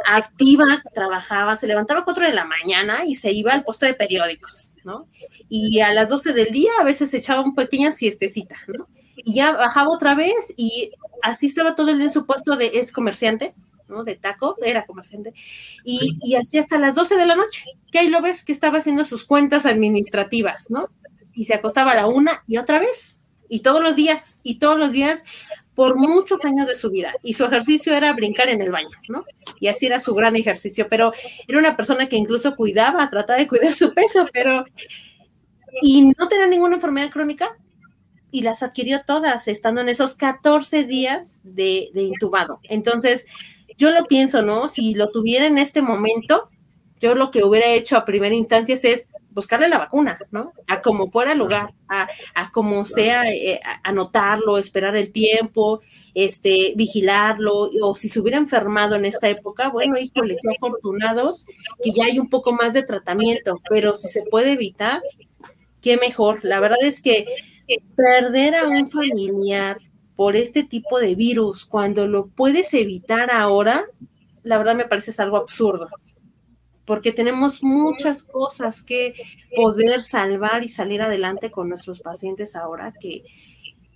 activa 0.05 0.65
que 0.83 0.93
trabajaba, 0.93 1.55
se 1.55 1.67
levantaba 1.67 2.01
a 2.01 2.03
4 2.03 2.25
de 2.25 2.33
la 2.33 2.43
mañana 2.43 3.05
y 3.05 3.15
se 3.15 3.31
iba 3.31 3.53
al 3.53 3.63
puesto 3.63 3.85
de 3.85 3.93
periódicos, 3.93 4.73
¿no? 4.83 5.07
Y 5.49 5.79
a 5.79 5.93
las 5.93 6.09
12 6.09 6.33
del 6.33 6.51
día 6.51 6.71
a 6.77 6.83
veces 6.83 7.09
se 7.09 7.19
echaba 7.19 7.39
una 7.39 7.55
pequeña 7.55 7.93
siestecita, 7.93 8.57
¿no? 8.67 8.85
Y 9.15 9.35
ya 9.35 9.53
bajaba 9.53 9.91
otra 9.91 10.13
vez 10.13 10.53
y 10.57 10.91
así 11.23 11.45
estaba 11.45 11.73
todo 11.73 11.89
el 11.91 11.99
día 11.99 12.07
en 12.07 12.11
su 12.11 12.25
puesto 12.25 12.57
de 12.57 12.71
es 12.73 12.91
comerciante, 12.91 13.55
de 14.03 14.15
taco, 14.15 14.55
era 14.63 14.85
comerciante, 14.85 15.33
y, 15.83 16.17
y 16.21 16.35
así 16.35 16.57
hasta 16.57 16.79
las 16.79 16.95
12 16.95 17.15
de 17.17 17.25
la 17.25 17.35
noche, 17.35 17.63
que 17.91 17.99
ahí 17.99 18.09
lo 18.09 18.21
ves 18.21 18.43
que 18.43 18.51
estaba 18.51 18.79
haciendo 18.79 19.05
sus 19.05 19.25
cuentas 19.25 19.65
administrativas, 19.65 20.67
¿no? 20.69 20.87
Y 21.33 21.45
se 21.45 21.53
acostaba 21.53 21.91
a 21.91 21.95
la 21.95 22.07
una 22.07 22.43
y 22.47 22.57
otra 22.57 22.79
vez, 22.79 23.17
y 23.49 23.59
todos 23.59 23.83
los 23.83 23.95
días, 23.95 24.39
y 24.43 24.59
todos 24.59 24.77
los 24.77 24.91
días 24.91 25.23
por 25.75 25.97
muchos 25.97 26.45
años 26.45 26.67
de 26.67 26.75
su 26.75 26.89
vida. 26.89 27.13
Y 27.21 27.33
su 27.33 27.45
ejercicio 27.45 27.93
era 27.93 28.13
brincar 28.13 28.49
en 28.49 28.61
el 28.61 28.71
baño, 28.71 28.97
¿no? 29.09 29.25
Y 29.59 29.67
así 29.67 29.85
era 29.85 29.99
su 29.99 30.13
gran 30.13 30.35
ejercicio, 30.35 30.87
pero 30.89 31.13
era 31.47 31.59
una 31.59 31.75
persona 31.75 32.07
que 32.07 32.15
incluso 32.15 32.55
cuidaba, 32.55 33.09
trataba 33.09 33.39
de 33.39 33.47
cuidar 33.47 33.73
su 33.73 33.93
peso, 33.93 34.25
pero... 34.31 34.65
Y 35.81 36.13
no 36.17 36.27
tenía 36.27 36.47
ninguna 36.47 36.75
enfermedad 36.75 37.09
crónica, 37.09 37.57
y 38.31 38.41
las 38.43 38.63
adquirió 38.63 39.01
todas 39.05 39.47
estando 39.47 39.81
en 39.81 39.89
esos 39.89 40.15
14 40.15 40.85
días 40.85 41.41
de, 41.43 41.89
de, 41.93 42.03
intubado. 42.03 42.61
Entonces, 42.63 43.27
yo 43.77 43.91
lo 43.91 44.05
pienso, 44.05 44.41
¿no? 44.41 44.67
Si 44.67 44.93
lo 44.95 45.09
tuviera 45.09 45.45
en 45.45 45.57
este 45.57 45.81
momento, 45.81 46.49
yo 46.99 47.15
lo 47.15 47.31
que 47.31 47.43
hubiera 47.43 47.67
hecho 47.67 47.97
a 47.97 48.05
primera 48.05 48.35
instancia 48.35 48.75
es 48.75 49.09
buscarle 49.31 49.69
la 49.69 49.79
vacuna, 49.79 50.19
¿no? 50.31 50.51
A 50.67 50.81
como 50.81 51.09
fuera 51.09 51.31
el 51.31 51.39
lugar, 51.39 51.73
a, 51.87 52.07
a 52.35 52.51
como 52.51 52.83
sea, 52.85 53.29
eh, 53.31 53.59
anotarlo, 53.83 54.57
esperar 54.57 54.95
el 54.97 55.11
tiempo, 55.11 55.81
este, 56.13 56.73
vigilarlo, 56.75 57.69
o 57.81 57.95
si 57.95 58.09
se 58.09 58.19
hubiera 58.19 58.37
enfermado 58.37 58.95
en 58.95 59.05
esta 59.05 59.29
época, 59.29 59.69
bueno, 59.69 59.95
híjole, 59.97 60.35
qué 60.41 60.49
afortunados 60.55 61.45
que 61.81 61.91
ya 61.91 62.05
hay 62.05 62.19
un 62.19 62.29
poco 62.29 62.51
más 62.53 62.73
de 62.73 62.83
tratamiento, 62.83 63.61
pero 63.69 63.95
si 63.95 64.09
se 64.09 64.23
puede 64.23 64.51
evitar, 64.53 65.01
qué 65.81 65.97
mejor. 65.97 66.39
La 66.43 66.59
verdad 66.59 66.83
es 66.83 67.01
que 67.01 67.25
perder 67.95 68.55
a 68.55 68.67
un 68.67 68.87
familiar 68.87 69.77
por 70.15 70.35
este 70.35 70.63
tipo 70.63 70.99
de 70.99 71.15
virus 71.15 71.65
cuando 71.65 72.07
lo 72.07 72.27
puedes 72.27 72.73
evitar 72.73 73.31
ahora, 73.31 73.83
la 74.43 74.57
verdad 74.57 74.75
me 74.75 74.85
parece 74.85 75.19
algo 75.21 75.37
absurdo, 75.37 75.89
porque 76.85 77.11
tenemos 77.11 77.63
muchas 77.63 78.23
cosas 78.23 78.81
que 78.81 79.13
poder 79.55 80.03
salvar 80.03 80.63
y 80.63 80.69
salir 80.69 81.01
adelante 81.01 81.51
con 81.51 81.69
nuestros 81.69 82.01
pacientes 82.01 82.55
ahora 82.55 82.93
que 82.99 83.23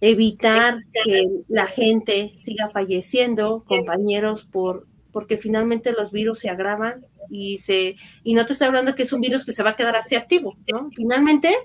evitar 0.02 0.80
que 1.04 1.24
la 1.48 1.68
gente 1.68 2.34
siga 2.36 2.70
falleciendo, 2.70 3.64
compañeros, 3.68 4.46
por 4.46 4.88
porque 5.12 5.38
finalmente 5.38 5.94
los 5.94 6.12
virus 6.12 6.40
se 6.40 6.50
agravan 6.50 7.06
y 7.30 7.58
se 7.60 7.96
y 8.26 8.34
no 8.34 8.46
te 8.46 8.52
estoy 8.52 8.68
hablando 8.68 8.96
que 8.96 9.04
es 9.04 9.14
un 9.14 9.22
virus 9.22 9.46
que 9.46 9.54
se 9.54 9.64
va 9.64 9.70
a 9.70 9.76
quedar 9.78 9.96
así 9.96 10.16
activo, 10.16 10.58
¿no? 10.70 10.90
Finalmente 10.94 11.56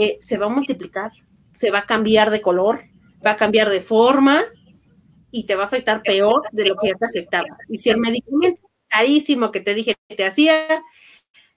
eh, 0.00 0.16
se 0.22 0.38
va 0.38 0.46
a 0.46 0.48
multiplicar, 0.48 1.12
se 1.54 1.70
va 1.70 1.80
a 1.80 1.86
cambiar 1.86 2.30
de 2.30 2.40
color, 2.40 2.84
va 3.24 3.32
a 3.32 3.36
cambiar 3.36 3.70
de 3.70 3.80
forma 3.80 4.42
y 5.30 5.46
te 5.46 5.56
va 5.56 5.64
a 5.64 5.66
afectar 5.66 6.02
peor 6.02 6.42
de 6.52 6.66
lo 6.66 6.76
que 6.76 6.88
ya 6.88 6.94
te 6.94 7.06
afectaba. 7.06 7.56
Y 7.68 7.78
si 7.78 7.90
el 7.90 7.98
medicamento 7.98 8.62
carísimo 8.88 9.50
que 9.50 9.60
te 9.60 9.74
dije 9.74 9.94
que 10.08 10.16
te 10.16 10.24
hacía, 10.24 10.54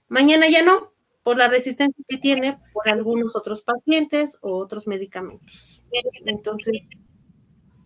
mañana 0.08 0.48
ya 0.48 0.62
no, 0.62 0.92
por 1.22 1.36
la 1.36 1.48
resistencia 1.48 2.04
que 2.08 2.16
tiene 2.16 2.58
por 2.72 2.88
algunos 2.88 3.36
otros 3.36 3.62
pacientes 3.62 4.38
o 4.40 4.56
otros 4.56 4.86
medicamentos. 4.86 5.84
Entonces, 6.26 6.82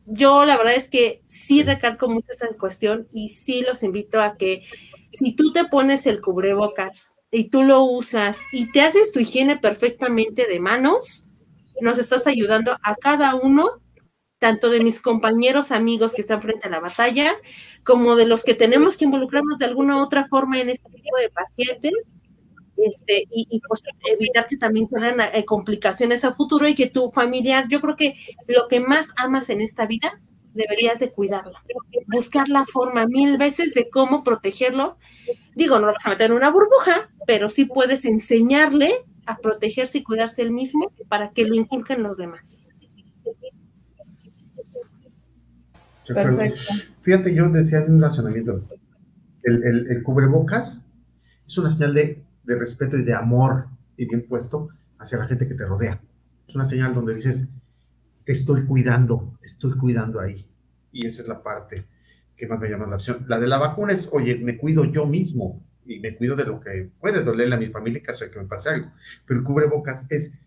yo 0.07 0.45
la 0.45 0.57
verdad 0.57 0.75
es 0.75 0.89
que 0.89 1.23
sí 1.29 1.63
recalco 1.63 2.09
mucho 2.09 2.29
esa 2.31 2.49
cuestión 2.57 3.09
y 3.13 3.31
sí 3.31 3.63
los 3.67 3.83
invito 3.83 4.21
a 4.23 4.37
que 4.37 4.65
si 5.13 5.33
tú 5.33 5.53
te 5.53 5.65
pones 5.65 6.07
el 6.07 6.21
cubrebocas 6.21 7.09
y 7.31 7.49
tú 7.51 7.63
lo 7.63 7.83
usas 7.83 8.41
y 8.53 8.71
te 8.73 8.81
haces 8.81 9.13
tu 9.13 9.21
higiene 9.21 9.57
perfectamente 9.57 10.47
de 10.47 10.61
manos, 10.61 11.25
nos 11.83 11.99
estás 11.99 12.27
ayudando 12.27 12.79
a 12.83 12.95
cada 12.97 13.35
uno, 13.35 13.83
tanto 14.39 14.71
de 14.71 14.81
mis 14.81 15.01
compañeros 15.01 15.71
amigos 15.71 16.15
que 16.15 16.23
están 16.23 16.43
frente 16.43 16.67
a 16.67 16.71
la 16.71 16.81
batalla, 16.81 17.31
como 17.85 18.17
de 18.17 18.27
los 18.27 18.43
que 18.43 18.55
tenemos 18.55 18.97
que 18.97 19.05
involucrarnos 19.05 19.59
de 19.59 19.67
alguna 19.67 19.97
u 19.97 20.01
otra 20.01 20.27
forma 20.27 20.59
en 20.59 20.71
este 20.71 20.91
tipo 20.91 21.17
de 21.19 21.31
pacientes, 21.31 21.93
este, 22.77 23.29
y, 23.31 23.61
pues 23.69 23.83
evitar 24.05 24.47
que 24.47 24.57
también 24.57 24.89
tengan 24.89 25.21
eh, 25.21 25.45
complicaciones 25.45 26.25
a 26.25 26.35
futuro 26.35 26.67
y 26.67 26.75
que 26.75 26.89
tu 26.89 27.11
familiar, 27.11 27.67
yo 27.69 27.81
creo 27.81 27.97
que 27.97 28.17
lo 28.49 28.67
que 28.67 28.81
más 28.81 29.13
amas 29.17 29.51
en 29.51 29.61
esta 29.61 29.87
vida, 29.87 30.13
deberías 30.55 30.99
de 30.99 31.11
cuidarlo, 31.11 31.55
buscar 32.09 32.49
la 32.49 32.67
forma 32.67 33.07
mil 33.07 33.39
veces 33.39 33.75
de 33.75 33.89
cómo 33.89 34.23
protegerlo. 34.23 34.99
Digo, 35.55 35.79
no 35.79 35.87
lo 35.87 35.93
vas 35.93 36.05
a 36.05 36.11
meter 36.11 36.31
en 36.31 36.37
una 36.37 36.51
burbuja, 36.51 37.09
pero 37.27 37.49
sí 37.49 37.65
puedes 37.65 38.05
enseñarle 38.05 38.93
a 39.27 39.39
protegerse 39.39 39.99
y 39.99 40.03
cuidarse 40.03 40.43
él 40.43 40.53
mismo 40.53 40.91
para 41.09 41.31
que 41.31 41.47
lo 41.47 41.55
inculquen 41.55 42.03
los 42.03 42.17
demás. 42.17 42.69
Fíjate, 47.03 47.35
yo 47.35 47.49
decía 47.49 47.79
en 47.79 47.95
un 47.95 48.03
razonamiento, 48.03 48.65
el, 49.43 50.03
cubrebocas 50.03 50.87
es 51.47 51.59
una 51.59 51.71
señal 51.71 51.95
de, 51.95 52.23
de, 52.45 52.59
respeto 52.59 52.97
y 52.97 53.03
de 53.03 53.15
amor 53.15 53.67
y 53.97 54.07
bien 54.07 54.27
puesto 54.27 54.69
hacia 54.99 55.19
la 55.19 55.27
gente 55.27 55.47
que 55.47 55.55
te 55.55 55.67
rodea. 55.67 56.01
Es 56.47 56.55
una 56.55 56.65
señal 56.65 56.95
donde 56.95 57.15
dices, 57.15 57.49
te 58.25 58.33
estoy 58.33 58.65
cuidando, 58.65 59.37
estoy 59.43 59.77
cuidando 59.77 60.21
ahí. 60.21 60.47
Y 60.93 61.07
esa 61.07 61.23
es 61.23 61.29
la 61.29 61.43
parte 61.43 61.87
que 62.37 62.47
más 62.47 62.61
me 62.61 62.69
llama 62.69 62.87
la 62.87 62.97
atención. 62.97 63.25
La 63.29 63.39
de 63.39 63.47
la 63.47 63.59
vacuna 63.59 63.93
es, 63.93 64.09
oye, 64.13 64.37
me 64.37 64.59
cuido 64.59 64.85
yo 64.85 65.07
mismo, 65.07 65.63
y 65.85 66.01
me 66.01 66.17
cuido 66.17 66.37
de 66.37 66.45
lo 66.45 66.61
que 66.61 66.91
puede 67.01 67.23
dolerle 67.23 67.55
a 67.55 67.59
mi 67.59 67.69
familia 67.69 67.99
en 67.99 68.05
caso 68.05 68.25
de 68.25 68.31
que 68.31 68.39
me 68.39 68.47
pase 68.47 68.71
algo. 68.71 68.93
Pero 69.27 69.41
el 69.41 69.47
cubrebocas 69.47 70.07
es, 70.11 70.39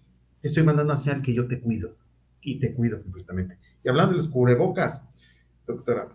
estoy 0.42 0.64
mandando 0.64 0.94
a 0.94 0.98
señal 0.98 1.22
que 1.22 1.34
yo 1.34 1.48
te 1.48 1.60
cuido 1.60 1.96
y 2.42 2.60
te 2.60 2.74
cuido 2.74 3.02
completamente. 3.02 3.58
Y 3.84 3.90
hablando 3.90 4.14
de 4.14 4.24
los 4.24 4.32
cubrebocas, 4.32 5.08
doctora, 5.66 6.08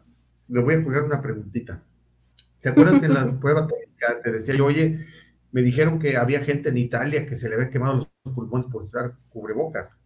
le 0.49 0.61
voy 0.63 0.75
a 0.75 0.85
poner 0.85 1.03
una 1.03 1.21
preguntita. 1.21 1.83
¿Te 2.61 2.69
acuerdas 2.69 3.01
que 3.01 3.07
en 3.07 3.15
la 3.15 3.31
prueba 3.41 3.67
técnica 3.67 4.21
te 4.23 4.33
decía 4.33 4.55
yo, 4.55 4.67
oye, 4.67 5.07
me 5.53 5.63
dijeron 5.63 5.99
que 5.99 6.17
había 6.17 6.41
gente 6.41 6.69
en 6.69 6.79
Italia 6.79 7.27
que 7.27 7.35
se 7.35 7.49
le 7.49 7.57
había 7.57 7.71
quemado 7.71 8.09
los 8.25 8.35
pulmones 8.35 8.67
por 8.67 8.83
usar 8.83 9.17
cubrebocas? 9.31 9.97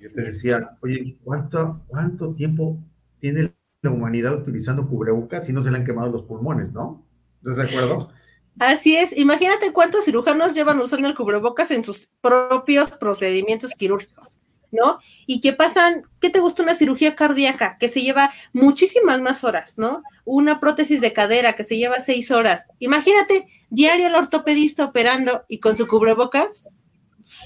yo 0.00 0.10
te 0.10 0.22
decía, 0.22 0.78
oye, 0.80 1.18
¿cuánto, 1.22 1.84
¿cuánto 1.86 2.34
tiempo 2.34 2.82
tiene 3.18 3.54
la 3.82 3.90
humanidad 3.90 4.34
utilizando 4.40 4.88
cubrebocas 4.88 5.44
si 5.44 5.52
no 5.52 5.60
se 5.60 5.70
le 5.70 5.76
han 5.76 5.84
quemado 5.84 6.10
los 6.10 6.22
pulmones, 6.22 6.72
no? 6.72 7.06
¿Estás 7.42 7.56
de 7.56 7.62
acuerdo? 7.64 8.10
Así 8.58 8.96
es, 8.96 9.16
imagínate 9.16 9.72
cuántos 9.72 10.04
cirujanos 10.04 10.54
llevan 10.54 10.80
usando 10.80 11.08
el 11.08 11.14
cubrebocas 11.14 11.70
en 11.70 11.84
sus 11.84 12.08
propios 12.22 12.90
procedimientos 12.90 13.72
quirúrgicos, 13.72 14.38
¿no? 14.72 14.98
Y 15.26 15.40
qué 15.40 15.52
pasan, 15.52 16.04
¿qué 16.20 16.30
te 16.30 16.40
gusta 16.40 16.62
una 16.62 16.74
cirugía 16.74 17.14
cardíaca 17.14 17.76
que 17.78 17.88
se 17.88 18.00
lleva 18.00 18.32
muchísimas 18.54 19.20
más 19.20 19.44
horas, 19.44 19.76
¿no? 19.76 20.02
Una 20.24 20.58
prótesis 20.58 21.02
de 21.02 21.12
cadera 21.12 21.52
que 21.52 21.64
se 21.64 21.76
lleva 21.76 22.00
seis 22.00 22.30
horas. 22.30 22.66
Imagínate, 22.78 23.46
diario 23.68 24.06
el 24.06 24.14
ortopedista 24.14 24.86
operando 24.86 25.44
y 25.48 25.60
con 25.60 25.76
su 25.76 25.86
cubrebocas, 25.86 26.64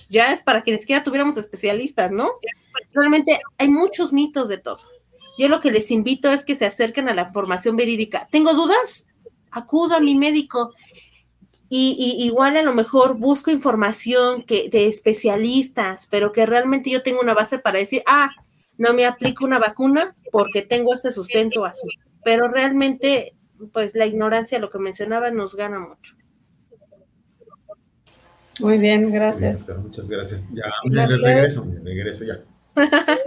ya 0.08 0.32
es 0.32 0.42
para 0.42 0.62
que 0.62 0.72
ni 0.72 0.78
siquiera 0.78 1.02
tuviéramos 1.02 1.36
especialistas, 1.36 2.12
¿no? 2.12 2.30
Realmente 2.92 3.40
hay 3.58 3.68
muchos 3.68 4.12
mitos 4.12 4.48
de 4.48 4.58
todo. 4.58 4.78
Yo 5.38 5.48
lo 5.48 5.61
que 5.61 5.72
les 5.72 5.90
invito 5.90 6.30
es 6.30 6.44
que 6.44 6.54
se 6.54 6.66
acerquen 6.66 7.08
a 7.08 7.14
la 7.14 7.32
formación 7.32 7.74
verídica. 7.74 8.28
¿Tengo 8.30 8.52
dudas? 8.52 9.06
Acudo 9.51 9.96
a 9.96 10.01
mi 10.01 10.14
médico. 10.14 10.72
Y, 11.72 12.16
igual 12.24 12.57
a 12.57 12.62
lo 12.62 12.74
mejor 12.74 13.16
busco 13.16 13.51
información 13.53 14.42
que, 14.42 14.68
de 14.68 14.88
especialistas, 14.88 16.09
pero 16.11 16.32
que 16.32 16.44
realmente 16.44 16.90
yo 16.90 17.03
tengo 17.03 17.20
una 17.20 17.32
base 17.32 17.61
para 17.61 17.78
decir, 17.78 18.03
ah, 18.07 18.30
no 18.76 18.92
me 18.92 19.07
aplico 19.07 19.44
una 19.44 19.61
vacuna 19.61 20.16
porque 20.32 20.62
tengo 20.62 20.94
este 20.94 21.12
sustento 21.12 21.64
así. 21.64 21.86
Pero 22.24 22.48
realmente, 22.48 23.36
pues 23.72 23.94
la 23.94 24.07
ignorancia, 24.07 24.59
lo 24.59 24.68
que 24.68 24.78
mencionaba, 24.78 25.30
nos 25.30 25.55
gana 25.55 25.78
mucho. 25.78 26.16
Muy 28.61 28.78
bien, 28.78 29.11
gracias. 29.11 29.68
muchas 29.68 30.09
gracias. 30.11 30.48
Ya, 30.53 31.07
regreso, 31.07 31.66
regreso 31.82 32.24
ya. 32.24 32.40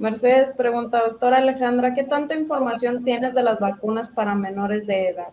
Mercedes 0.00 0.54
pregunta, 0.56 1.02
doctora 1.06 1.36
Alejandra, 1.36 1.92
¿qué 1.92 2.04
tanta 2.04 2.34
información 2.34 3.04
tienes 3.04 3.34
de 3.34 3.42
las 3.42 3.60
vacunas 3.60 4.08
para 4.08 4.34
menores 4.34 4.86
de 4.86 5.08
edad? 5.08 5.28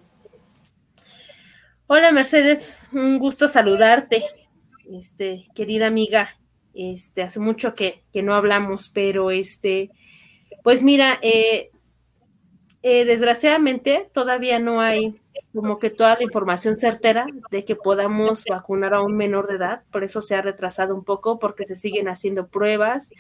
Hola 1.88 2.12
Mercedes, 2.12 2.82
un 2.92 3.18
gusto 3.18 3.48
saludarte, 3.48 4.26
este, 4.92 5.46
querida 5.56 5.88
amiga. 5.88 6.38
Este, 6.74 7.22
hace 7.22 7.40
mucho 7.40 7.76
que, 7.76 8.04
no 8.16 8.34
hablamos, 8.34 8.90
pero 8.90 9.32
este, 9.32 9.90
pues 10.64 10.84
mira, 10.84 11.18
eh, 11.22 11.72
eh, 12.82 13.06
desgraciadamente 13.06 14.10
todavía 14.14 14.60
no 14.60 14.82
hay 14.82 15.16
como 15.54 15.80
que 15.80 15.92
toda 15.92 16.16
la 16.18 16.24
información 16.24 16.76
certera 16.76 17.26
de 17.52 17.64
que 17.64 17.78
podamos 17.78 18.44
vacunar 18.44 18.96
a 18.96 19.02
un 19.02 19.16
menor 19.16 19.48
de 19.48 19.56
edad, 19.56 19.84
por 19.92 20.04
eso 20.04 20.22
se 20.22 20.36
ha 20.36 20.42
retrasado 20.42 20.94
un 20.94 21.06
poco, 21.06 21.40
porque 21.40 21.64
se 21.64 21.78
siguen 21.78 22.10
haciendo 22.10 22.48
pruebas 22.48 23.14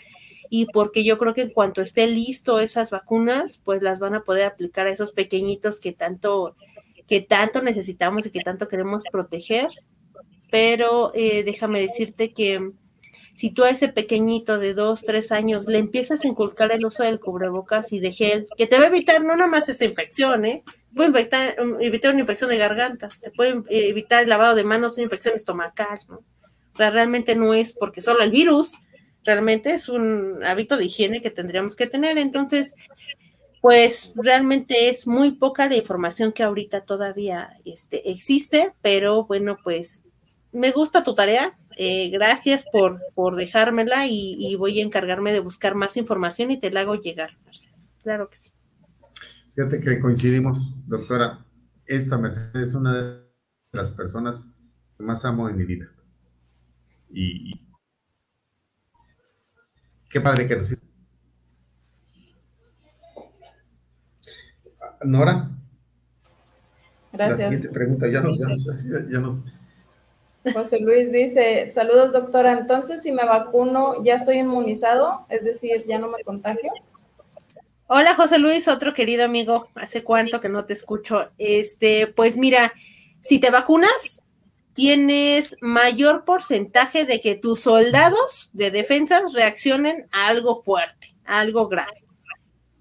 y 0.49 0.65
porque 0.67 1.03
yo 1.03 1.17
creo 1.17 1.33
que 1.33 1.41
en 1.41 1.49
cuanto 1.49 1.81
esté 1.81 2.07
listo 2.07 2.59
esas 2.59 2.91
vacunas, 2.91 3.61
pues 3.63 3.81
las 3.81 3.99
van 3.99 4.15
a 4.15 4.23
poder 4.23 4.45
aplicar 4.45 4.87
a 4.87 4.91
esos 4.91 5.11
pequeñitos 5.11 5.79
que 5.79 5.91
tanto, 5.91 6.55
que 7.07 7.21
tanto 7.21 7.61
necesitamos 7.61 8.25
y 8.25 8.31
que 8.31 8.41
tanto 8.41 8.67
queremos 8.67 9.03
proteger. 9.11 9.69
Pero 10.49 11.11
eh, 11.13 11.43
déjame 11.43 11.81
decirte 11.81 12.31
que 12.31 12.71
si 13.37 13.51
tú 13.51 13.63
a 13.63 13.69
ese 13.69 13.87
pequeñito 13.87 14.57
de 14.57 14.73
dos, 14.73 15.03
tres 15.05 15.31
años 15.31 15.67
le 15.67 15.77
empiezas 15.77 16.23
a 16.23 16.27
inculcar 16.27 16.71
el 16.71 16.85
uso 16.85 17.03
del 17.03 17.19
cubrebocas 17.19 17.93
y 17.93 17.99
de 17.99 18.11
gel, 18.11 18.47
que 18.57 18.65
te 18.65 18.79
va 18.79 18.85
a 18.85 18.87
evitar 18.87 19.23
no 19.23 19.35
nada 19.35 19.49
más 19.49 19.69
esa 19.69 19.85
infección, 19.85 20.43
¿eh? 20.43 20.63
Puede 20.95 21.09
evitar, 21.09 21.55
evitar 21.79 22.11
una 22.11 22.21
infección 22.21 22.49
de 22.49 22.57
garganta, 22.57 23.09
te 23.21 23.29
puede 23.29 23.61
evitar 23.69 24.23
el 24.23 24.29
lavado 24.29 24.55
de 24.55 24.63
manos, 24.63 24.93
una 24.93 25.03
infección 25.03 25.35
estomacal, 25.35 25.99
¿no? 26.09 26.15
O 26.15 26.77
sea, 26.77 26.89
realmente 26.89 27.35
no 27.35 27.53
es 27.53 27.73
porque 27.73 28.01
solo 28.01 28.21
el 28.21 28.31
virus, 28.31 28.73
realmente 29.28 29.73
es 29.73 29.89
un 29.89 30.39
hábito 30.43 30.78
de 30.78 30.86
higiene 30.86 31.21
que 31.21 31.30
tendríamos 31.30 31.75
que 31.75 31.86
tener. 31.86 32.17
Entonces, 32.17 32.73
pues 33.61 34.13
realmente 34.15 34.89
es 34.89 35.05
muy 35.05 35.34
poca 35.34 35.67
la 35.67 35.75
información 35.75 36.32
que 36.32 36.43
ahorita 36.43 36.86
todavía 36.86 37.49
este, 37.65 38.09
existe, 38.09 38.71
pero 38.82 39.25
bueno, 39.25 39.57
pues 39.61 40.05
me 40.53 40.71
gusta 40.71 41.03
tu 41.03 41.13
tarea. 41.13 41.57
Eh, 41.75 42.09
gracias 42.09 42.65
por, 42.71 43.01
por 43.13 43.36
dejármela 43.36 44.07
y, 44.07 44.55
voy 44.55 44.80
a 44.80 44.84
encargarme 44.84 45.34
de 45.34 45.41
buscar 45.41 45.75
más 45.75 45.97
información 45.97 46.49
y 46.49 46.59
te 46.59 46.71
la 46.71 46.80
hago 46.82 46.95
llegar, 46.95 47.38
Mercedes. 47.45 47.93
Claro 48.01 48.30
que 48.30 48.38
sí. 48.38 48.51
Fíjate 49.53 49.82
que 49.82 49.99
coincidimos, 49.99 50.73
doctora. 50.88 51.45
Esta 51.86 52.17
Mercedes 52.17 52.69
es 52.69 52.75
una 52.75 52.95
de 52.95 53.21
las 53.73 53.91
personas 53.91 54.47
que 54.97 55.03
más 55.03 55.25
amo 55.25 55.49
en 55.49 55.57
mi 55.57 55.65
vida. 55.65 55.91
Y, 57.09 57.66
Qué 60.10 60.22
padre 60.22 60.47
que 60.47 60.55
nos 60.55 60.76
Nora. 65.03 65.49
Gracias. 67.12 67.39
La 67.39 67.45
siguiente 67.45 67.70
pregunta, 67.70 68.08
ya 68.08 68.22
nos, 68.22 68.39
ya 68.39 69.20
nos, 69.20 69.43
José 70.53 70.80
Luis 70.80 71.12
dice, 71.12 71.68
saludos 71.68 72.14
doctora, 72.14 72.58
entonces 72.58 73.01
si 73.03 73.12
me 73.12 73.26
vacuno 73.26 74.03
ya 74.03 74.16
estoy 74.16 74.38
inmunizado, 74.38 75.26
es 75.30 75.43
decir, 75.43 75.86
ya 75.88 75.99
no 75.99 76.10
me 76.10 76.24
contagio. 76.24 76.72
Hola 77.88 78.16
José 78.16 78.39
Luis, 78.39 78.68
otro 78.68 78.93
querido 78.93 79.26
amigo, 79.26 79.68
hace 79.76 80.03
cuánto 80.03 80.41
que 80.41 80.49
no 80.49 80.66
te 80.66 80.74
escucho. 80.74 81.32
Este, 81.38 82.08
pues 82.08 82.38
mira, 82.38 82.74
si 83.22 83.39
te 83.39 83.49
vacunas, 83.49 84.22
tienes 84.78 85.55
mayor 85.59 86.23
porcentaje 86.23 87.03
de 87.03 87.19
que 87.19 87.34
tus 87.34 87.61
soldados 87.61 88.51
de 88.53 88.69
defensa 88.69 89.23
reaccionen 89.34 90.07
a 90.11 90.28
algo 90.28 90.61
fuerte, 90.61 91.15
a 91.25 91.39
algo 91.39 91.67
grave. 91.67 92.03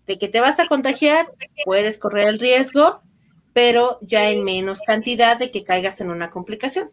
De 0.05 0.18
que 0.18 0.28
te 0.28 0.40
vas 0.40 0.61
a 0.61 0.66
contagiar, 0.66 1.26
puedes 1.64 1.97
correr 1.97 2.28
el 2.28 2.38
riesgo, 2.38 3.01
pero 3.55 3.99
ya 4.03 4.28
en 4.28 4.44
menos 4.44 4.82
cantidad 4.82 5.38
de 5.38 5.51
que 5.51 5.64
caigas 5.64 6.03
en 6.03 6.11
una 6.11 6.30
complicación. 6.30 6.90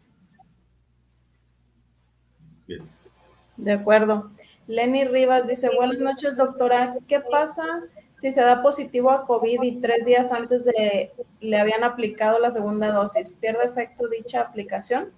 De 3.58 3.72
acuerdo. 3.72 4.30
Lenny 4.66 5.04
Rivas 5.04 5.46
dice, 5.46 5.68
buenas 5.76 5.98
noches, 5.98 6.34
doctora. 6.38 6.96
¿Qué 7.06 7.20
pasa 7.20 7.82
si 8.24 8.32
se 8.32 8.40
da 8.40 8.62
positivo 8.62 9.10
a 9.10 9.26
COVID 9.26 9.62
y 9.62 9.82
tres 9.82 10.06
días 10.06 10.32
antes 10.32 10.64
de 10.64 11.12
le 11.42 11.58
habían 11.58 11.84
aplicado 11.84 12.38
la 12.38 12.50
segunda 12.50 12.90
dosis? 12.90 13.36
¿Pierde 13.38 13.66
efecto 13.66 14.08
dicha 14.08 14.40
aplicación? 14.40 15.12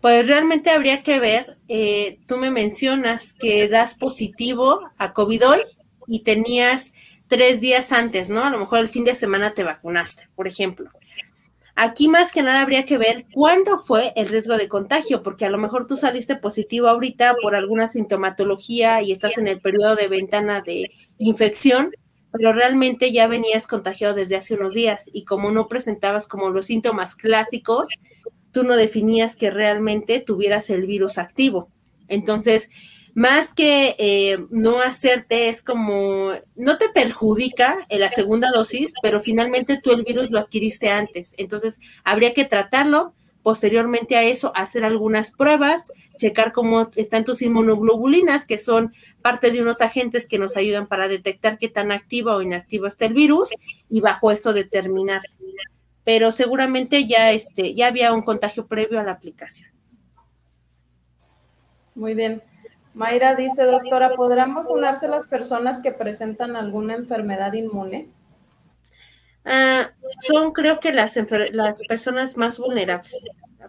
Pues 0.00 0.28
realmente 0.28 0.70
habría 0.70 1.02
que 1.02 1.18
ver, 1.18 1.58
eh, 1.66 2.20
tú 2.28 2.36
me 2.36 2.52
mencionas 2.52 3.32
que 3.32 3.68
das 3.68 3.96
positivo 3.96 4.88
a 4.98 5.12
COVID 5.12 5.48
hoy 5.48 5.60
y 6.06 6.20
tenías 6.20 6.92
tres 7.26 7.60
días 7.60 7.90
antes, 7.90 8.28
¿no? 8.28 8.44
A 8.44 8.50
lo 8.50 8.58
mejor 8.58 8.78
el 8.78 8.88
fin 8.88 9.04
de 9.04 9.16
semana 9.16 9.54
te 9.54 9.64
vacunaste, 9.64 10.28
por 10.36 10.46
ejemplo. 10.46 10.90
Aquí 11.82 12.08
más 12.08 12.30
que 12.30 12.42
nada 12.42 12.60
habría 12.60 12.84
que 12.84 12.98
ver 12.98 13.24
cuándo 13.32 13.78
fue 13.78 14.12
el 14.14 14.28
riesgo 14.28 14.58
de 14.58 14.68
contagio, 14.68 15.22
porque 15.22 15.46
a 15.46 15.48
lo 15.48 15.56
mejor 15.56 15.86
tú 15.86 15.96
saliste 15.96 16.36
positivo 16.36 16.88
ahorita 16.88 17.36
por 17.40 17.54
alguna 17.54 17.86
sintomatología 17.86 19.00
y 19.00 19.12
estás 19.12 19.38
en 19.38 19.48
el 19.48 19.62
periodo 19.62 19.96
de 19.96 20.08
ventana 20.08 20.60
de 20.60 20.90
infección, 21.16 21.90
pero 22.32 22.52
realmente 22.52 23.12
ya 23.12 23.28
venías 23.28 23.66
contagiado 23.66 24.12
desde 24.12 24.36
hace 24.36 24.52
unos 24.52 24.74
días 24.74 25.08
y 25.10 25.24
como 25.24 25.52
no 25.52 25.68
presentabas 25.68 26.28
como 26.28 26.50
los 26.50 26.66
síntomas 26.66 27.14
clásicos, 27.14 27.88
tú 28.52 28.62
no 28.62 28.76
definías 28.76 29.34
que 29.34 29.50
realmente 29.50 30.20
tuvieras 30.20 30.68
el 30.68 30.84
virus 30.86 31.16
activo. 31.16 31.66
Entonces, 32.08 32.68
más 33.14 33.54
que 33.54 33.96
eh, 33.98 34.38
no 34.50 34.80
hacerte, 34.80 35.48
es 35.48 35.62
como, 35.62 36.32
no 36.56 36.78
te 36.78 36.88
perjudica 36.88 37.86
en 37.88 38.00
la 38.00 38.08
segunda 38.08 38.50
dosis, 38.50 38.92
pero 39.02 39.20
finalmente 39.20 39.80
tú 39.82 39.92
el 39.92 40.04
virus 40.04 40.30
lo 40.30 40.38
adquiriste 40.38 40.90
antes. 40.90 41.34
Entonces, 41.36 41.80
habría 42.04 42.34
que 42.34 42.44
tratarlo. 42.44 43.14
Posteriormente 43.42 44.16
a 44.16 44.22
eso, 44.22 44.52
hacer 44.54 44.84
algunas 44.84 45.32
pruebas, 45.32 45.90
checar 46.18 46.52
cómo 46.52 46.90
están 46.94 47.24
tus 47.24 47.40
inmunoglobulinas, 47.40 48.44
que 48.44 48.58
son 48.58 48.92
parte 49.22 49.50
de 49.50 49.62
unos 49.62 49.80
agentes 49.80 50.28
que 50.28 50.38
nos 50.38 50.58
ayudan 50.58 50.86
para 50.86 51.08
detectar 51.08 51.56
qué 51.56 51.68
tan 51.68 51.90
activa 51.90 52.36
o 52.36 52.42
inactiva 52.42 52.86
está 52.86 53.06
el 53.06 53.14
virus, 53.14 53.48
y 53.88 54.02
bajo 54.02 54.30
eso 54.30 54.52
determinar. 54.52 55.22
Pero 56.04 56.32
seguramente 56.32 57.06
ya, 57.06 57.32
este, 57.32 57.74
ya 57.74 57.86
había 57.86 58.12
un 58.12 58.20
contagio 58.20 58.66
previo 58.66 59.00
a 59.00 59.04
la 59.04 59.12
aplicación. 59.12 59.70
Muy 61.94 62.14
bien. 62.14 62.42
Mayra 62.94 63.34
dice, 63.34 63.64
doctora, 63.64 64.14
¿podrán 64.16 64.54
vacunarse 64.54 65.08
las 65.08 65.26
personas 65.26 65.80
que 65.80 65.92
presentan 65.92 66.56
alguna 66.56 66.94
enfermedad 66.94 67.52
inmune? 67.52 68.08
Ah, 69.44 69.90
son 70.20 70.52
creo 70.52 70.80
que 70.80 70.92
las, 70.92 71.14
personas 71.88 72.36
más 72.36 72.58
vulnerables. 72.58 73.16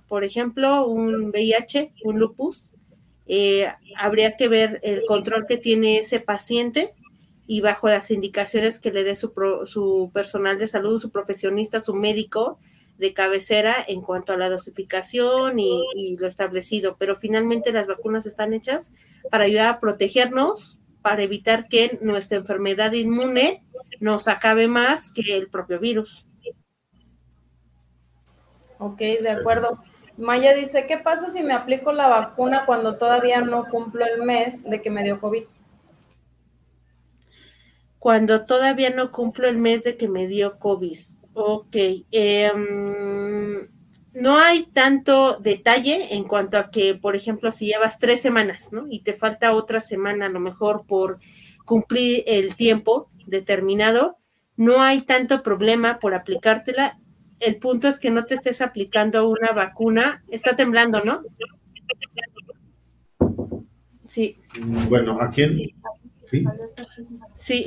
Por 0.07 0.23
ejemplo, 0.23 0.87
un 0.87 1.29
VIH, 1.29 1.93
un 2.03 2.19
lupus, 2.19 2.73
eh, 3.27 3.71
habría 3.97 4.35
que 4.35 4.47
ver 4.47 4.79
el 4.83 5.03
control 5.07 5.45
que 5.47 5.57
tiene 5.57 5.99
ese 5.99 6.19
paciente 6.19 6.89
y 7.47 7.61
bajo 7.61 7.89
las 7.89 8.11
indicaciones 8.11 8.79
que 8.79 8.91
le 8.91 9.03
dé 9.03 9.15
su, 9.15 9.31
su 9.65 10.09
personal 10.13 10.57
de 10.57 10.67
salud, 10.67 10.99
su 10.99 11.11
profesionista, 11.11 11.79
su 11.79 11.93
médico, 11.93 12.59
de 12.97 13.13
cabecera 13.13 13.75
en 13.87 14.01
cuanto 14.01 14.33
a 14.33 14.37
la 14.37 14.49
dosificación 14.49 15.59
y, 15.59 16.17
lo 16.19 16.27
establecido, 16.27 16.97
pero 16.97 17.15
finalmente 17.15 17.71
las 17.71 17.87
vacunas 17.87 18.25
están 18.25 18.53
hechas 18.53 18.91
para 19.29 19.45
ayudar 19.45 19.67
a 19.67 19.79
protegernos, 19.79 20.79
para 21.01 21.23
evitar 21.23 21.67
que 21.67 21.97
nuestra 22.01 22.37
enfermedad 22.37 22.91
inmune 22.93 23.63
nos 23.99 24.27
acabe 24.27 24.67
más 24.67 25.11
que 25.11 25.37
el 25.37 25.49
propio 25.49 25.79
virus. 25.79 26.27
Ok, 28.77 28.97
de 28.97 29.29
acuerdo. 29.29 29.83
Maya 30.17 30.53
dice, 30.53 30.85
¿qué 30.85 30.97
pasa 30.97 31.29
si 31.29 31.41
me 31.43 31.53
aplico 31.53 31.91
la 31.91 32.07
vacuna 32.07 32.65
cuando 32.65 32.97
todavía 32.97 33.41
no 33.41 33.65
cumplo 33.69 34.05
el 34.05 34.23
mes 34.23 34.63
de 34.63 34.81
que 34.81 34.89
me 34.89 35.03
dio 35.03 35.19
COVID? 35.19 35.43
Cuando 37.97 38.45
todavía 38.45 38.89
no 38.89 39.11
cumplo 39.11 39.47
el 39.47 39.57
mes 39.57 39.83
de 39.83 39.97
que 39.97 40.07
me 40.07 40.27
dio 40.27 40.59
COVID. 40.59 40.97
Ok. 41.33 41.75
Em, 42.11 43.67
no 44.13 44.37
hay 44.37 44.65
tanto 44.65 45.37
detalle 45.37 46.15
en 46.15 46.25
cuanto 46.25 46.57
a 46.57 46.69
que, 46.69 46.95
por 46.95 47.15
ejemplo, 47.15 47.51
si 47.51 47.67
llevas 47.67 47.99
tres 47.99 48.21
semanas, 48.21 48.73
¿no? 48.73 48.85
Y 48.89 48.99
te 48.99 49.13
falta 49.13 49.53
otra 49.53 49.79
semana 49.79 50.25
a 50.25 50.29
lo 50.29 50.39
mejor 50.39 50.85
por 50.85 51.19
cumplir 51.65 52.23
el 52.27 52.55
tiempo 52.55 53.09
determinado, 53.25 54.17
no 54.57 54.81
hay 54.81 55.01
tanto 55.01 55.43
problema 55.43 55.99
por 55.99 56.13
aplicártela. 56.13 56.99
El 57.39 57.57
punto 57.57 57.87
es 57.87 57.99
que 57.99 58.11
no 58.11 58.25
te 58.25 58.35
estés 58.35 58.61
aplicando 58.61 59.27
una 59.29 59.51
vacuna. 59.53 60.23
Está 60.29 60.55
temblando, 60.55 61.03
¿no? 61.03 61.23
Sí. 64.07 64.37
Bueno, 64.89 65.19
¿a 65.21 65.31
quién? 65.31 65.53
Sí. 65.53 65.73
Sí. 67.33 67.65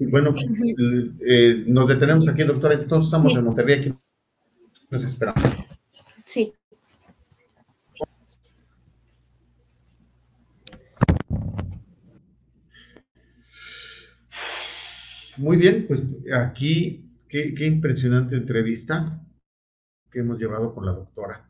Bueno, 0.00 0.34
eh, 1.26 1.64
nos 1.66 1.88
detenemos 1.88 2.28
aquí, 2.28 2.42
doctora. 2.42 2.86
Todos 2.86 3.06
estamos 3.06 3.34
en 3.36 3.44
Monterrey, 3.44 3.80
aquí 3.80 3.92
nos 4.90 5.04
esperamos. 5.04 5.42
Sí. 6.24 6.52
Muy 15.36 15.56
bien, 15.56 15.86
pues 15.86 16.00
aquí, 16.32 17.10
qué, 17.28 17.54
qué, 17.54 17.66
impresionante 17.66 18.36
entrevista 18.36 19.20
que 20.10 20.20
hemos 20.20 20.40
llevado 20.40 20.74
con 20.74 20.86
la 20.86 20.92
doctora. 20.92 21.46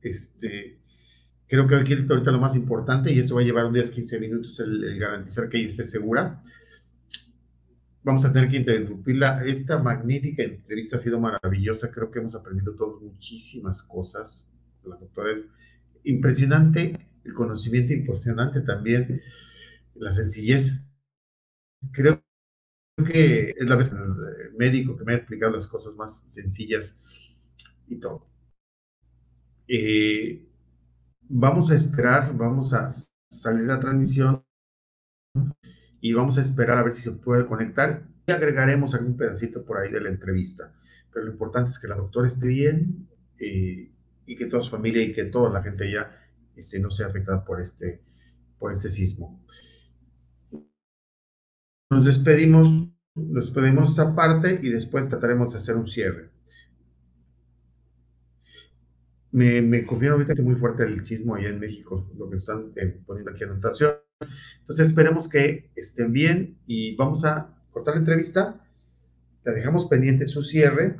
Este, 0.00 0.78
creo 1.46 1.66
que 1.66 1.74
aquí 1.76 1.94
ahorita 1.94 2.30
lo 2.30 2.38
más 2.38 2.56
importante, 2.56 3.12
y 3.12 3.18
esto 3.18 3.34
va 3.34 3.40
a 3.40 3.44
llevar 3.44 3.66
un 3.66 3.72
10, 3.72 3.90
15 3.90 4.20
minutos, 4.20 4.60
el 4.60 4.98
garantizar 4.98 5.48
que 5.48 5.58
ella 5.58 5.66
esté 5.66 5.84
segura 5.84 6.42
vamos 8.08 8.24
a 8.24 8.32
tener 8.32 8.48
que 8.48 8.56
interrumpirla. 8.56 9.44
Esta 9.44 9.78
magnífica 9.78 10.42
entrevista 10.42 10.96
ha 10.96 10.98
sido 10.98 11.20
maravillosa. 11.20 11.90
Creo 11.90 12.10
que 12.10 12.20
hemos 12.20 12.34
aprendido 12.34 12.74
todos 12.74 13.02
muchísimas 13.02 13.82
cosas. 13.82 14.50
La 14.82 14.96
doctora 14.96 15.32
es 15.32 15.46
impresionante, 16.04 17.06
el 17.24 17.34
conocimiento 17.34 17.92
impresionante 17.92 18.62
también, 18.62 19.20
la 19.94 20.10
sencillez. 20.10 20.86
Creo 21.92 22.24
que 23.06 23.50
es 23.50 23.68
la 23.68 23.76
vez 23.76 23.92
el 23.92 24.54
médico 24.56 24.96
que 24.96 25.04
me 25.04 25.12
ha 25.12 25.16
explicado 25.16 25.52
las 25.52 25.66
cosas 25.66 25.94
más 25.96 26.24
sencillas 26.26 27.36
y 27.88 27.96
todo. 27.96 28.26
Eh, 29.68 30.48
vamos 31.28 31.70
a 31.70 31.74
esperar, 31.74 32.34
vamos 32.34 32.72
a 32.72 32.88
salir 33.28 33.66
la 33.66 33.78
transmisión 33.78 34.42
y 36.00 36.12
vamos 36.12 36.38
a 36.38 36.40
esperar 36.40 36.78
a 36.78 36.82
ver 36.82 36.92
si 36.92 37.02
se 37.02 37.12
puede 37.12 37.46
conectar 37.46 38.06
y 38.26 38.32
agregaremos 38.32 38.94
algún 38.94 39.16
pedacito 39.16 39.64
por 39.64 39.78
ahí 39.78 39.90
de 39.90 40.00
la 40.00 40.10
entrevista. 40.10 40.74
Pero 41.12 41.26
lo 41.26 41.32
importante 41.32 41.70
es 41.70 41.78
que 41.78 41.88
la 41.88 41.96
doctora 41.96 42.26
esté 42.26 42.48
bien 42.48 43.08
eh, 43.38 43.90
y 44.26 44.36
que 44.36 44.46
toda 44.46 44.62
su 44.62 44.70
familia 44.70 45.02
y 45.02 45.12
que 45.12 45.24
toda 45.24 45.50
la 45.50 45.62
gente 45.62 45.90
ya 45.90 46.10
este, 46.54 46.78
no 46.80 46.90
sea 46.90 47.06
afectada 47.06 47.44
por 47.44 47.60
este, 47.60 48.02
por 48.58 48.72
este 48.72 48.90
sismo. 48.90 49.42
Nos 51.90 52.04
despedimos, 52.04 52.90
nos 53.14 53.46
despedimos 53.46 53.90
esa 53.90 54.14
parte 54.14 54.60
y 54.62 54.68
después 54.68 55.08
trataremos 55.08 55.52
de 55.52 55.58
hacer 55.58 55.76
un 55.76 55.86
cierre. 55.86 56.30
Me, 59.30 59.60
me 59.62 59.86
ahorita 59.86 60.34
que 60.34 60.42
muy 60.42 60.54
fuerte 60.54 60.84
el 60.84 61.04
sismo 61.04 61.34
allá 61.34 61.48
en 61.48 61.60
México, 61.60 62.10
lo 62.16 62.28
que 62.30 62.36
están 62.36 62.72
eh, 62.76 63.00
poniendo 63.06 63.30
aquí 63.30 63.44
anotación. 63.44 64.07
Entonces 64.20 64.88
esperemos 64.88 65.28
que 65.28 65.70
estén 65.76 66.12
bien 66.12 66.58
y 66.66 66.96
vamos 66.96 67.24
a 67.24 67.54
cortar 67.70 67.94
la 67.94 68.00
entrevista. 68.00 68.60
La 69.44 69.52
dejamos 69.52 69.86
pendiente 69.86 70.26
su 70.26 70.42
cierre. 70.42 70.96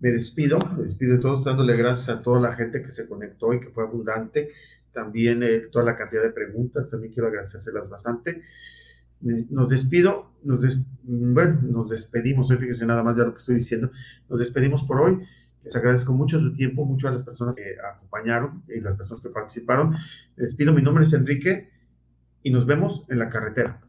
Me 0.00 0.10
despido, 0.10 0.58
me 0.76 0.82
despido 0.82 1.14
de 1.16 1.20
todos, 1.20 1.44
dándole 1.44 1.76
gracias 1.76 2.08
a 2.08 2.22
toda 2.22 2.40
la 2.40 2.54
gente 2.54 2.82
que 2.82 2.90
se 2.90 3.08
conectó 3.08 3.54
y 3.54 3.60
que 3.60 3.70
fue 3.70 3.84
abundante. 3.84 4.50
También 4.92 5.42
eh, 5.42 5.60
toda 5.70 5.84
la 5.84 5.96
cantidad 5.96 6.22
de 6.22 6.32
preguntas, 6.32 6.90
también 6.90 7.12
quiero 7.12 7.28
agradecérselas 7.28 7.88
bastante. 7.88 8.42
Nos 9.20 9.68
despido, 9.70 10.32
nos 10.42 10.60
bueno, 11.02 11.60
nos 11.62 11.88
despedimos, 11.88 12.48
fíjense 12.48 12.84
nada 12.84 13.02
más 13.02 13.16
de 13.16 13.24
lo 13.24 13.32
que 13.32 13.38
estoy 13.38 13.54
diciendo. 13.54 13.90
Nos 14.28 14.38
despedimos 14.38 14.82
por 14.84 15.00
hoy 15.00 15.24
Les 15.62 15.74
agradezco 15.76 16.12
mucho 16.12 16.38
su 16.38 16.52
tiempo, 16.52 16.84
mucho 16.84 17.08
a 17.08 17.12
las 17.12 17.22
personas 17.22 17.54
que 17.54 17.76
acompañaron 17.80 18.62
y 18.68 18.80
las 18.80 18.96
personas 18.96 19.22
que 19.22 19.30
participaron. 19.30 19.94
Les 20.36 20.54
pido, 20.54 20.74
mi 20.74 20.82
nombre 20.82 21.04
es 21.04 21.12
Enrique 21.14 21.73
y 22.44 22.50
nos 22.50 22.66
vemos 22.66 23.04
en 23.08 23.18
la 23.18 23.28
carretera. 23.28 23.80